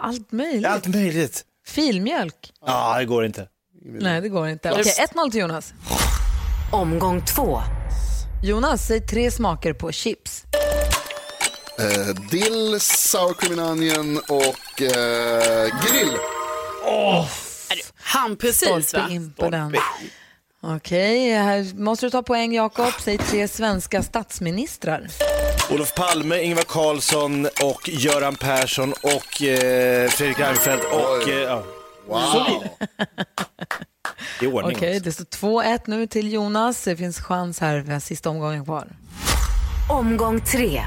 Allt 0.04 0.32
möjligt. 0.32 0.66
Allt 0.66 0.88
möjligt. 0.88 1.46
Filmjölk. 1.68 2.54
Ja, 2.66 2.96
det 3.00 3.06
går 3.06 3.26
inte. 3.26 3.48
Nej, 3.86 4.22
det 4.22 4.30
går 4.30 4.48
inte. 4.48 4.72
Okej, 4.72 4.94
1-0 5.13 5.32
till 5.32 5.39
Jonas. 5.39 5.74
Omgång 6.72 7.26
två. 7.26 7.62
Jonas, 8.44 8.88
säg 8.88 9.02
tre 9.02 9.32
smaker 9.32 9.74
på 9.74 9.92
chips. 9.92 10.44
Eh, 11.80 12.16
dill, 12.32 12.80
sour 12.80 13.34
cream 13.34 13.60
and 13.60 13.70
onion 13.70 14.18
och 14.18 14.82
eh, 14.82 15.66
grill. 15.86 16.12
Han 17.96 18.36
precis 18.36 18.70
va? 18.70 18.82
Stolpe 18.82 19.13
in 19.13 19.34
på 19.34 19.50
den. 19.50 19.76
Okej, 20.62 21.32
här 21.34 21.76
måste 21.80 22.06
du 22.06 22.10
ta 22.10 22.24
poäng 22.24 22.54
Jakob. 22.54 22.94
Säg 23.02 23.18
tre 23.18 23.48
svenska 23.48 24.04
statsministrar. 24.04 25.08
Olof 25.71 25.95
Palme, 25.95 26.41
Ingvar 26.43 26.63
Carlsson 26.63 27.45
och 27.45 27.89
Göran 27.89 28.36
Persson 28.36 28.93
och 29.02 29.41
eh, 29.41 30.10
Fredrik 30.10 30.39
Reinfeldt 30.39 30.86
och... 30.86 31.30
Eh, 31.30 31.39
ja. 31.39 31.63
Wow. 32.08 32.63
Det 34.39 34.45
är 34.45 34.54
ordning. 34.54 34.76
Okej, 34.78 34.99
det 34.99 35.12
står 35.12 35.26
2-1 35.26 35.80
nu 35.86 36.08
till 36.08 36.34
Jonas. 36.34 36.84
Det 36.84 36.97
finns 36.97 37.19
chans 37.19 37.60
här, 37.60 37.80
vi 37.80 37.93
har 37.93 37.99
sista 37.99 38.30
omgången 38.30 38.65
kvar. 38.65 38.88
Omgång 39.89 40.41
tre. 40.41 40.84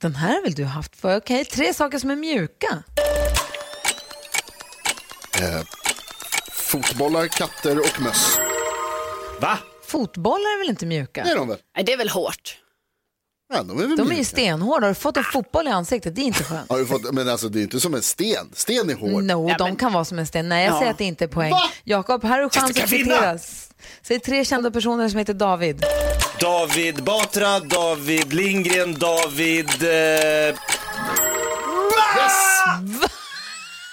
Den 0.00 0.14
här 0.14 0.42
väl 0.42 0.52
du 0.52 0.64
haft 0.64 0.96
för? 0.96 1.16
Okej, 1.16 1.44
tre 1.44 1.74
saker 1.74 1.98
som 1.98 2.10
är 2.10 2.16
mjuka. 2.16 2.82
Eh, 5.40 5.62
fotbollar, 6.52 7.26
katter 7.26 7.78
och 7.78 8.00
möss. 8.00 8.38
Va? 9.40 9.58
Fotbollar 9.92 10.54
är 10.54 10.58
väl 10.58 10.68
inte 10.70 10.86
mjuka? 10.86 11.24
Det 11.24 11.30
är 11.30 11.36
de 11.36 11.48
väl? 11.48 11.58
Nej, 11.76 11.84
det 11.84 11.92
är 11.92 11.96
väl 11.96 12.08
hårt. 12.08 12.58
Ja, 13.54 13.62
de 13.62 13.70
är 13.78 13.86
väl 13.86 13.96
De 13.96 14.02
är 14.02 14.04
ju 14.06 14.08
mjuka. 14.10 14.24
stenhårda. 14.24 14.86
Har 14.86 14.88
du 14.90 14.94
fått 14.94 15.16
en 15.16 15.24
fotboll 15.24 15.66
i 15.66 15.70
ansiktet? 15.70 16.14
Det 16.14 16.20
är 16.20 16.24
inte 16.24 16.44
skönt. 16.44 16.70
Har 16.70 16.78
du 16.78 16.86
fått, 16.86 17.12
men 17.14 17.28
alltså 17.28 17.48
det 17.48 17.58
är 17.60 17.62
inte 17.62 17.80
som 17.80 17.94
en 17.94 18.02
sten. 18.02 18.50
Sten 18.54 18.90
är 18.90 18.94
hård. 18.94 19.22
No, 19.24 19.54
de 19.58 19.76
kan 19.76 19.92
vara 19.92 20.04
som 20.04 20.18
en 20.18 20.26
sten. 20.26 20.48
Nej, 20.48 20.64
jag 20.64 20.74
Ja. 20.74 20.78
säger 20.78 20.90
att 20.90 20.98
det 20.98 21.04
inte 21.04 21.24
är 21.24 21.28
poäng. 21.28 21.52
Jakob, 21.84 22.24
här 22.24 22.30
har 22.30 22.38
du 22.42 22.50
chans 22.50 22.70
att 22.70 22.76
vinna. 22.92 23.04
kvitteras. 23.14 23.70
Säg 24.02 24.20
tre 24.20 24.44
kända 24.44 24.70
personer 24.70 25.08
som 25.08 25.18
heter 25.18 25.34
David. 25.34 25.84
David 26.40 27.02
Batra, 27.04 27.60
David 27.60 28.32
Lindgren, 28.32 28.94
David... 28.98 29.68
Eh, 29.82 30.56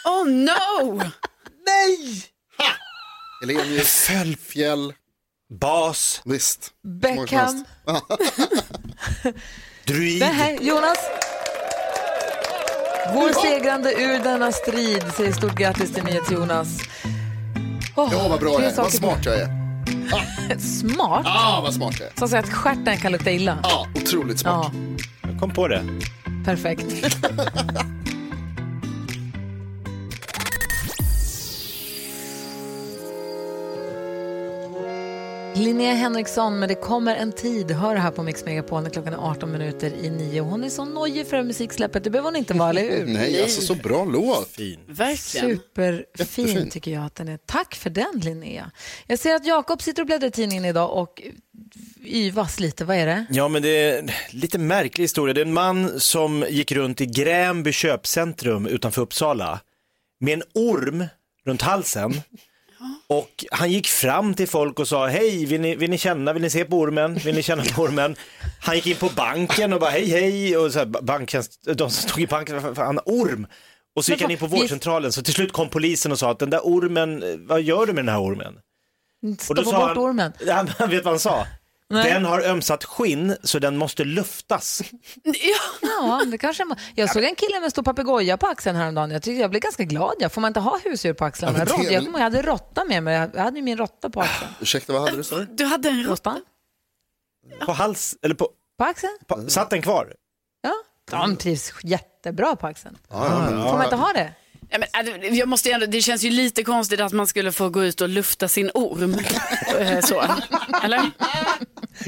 Oh 0.06 0.28
no! 0.28 1.02
Elenius, 3.44 4.08
Föll. 4.08 4.36
Fjäll, 4.38 4.94
Bas, 5.54 6.22
visst. 6.26 6.70
Beckham. 6.84 7.66
Druid. 9.86 10.20
Det 10.20 10.26
här, 10.26 10.58
Jonas. 10.62 10.98
Går 13.14 13.42
segrande 13.42 13.94
ur 13.94 14.24
denna 14.24 14.52
strid. 14.52 15.04
Säger 15.18 15.34
stort 15.34 15.56
grattis 15.56 15.94
till 15.94 16.20
Jonas. 16.32 16.68
Oh, 17.96 18.10
Ja, 18.12 18.28
vad 18.30 18.40
bra 18.40 18.54
jag 18.54 18.64
är. 18.72 18.76
Vad 18.76 18.94
smart 18.94 19.26
jag 19.26 19.36
är. 19.36 19.50
Smart? 20.60 21.26
Ah, 21.26 21.62
vad 21.62 21.74
smart 21.74 21.96
jag 22.00 22.08
är. 22.08 22.14
Som 22.20 22.30
säger 22.30 22.44
att 22.44 22.54
stjärten 22.54 22.98
kan 22.98 23.12
lukta 23.12 23.32
illa. 23.32 23.58
Ja, 23.64 23.88
otroligt 23.96 24.40
smart. 24.40 24.72
Ja, 25.22 25.30
Jag 25.30 25.40
kom 25.40 25.54
på 25.54 25.68
det. 25.68 25.84
perfekt. 26.46 26.86
Linnea 35.56 35.94
Henriksson, 35.94 36.60
men 36.60 36.70
det 36.70 36.76
kommer 36.76 37.16
en 37.16 37.32
tid. 37.32 37.72
Hör 37.72 37.96
här 37.96 38.12
på 38.12 38.24
Mix 38.24 38.46
Megapol 38.46 38.84
när 38.84 38.90
klockan 38.90 39.14
är 39.14 39.18
18 39.18 39.52
minuter 39.52 39.94
i 39.94 40.10
nio. 40.10 40.42
Hon 40.42 40.64
är 40.64 40.70
så 40.70 40.86
nojig 40.86 41.28
för 41.28 41.44
musiksläppet. 41.44 42.04
Det 42.04 42.10
behöver 42.10 42.28
hon 42.28 42.36
inte 42.36 42.54
vara, 42.54 42.70
eller 42.70 42.82
hur? 42.82 43.06
Nej, 43.14 43.42
alltså 43.44 43.62
så 43.62 43.76
bra 43.76 44.06
låt. 44.06 44.48
Fin. 44.48 44.80
Verkligen. 44.88 45.50
Superfin 45.58 46.48
Jättefin. 46.48 46.70
tycker 46.70 46.92
jag 46.92 47.06
att 47.06 47.16
den 47.16 47.28
är. 47.28 47.38
Tack 47.46 47.76
för 47.76 47.90
den 47.90 48.20
Linnea. 48.24 48.72
Jag 49.08 49.20
ser 49.20 49.36
att 49.36 49.46
Jakob 49.46 49.82
sitter 49.82 50.02
och 50.02 50.06
bläddrar 50.06 50.28
i 50.28 50.32
tidningen 50.32 50.66
idag 50.66 50.98
och 50.98 51.22
yvas 52.06 52.60
lite. 52.60 52.86
Vad 52.86 52.98
är 52.98 53.06
det? 53.06 53.26
Ja, 53.30 53.48
men 53.48 53.62
det 53.62 53.70
är 53.70 54.00
en 54.00 54.10
lite 54.30 54.58
märklig 54.58 55.04
historia. 55.04 55.34
Det 55.34 55.42
är 55.42 55.46
en 55.46 55.54
man 55.54 56.00
som 56.00 56.46
gick 56.50 56.72
runt 56.72 57.02
i 57.02 57.06
Gränby 57.06 57.72
köpcentrum 57.72 58.66
utanför 58.68 59.02
Uppsala 59.02 59.60
med 60.20 60.34
en 60.34 60.44
orm 60.54 61.06
runt 61.46 61.62
halsen. 61.62 62.22
Och 63.08 63.46
han 63.52 63.72
gick 63.72 63.88
fram 63.88 64.34
till 64.34 64.48
folk 64.48 64.80
och 64.80 64.88
sa, 64.88 65.08
hej, 65.08 65.46
vill 65.46 65.62
ni, 65.62 65.76
vill 65.76 65.90
ni 65.90 65.98
känna, 65.98 66.34
vill 66.34 66.42
ni 66.42 66.50
se 66.50 66.66
på 66.66 66.78
ormen, 66.80 67.16
vill 67.16 67.36
ni 67.36 67.44
känna 67.44 67.64
på 67.64 67.82
ormen? 67.82 68.16
Han 68.62 68.76
gick 68.76 68.88
in 68.88 68.96
på 68.96 69.10
banken 69.16 69.74
och 69.74 69.80
bara, 69.80 69.90
hej, 69.90 70.06
hej, 70.06 70.58
och 70.58 70.74
så 70.74 70.80
här, 70.80 70.86
banktjänst, 70.86 71.64
de 71.64 71.78
som 71.78 72.10
stod 72.10 72.24
i 72.24 72.28
banken, 72.28 72.62
"Vad 72.64 72.76
fan, 72.76 73.00
orm. 73.06 73.48
Och 73.96 74.06
så 74.06 74.12
gick 74.12 74.22
han 74.22 74.32
in 74.32 74.38
på 74.38 74.48
vårdcentralen, 74.48 75.12
så 75.12 75.22
till 75.22 75.34
slut 75.34 75.52
kom 75.54 75.70
polisen 75.70 76.12
och 76.12 76.20
sa 76.20 76.32
att 76.32 76.40
den 76.40 76.50
där 76.50 76.60
ormen, 76.64 77.24
eh, 77.24 77.30
vad 77.38 77.62
gör 77.62 77.86
du 77.86 77.94
med 77.94 78.06
den 78.06 78.14
här 78.14 78.22
ormen? 78.22 78.54
Stoppa 79.40 79.64
bort 79.64 79.74
han, 79.74 79.98
ormen. 79.98 80.34
Han, 80.48 80.68
han 80.78 80.90
vet 80.90 81.04
vad 81.06 81.12
han 81.14 81.20
sa? 81.20 81.48
Nej. 81.90 82.14
Den 82.14 82.26
har 82.26 82.42
ömsat 82.42 82.84
skinn 82.84 83.36
så 83.44 83.60
den 83.60 83.78
måste 83.78 84.04
luftas. 84.04 84.82
Ja. 85.82 86.22
Det 86.32 86.38
kanske 86.38 86.66
man... 86.66 86.78
Jag 86.96 87.10
såg 87.10 87.24
en 87.24 87.36
kille 87.36 87.54
med 87.60 87.64
en 87.64 87.72
stor 87.72 87.84
papegoja 87.84 88.38
på 88.38 88.48
axeln 88.48 88.76
häromdagen. 88.78 89.12
Jag 89.12 89.22
tyckte 89.24 89.42
jag 89.42 89.50
blev 89.50 89.62
ganska 89.62 89.84
glad. 89.84 90.14
Jag 90.20 90.32
får 90.32 90.42
man 90.42 90.50
inte 90.50 90.60
ha 90.60 90.80
husdjur 90.84 91.14
på 91.14 91.26
axlarna? 91.26 91.60
Ja, 91.60 91.66
det 91.66 91.94
jag, 91.94 92.04
jag 92.04 92.20
hade 92.20 92.42
råtta 92.42 92.86
med 92.86 93.04
mig. 93.04 93.30
Jag 93.34 93.44
hade 93.44 93.58
ju 93.58 93.64
min 93.64 93.78
råtta 93.78 94.10
på 94.10 94.22
axeln. 94.22 94.52
Ursäkta, 94.60 94.94
vad 94.94 95.02
hade 95.02 95.18
du 95.18 95.24
sa 95.24 95.38
du? 95.38 95.46
Du 95.46 95.66
hade 95.66 95.90
en 95.90 96.04
råtta. 96.04 96.42
På 97.66 97.72
hals, 97.72 98.16
eller 98.22 98.36
på, 98.36 98.50
På 98.78 98.84
axeln? 98.84 99.18
på 99.28 99.50
satt 99.50 99.70
den 99.70 99.82
kvar? 99.82 100.14
Ja. 100.62 100.74
De 101.12 101.36
trivs 101.36 101.74
jättebra 101.84 102.56
på 102.56 102.68
axeln. 102.68 102.98
Ja, 103.10 103.26
ja, 103.26 103.40
men, 103.40 103.64
Får 103.64 103.74
man 103.74 103.84
inte 103.84 103.96
ha 103.96 104.14
det? 104.14 104.34
Ja, 104.70 104.78
men, 104.80 105.08
äh, 105.32 105.38
jag 105.40 105.48
måste 105.48 105.72
ändå, 105.72 105.86
det 105.86 106.02
känns 106.02 106.24
ju 106.24 106.30
lite 106.30 106.64
konstigt 106.64 107.00
att 107.00 107.14
man 107.14 107.28
skulle 107.28 107.52
få 107.52 107.70
gå 107.70 107.84
ut 107.84 108.02
och 108.02 108.10
lufta 108.10 108.48
sin 108.48 108.72
orm. 108.74 109.16
Eh, 109.80 110.00
så. 110.02 110.24
Eller? 110.84 111.12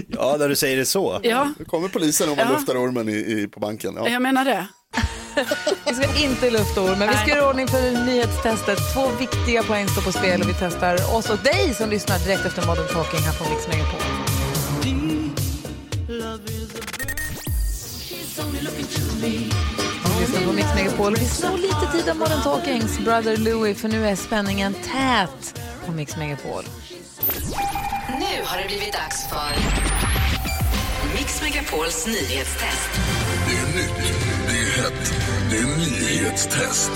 Ja, 0.07 0.35
när 0.39 0.49
du 0.49 0.55
säger 0.55 0.77
det 0.77 0.85
så. 0.85 1.19
Ja, 1.23 1.53
Nu 1.59 1.65
kommer 1.65 1.87
polisen 1.87 2.29
om 2.29 2.37
man 2.37 2.47
Ja. 2.47 2.57
luftar 2.57 2.75
ormen 2.75 3.09
i, 3.09 3.11
i, 3.13 3.47
på 3.47 3.59
banken. 3.59 3.93
Ja. 3.97 4.09
jag 4.09 4.21
menar 4.21 4.45
det. 4.45 4.67
Vi 5.87 5.93
ska 5.95 6.23
inte 6.23 6.49
lufta 6.51 6.81
ord, 6.81 6.97
men 6.97 7.09
vi 7.09 7.15
ska 7.15 7.27
göra 7.27 7.49
ordning 7.49 7.67
för 7.67 8.05
nyhetstestet. 8.05 8.79
Två 8.93 9.07
viktiga 9.19 9.63
poäng 9.63 9.87
står 9.87 10.01
på 10.01 10.11
spel 10.11 10.41
och 10.41 10.49
vi 10.49 10.53
testar 10.59 11.15
oss 11.15 11.29
och 11.29 11.37
dig 11.37 11.73
som 11.73 11.89
lyssnar 11.89 12.19
direkt 12.19 12.45
efter 12.45 12.67
Modern 12.67 12.87
Talking 12.87 13.19
här 13.19 13.33
på 13.33 13.49
Mix 13.49 13.67
Megapol. 13.67 13.99
Vi 19.21 19.49
lyssnar 20.21 20.41
på 20.41 20.53
Mix 20.53 20.67
Megapol. 20.75 21.15
Vi 21.15 21.25
slår 21.25 21.57
lite 21.57 21.91
tid 21.91 22.09
av 22.09 22.17
Modern 22.17 22.41
Talkings 22.43 22.99
Brother 22.99 23.37
Louie 23.37 23.75
för 23.75 23.89
nu 23.89 24.07
är 24.07 24.15
spänningen 24.15 24.73
tät 24.73 25.61
på 25.85 25.91
Mix 25.91 26.17
Megapol. 26.17 26.63
Nu 28.07 28.43
har 28.45 28.57
det 28.57 28.67
blivit 28.67 28.93
dags 28.93 29.29
för 29.29 29.51
Mix 31.15 31.41
Megapols 31.41 32.07
nyhetstest. 32.07 32.89
Det 33.47 33.57
är 33.57 33.65
nytt, 33.75 34.13
det 34.47 34.57
är 34.57 34.83
hett, 34.83 35.13
det 35.49 35.57
är 35.57 35.77
nyhetstest. 35.77 36.91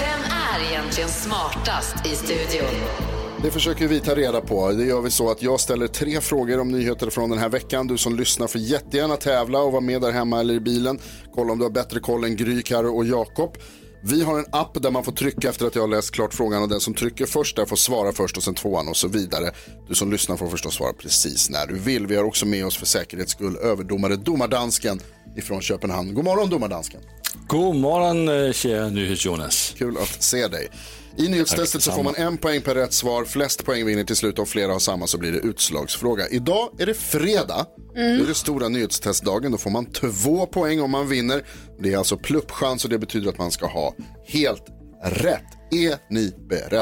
Vem 0.00 0.20
är 0.54 0.70
egentligen 0.70 1.10
smartast 1.10 2.06
i 2.06 2.16
studion? 2.16 3.21
Det 3.42 3.50
försöker 3.50 3.88
vi 3.88 4.00
ta 4.00 4.14
reda 4.14 4.40
på. 4.40 4.72
Det 4.72 4.84
gör 4.84 5.00
vi 5.00 5.10
så 5.10 5.30
att 5.30 5.42
jag 5.42 5.60
ställer 5.60 5.86
tre 5.86 6.20
frågor 6.20 6.60
om 6.60 6.68
nyheter 6.68 7.10
från 7.10 7.30
den 7.30 7.38
här 7.38 7.48
veckan. 7.48 7.86
Du 7.86 7.98
som 7.98 8.16
lyssnar 8.16 8.46
får 8.46 8.60
jättegärna 8.60 9.16
tävla 9.16 9.58
och 9.58 9.72
vara 9.72 9.80
med 9.80 10.00
där 10.00 10.12
hemma 10.12 10.40
eller 10.40 10.54
i 10.54 10.60
bilen. 10.60 10.98
Kolla 11.34 11.52
om 11.52 11.58
du 11.58 11.64
har 11.64 11.70
bättre 11.70 12.00
koll 12.00 12.24
än 12.24 12.36
Gry, 12.36 12.62
Karo 12.62 12.96
och 12.96 13.04
Jakob. 13.04 13.56
Vi 14.02 14.22
har 14.22 14.38
en 14.38 14.44
app 14.52 14.82
där 14.82 14.90
man 14.90 15.04
får 15.04 15.12
trycka 15.12 15.48
efter 15.48 15.66
att 15.66 15.74
jag 15.74 15.82
har 15.82 15.88
läst 15.88 16.10
klart 16.10 16.34
frågan 16.34 16.62
och 16.62 16.68
den 16.68 16.80
som 16.80 16.94
trycker 16.94 17.26
först 17.26 17.56
där 17.56 17.66
får 17.66 17.76
svara 17.76 18.12
först 18.12 18.36
och 18.36 18.42
sen 18.42 18.54
tvåan 18.54 18.88
och 18.88 18.96
så 18.96 19.08
vidare. 19.08 19.50
Du 19.88 19.94
som 19.94 20.12
lyssnar 20.12 20.36
får 20.36 20.46
förstås 20.48 20.74
svara 20.74 20.92
precis 20.92 21.50
när 21.50 21.66
du 21.66 21.78
vill. 21.78 22.06
Vi 22.06 22.16
har 22.16 22.24
också 22.24 22.46
med 22.46 22.66
oss 22.66 22.76
för 22.76 22.86
säkerhets 22.86 23.32
skull 23.32 23.56
överdomare 23.56 24.16
Domardansken 24.16 25.00
ifrån 25.36 25.60
Köpenhamn. 25.60 26.14
God 26.14 26.24
morgon 26.24 26.50
Domardansken. 26.50 27.00
God 27.46 27.76
morgon, 27.76 28.46
eh, 28.46 28.52
kära 28.52 28.88
NyhetsJonas. 28.88 29.74
Kul 29.78 29.96
att 29.98 30.22
se 30.22 30.48
dig. 30.48 30.68
I 31.16 31.28
nyhetstestet 31.28 31.82
så 31.82 31.92
får 31.92 32.02
man 32.02 32.14
en 32.16 32.36
poäng 32.38 32.60
per 32.60 32.74
rätt 32.74 32.92
svar. 32.92 33.24
Flest 33.24 33.64
poäng 33.64 33.86
vinner 33.86 34.04
till 34.04 34.16
slut. 34.16 34.38
Om 34.38 34.46
flera 34.46 34.72
har 34.72 34.78
samma 34.78 35.06
så 35.06 35.18
blir 35.18 35.32
det 35.32 35.38
utslagsfråga. 35.38 36.28
Idag 36.28 36.68
är 36.78 36.86
det 36.86 36.94
fredag. 36.94 37.66
Det 37.94 38.00
är 38.00 38.26
det 38.26 38.34
stora 38.34 38.68
nyhetstestdagen. 38.68 39.52
Då 39.52 39.58
får 39.58 39.70
man 39.70 39.86
två 39.92 40.46
poäng 40.46 40.80
om 40.80 40.90
man 40.90 41.08
vinner. 41.08 41.44
Det 41.82 41.92
är 41.92 41.98
alltså 41.98 42.16
pluppchans 42.16 42.84
och 42.84 42.90
det 42.90 42.98
betyder 42.98 43.28
att 43.28 43.38
man 43.38 43.50
ska 43.50 43.66
ha 43.66 43.94
helt 44.26 44.64
rätt. 45.04 45.44
Är 45.70 45.96
ni 46.10 46.32
beredda? 46.48 46.76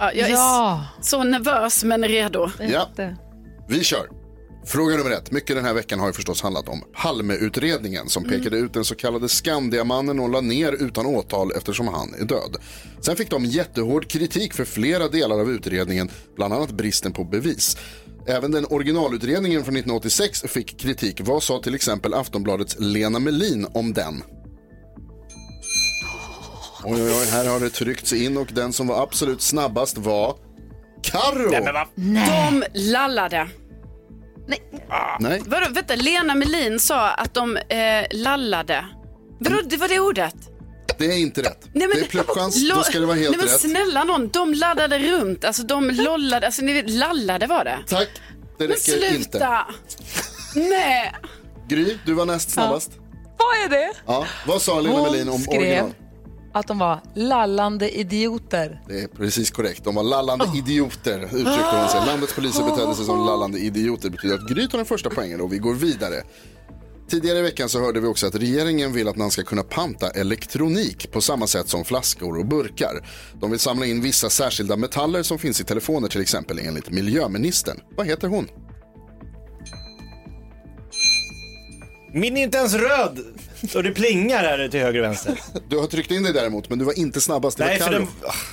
Ja, 0.00 0.12
jag 0.14 0.28
är 0.28 0.32
Ja. 0.32 0.84
så 1.02 1.24
nervös 1.24 1.84
men 1.84 2.04
redo. 2.04 2.50
Ja. 2.60 2.88
Vi 3.68 3.84
kör. 3.84 4.23
Fråga 4.66 4.96
nummer 4.96 5.10
ett. 5.10 5.30
Mycket 5.30 5.56
den 5.56 5.64
här 5.64 5.74
veckan 5.74 6.00
har 6.00 6.06
ju 6.06 6.12
förstås 6.12 6.42
handlat 6.42 6.68
om 6.68 6.82
Palmeutredningen 6.92 8.08
som 8.08 8.24
pekade 8.24 8.56
ut 8.56 8.72
den 8.72 8.84
så 8.84 8.94
kallade 8.94 9.28
Skandiamannen 9.28 10.20
och 10.20 10.28
la 10.28 10.40
ner 10.40 10.72
utan 10.72 11.06
åtal 11.06 11.52
eftersom 11.56 11.88
han 11.88 12.14
är 12.14 12.24
död. 12.24 12.56
Sen 13.00 13.16
fick 13.16 13.30
de 13.30 13.44
jättehård 13.44 14.08
kritik 14.08 14.54
för 14.54 14.64
flera 14.64 15.08
delar 15.08 15.40
av 15.40 15.50
utredningen, 15.50 16.10
bland 16.36 16.54
annat 16.54 16.70
bristen 16.70 17.12
på 17.12 17.24
bevis. 17.24 17.76
Även 18.26 18.50
den 18.50 18.66
originalutredningen 18.70 19.64
från 19.64 19.76
1986 19.76 20.42
fick 20.48 20.80
kritik. 20.80 21.20
Vad 21.24 21.42
sa 21.42 21.58
till 21.58 21.74
exempel 21.74 22.14
Aftonbladets 22.14 22.76
Lena 22.78 23.18
Melin 23.18 23.66
om 23.74 23.92
den? 23.92 24.22
Oj, 26.84 27.02
oj, 27.02 27.12
oj, 27.20 27.26
här 27.30 27.48
har 27.48 27.60
det 27.60 27.70
tryckts 27.70 28.12
in 28.12 28.36
och 28.36 28.48
den 28.52 28.72
som 28.72 28.86
var 28.86 29.02
absolut 29.02 29.42
snabbast 29.42 29.98
var 29.98 30.36
Carro. 31.02 31.50
De 31.96 32.64
lallade. 32.74 33.48
Nej. 35.20 35.42
Vadå, 35.46 35.66
vänta, 35.70 35.94
Lena 35.94 36.34
Melin 36.34 36.80
sa 36.80 37.10
att 37.10 37.34
de 37.34 37.56
eh, 37.56 38.06
lallade. 38.10 38.84
Vadå, 39.40 39.56
det 39.64 39.76
var 39.76 39.88
det 39.88 40.00
ordet? 40.00 40.34
Det 40.98 41.04
är 41.06 41.18
inte 41.18 41.42
rätt. 41.42 41.68
Nej, 41.72 41.88
men, 41.88 41.98
det 41.98 42.04
är 42.04 42.08
pluppchans, 42.08 42.68
då 42.70 42.82
ska 42.82 43.00
det 43.00 43.06
vara 43.06 43.16
helt 43.16 43.30
Nej, 43.30 43.38
men 43.38 43.48
rätt. 43.48 43.60
snälla 43.60 44.04
någon, 44.04 44.28
de 44.28 44.54
laddade 44.54 44.98
runt, 44.98 45.44
alltså 45.44 45.62
de 45.62 45.90
lollade, 45.90 46.46
alltså 46.46 46.62
ni 46.62 46.72
vet, 46.72 46.90
lallade 46.90 47.46
var 47.46 47.64
det. 47.64 47.78
Tack, 47.86 48.08
det 48.58 48.68
Men 48.68 48.68
räcker 48.68 49.14
inte. 49.14 49.30
sluta! 49.30 49.66
Nej. 50.54 51.12
Gry, 51.68 51.98
du 52.06 52.12
var 52.14 52.26
näst 52.26 52.50
snabbast. 52.50 52.90
Vad 53.38 53.64
är 53.64 53.68
det? 53.68 53.92
Ja. 54.06 54.26
Vad 54.46 54.62
sa 54.62 54.80
Lena 54.80 55.02
Melin 55.02 55.28
om 55.28 55.40
skrev 55.40 55.58
original? 55.60 55.94
Att 56.54 56.66
de 56.66 56.78
var 56.78 57.00
lallande 57.14 57.90
idioter. 57.98 58.80
Det 58.88 59.00
är 59.00 59.08
precis 59.08 59.50
korrekt. 59.50 59.84
De 59.84 59.94
var 59.94 60.02
lallande 60.02 60.46
idioter 60.54 61.24
uttryckte 61.24 61.76
hon 61.80 61.88
sig. 61.88 62.06
Landets 62.06 62.34
poliser 62.34 62.64
betedde 62.64 62.94
sig 62.94 63.04
som 63.04 63.26
lallande 63.26 63.58
idioter. 63.58 64.02
Det 64.02 64.10
betyder 64.10 64.34
att 64.34 64.48
Gry 64.48 64.68
tar 64.68 64.78
den 64.78 64.86
första 64.86 65.10
poängen 65.10 65.40
och 65.40 65.52
vi 65.52 65.58
går 65.58 65.74
vidare. 65.74 66.22
Tidigare 67.08 67.38
i 67.38 67.42
veckan 67.42 67.68
så 67.68 67.80
hörde 67.80 68.00
vi 68.00 68.06
också 68.06 68.26
att 68.26 68.34
regeringen 68.34 68.92
vill 68.92 69.08
att 69.08 69.16
man 69.16 69.30
ska 69.30 69.42
kunna 69.42 69.62
panta 69.62 70.10
elektronik 70.10 71.12
på 71.12 71.20
samma 71.20 71.46
sätt 71.46 71.68
som 71.68 71.84
flaskor 71.84 72.38
och 72.38 72.46
burkar. 72.46 73.08
De 73.40 73.50
vill 73.50 73.60
samla 73.60 73.86
in 73.86 74.00
vissa 74.00 74.30
särskilda 74.30 74.76
metaller 74.76 75.22
som 75.22 75.38
finns 75.38 75.60
i 75.60 75.64
telefoner 75.64 76.08
till 76.08 76.20
exempel 76.20 76.58
enligt 76.58 76.90
miljöministern. 76.90 77.80
Vad 77.96 78.06
heter 78.06 78.28
hon? 78.28 78.48
Min 82.12 82.36
är 82.36 82.42
inte 82.42 82.58
ens 82.58 82.74
röd 82.74 83.18
och 83.74 83.82
det 83.82 83.90
plingar 83.90 84.38
här 84.38 84.68
till 84.68 84.80
höger 84.80 84.98
och 85.00 85.04
vänster. 85.04 85.40
Du 85.68 85.78
har 85.78 85.86
tryckt 85.86 86.10
in 86.10 86.22
dig 86.22 86.32
däremot 86.32 86.68
men 86.70 86.78
du 86.78 86.84
var 86.84 86.98
inte 86.98 87.20
snabbast. 87.20 87.58
Det 87.58 87.64
Nej, 87.64 87.78
var 87.78 87.86
för 87.86 87.92
den... 87.92 88.06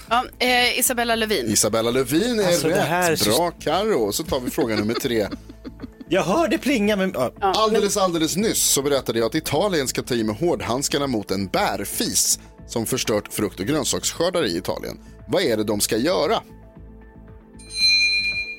Ja, 0.09 0.25
eh, 0.39 0.79
Isabella 0.79 1.15
Lövin. 1.15 1.45
Isabella 1.45 1.91
Lövin 1.91 2.39
är 2.39 2.47
Alltså, 2.47 2.67
det 2.67 2.73
rätt. 2.75 2.87
här 2.87 3.11
är 3.11 3.25
Bra 3.37 3.51
Karo. 3.51 3.99
Och 3.99 4.15
så 4.15 4.23
tar 4.23 4.39
vi 4.39 4.51
fråga 4.51 4.75
nummer 4.75 4.93
tre. 4.93 5.27
Jag 6.09 6.23
hör 6.23 6.47
det 6.47 6.57
plinga 6.57 6.95
men... 6.95 7.11
Ja. 7.15 7.31
Alldeles, 7.41 7.97
alldeles 7.97 8.35
nyss 8.35 8.63
så 8.63 8.81
berättade 8.81 9.19
jag 9.19 9.25
att 9.25 9.35
Italien 9.35 9.87
ska 9.87 10.01
ta 10.01 10.13
i 10.13 10.23
med 10.23 10.35
hårdhandskarna 10.35 11.07
mot 11.07 11.31
en 11.31 11.47
bärfis 11.47 12.39
som 12.67 12.85
förstört 12.85 13.33
frukt 13.33 13.59
och 13.59 13.65
grönsaksskördar 13.65 14.45
i 14.45 14.57
Italien. 14.57 14.97
Vad 15.27 15.41
är 15.43 15.57
det 15.57 15.63
de 15.63 15.79
ska 15.79 15.97
göra? 15.97 16.41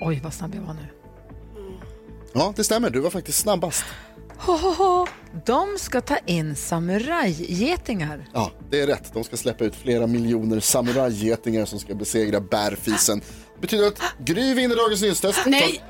Oj, 0.01 0.21
vad 0.25 0.35
snabb 0.35 0.55
jag 0.55 0.63
var 0.63 0.75
nu. 0.75 0.87
Ja, 2.35 2.53
det 2.57 2.65
stämmer. 2.65 2.91
Du 2.91 3.01
var 3.01 3.11
faktiskt 3.11 3.39
snabbast. 3.39 3.85
Ho, 4.47 4.53
ho, 4.57 4.71
ho. 4.75 5.07
De 5.45 5.79
ska 5.79 6.01
ta 6.01 6.17
in 6.27 6.57
samurajgetingar. 6.57 8.25
Ja, 8.33 8.51
det 8.71 8.81
är 8.81 8.87
rätt. 8.87 9.11
De 9.15 9.25
ska 9.25 9.37
släppa 9.37 9.65
ut 9.65 9.77
flera 9.77 10.07
miljoner 10.07 10.61
samurajgetingar 10.61 11.65
som 11.65 11.79
ska 11.79 11.95
besegra 11.95 12.41
bärfisen. 12.41 13.21
Det 13.55 13.61
betyder 13.61 13.87
att 13.87 14.01
Gry 14.19 14.55
vinner 14.55 14.77
dagens 14.77 15.03
nyhetstest. 15.03 15.41
Nej. 15.47 15.83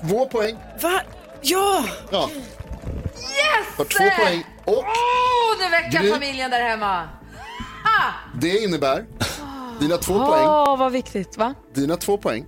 Tar 0.00 0.08
två 0.08 0.26
poäng. 0.26 0.56
Va? 0.82 1.00
Ja! 1.42 1.84
Ja, 2.10 2.30
Yes! 3.16 3.76
tar 3.76 3.84
två 3.84 4.22
poäng. 4.24 4.44
Och 4.64 4.78
Åh, 4.78 4.84
nu 5.64 5.70
väcker 5.70 6.00
Gry. 6.02 6.10
familjen 6.12 6.50
där 6.50 6.60
hemma. 6.60 7.08
Ah! 7.84 8.12
det 8.40 8.58
innebär 8.58 9.04
dina 9.80 9.96
två 9.96 10.14
poäng. 10.26 10.46
Åh, 10.46 10.78
vad 10.78 10.92
viktigt, 10.92 11.38
va? 11.38 11.54
Dina 11.74 11.96
två 11.96 12.18
poäng 12.18 12.44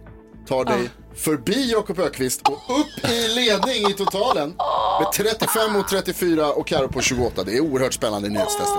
tar 0.49 0.65
dig 0.65 0.91
förbi 1.17 1.71
Jakob 1.71 1.99
Ökvist 1.99 2.43
och 2.49 2.81
upp 2.81 3.11
i 3.11 3.29
ledning 3.29 3.91
i 3.91 3.95
totalen 3.95 4.55
med 5.01 5.13
35 5.13 5.73
mot 5.73 5.89
34 5.89 6.53
och 6.53 6.67
Karo 6.67 6.89
på 6.89 7.01
28. 7.01 7.45
Det 7.45 7.57
är 7.57 7.61
oerhört 7.61 7.95
spännande 7.95 8.29
i 8.29 8.31
nyhetstestet. 8.31 8.77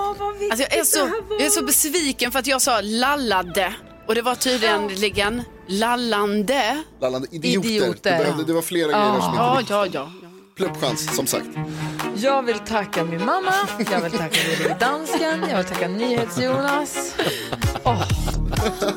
Alltså 0.52 0.66
jag, 0.70 0.78
är 0.78 0.84
så, 0.84 1.10
jag 1.30 1.42
är 1.42 1.50
så 1.50 1.64
besviken 1.64 2.32
för 2.32 2.40
att 2.40 2.48
jag 2.48 2.62
sa 2.62 2.82
lallade 2.82 3.74
och 4.08 4.16
det 4.16 4.22
var 4.22 4.36
tydligen 4.36 5.44
lallande. 5.68 6.84
Lallande 7.02 7.28
idioter. 7.32 7.70
Idioter. 7.70 8.12
Det, 8.12 8.18
behövde, 8.18 8.44
det 8.44 8.54
var 8.54 8.62
flera 8.62 8.88
grejer 8.88 9.22
som 9.22 9.34
Ja, 9.36 9.60
inte 9.60 9.74
ja, 9.74 9.88
ja. 9.92 10.12
Pluppchans, 10.56 11.16
som 11.16 11.28
sagt. 11.28 11.48
Jag 12.16 12.44
vill 12.44 12.60
tacka 12.60 13.04
min 13.04 13.26
mamma, 13.26 13.54
jag 13.92 14.02
vill 14.02 14.12
tacka 14.12 14.40
Dansken, 14.80 15.46
jag 15.50 15.58
vill 15.58 15.66
tacka 15.66 15.88
NyhetsJonas. 15.88 17.16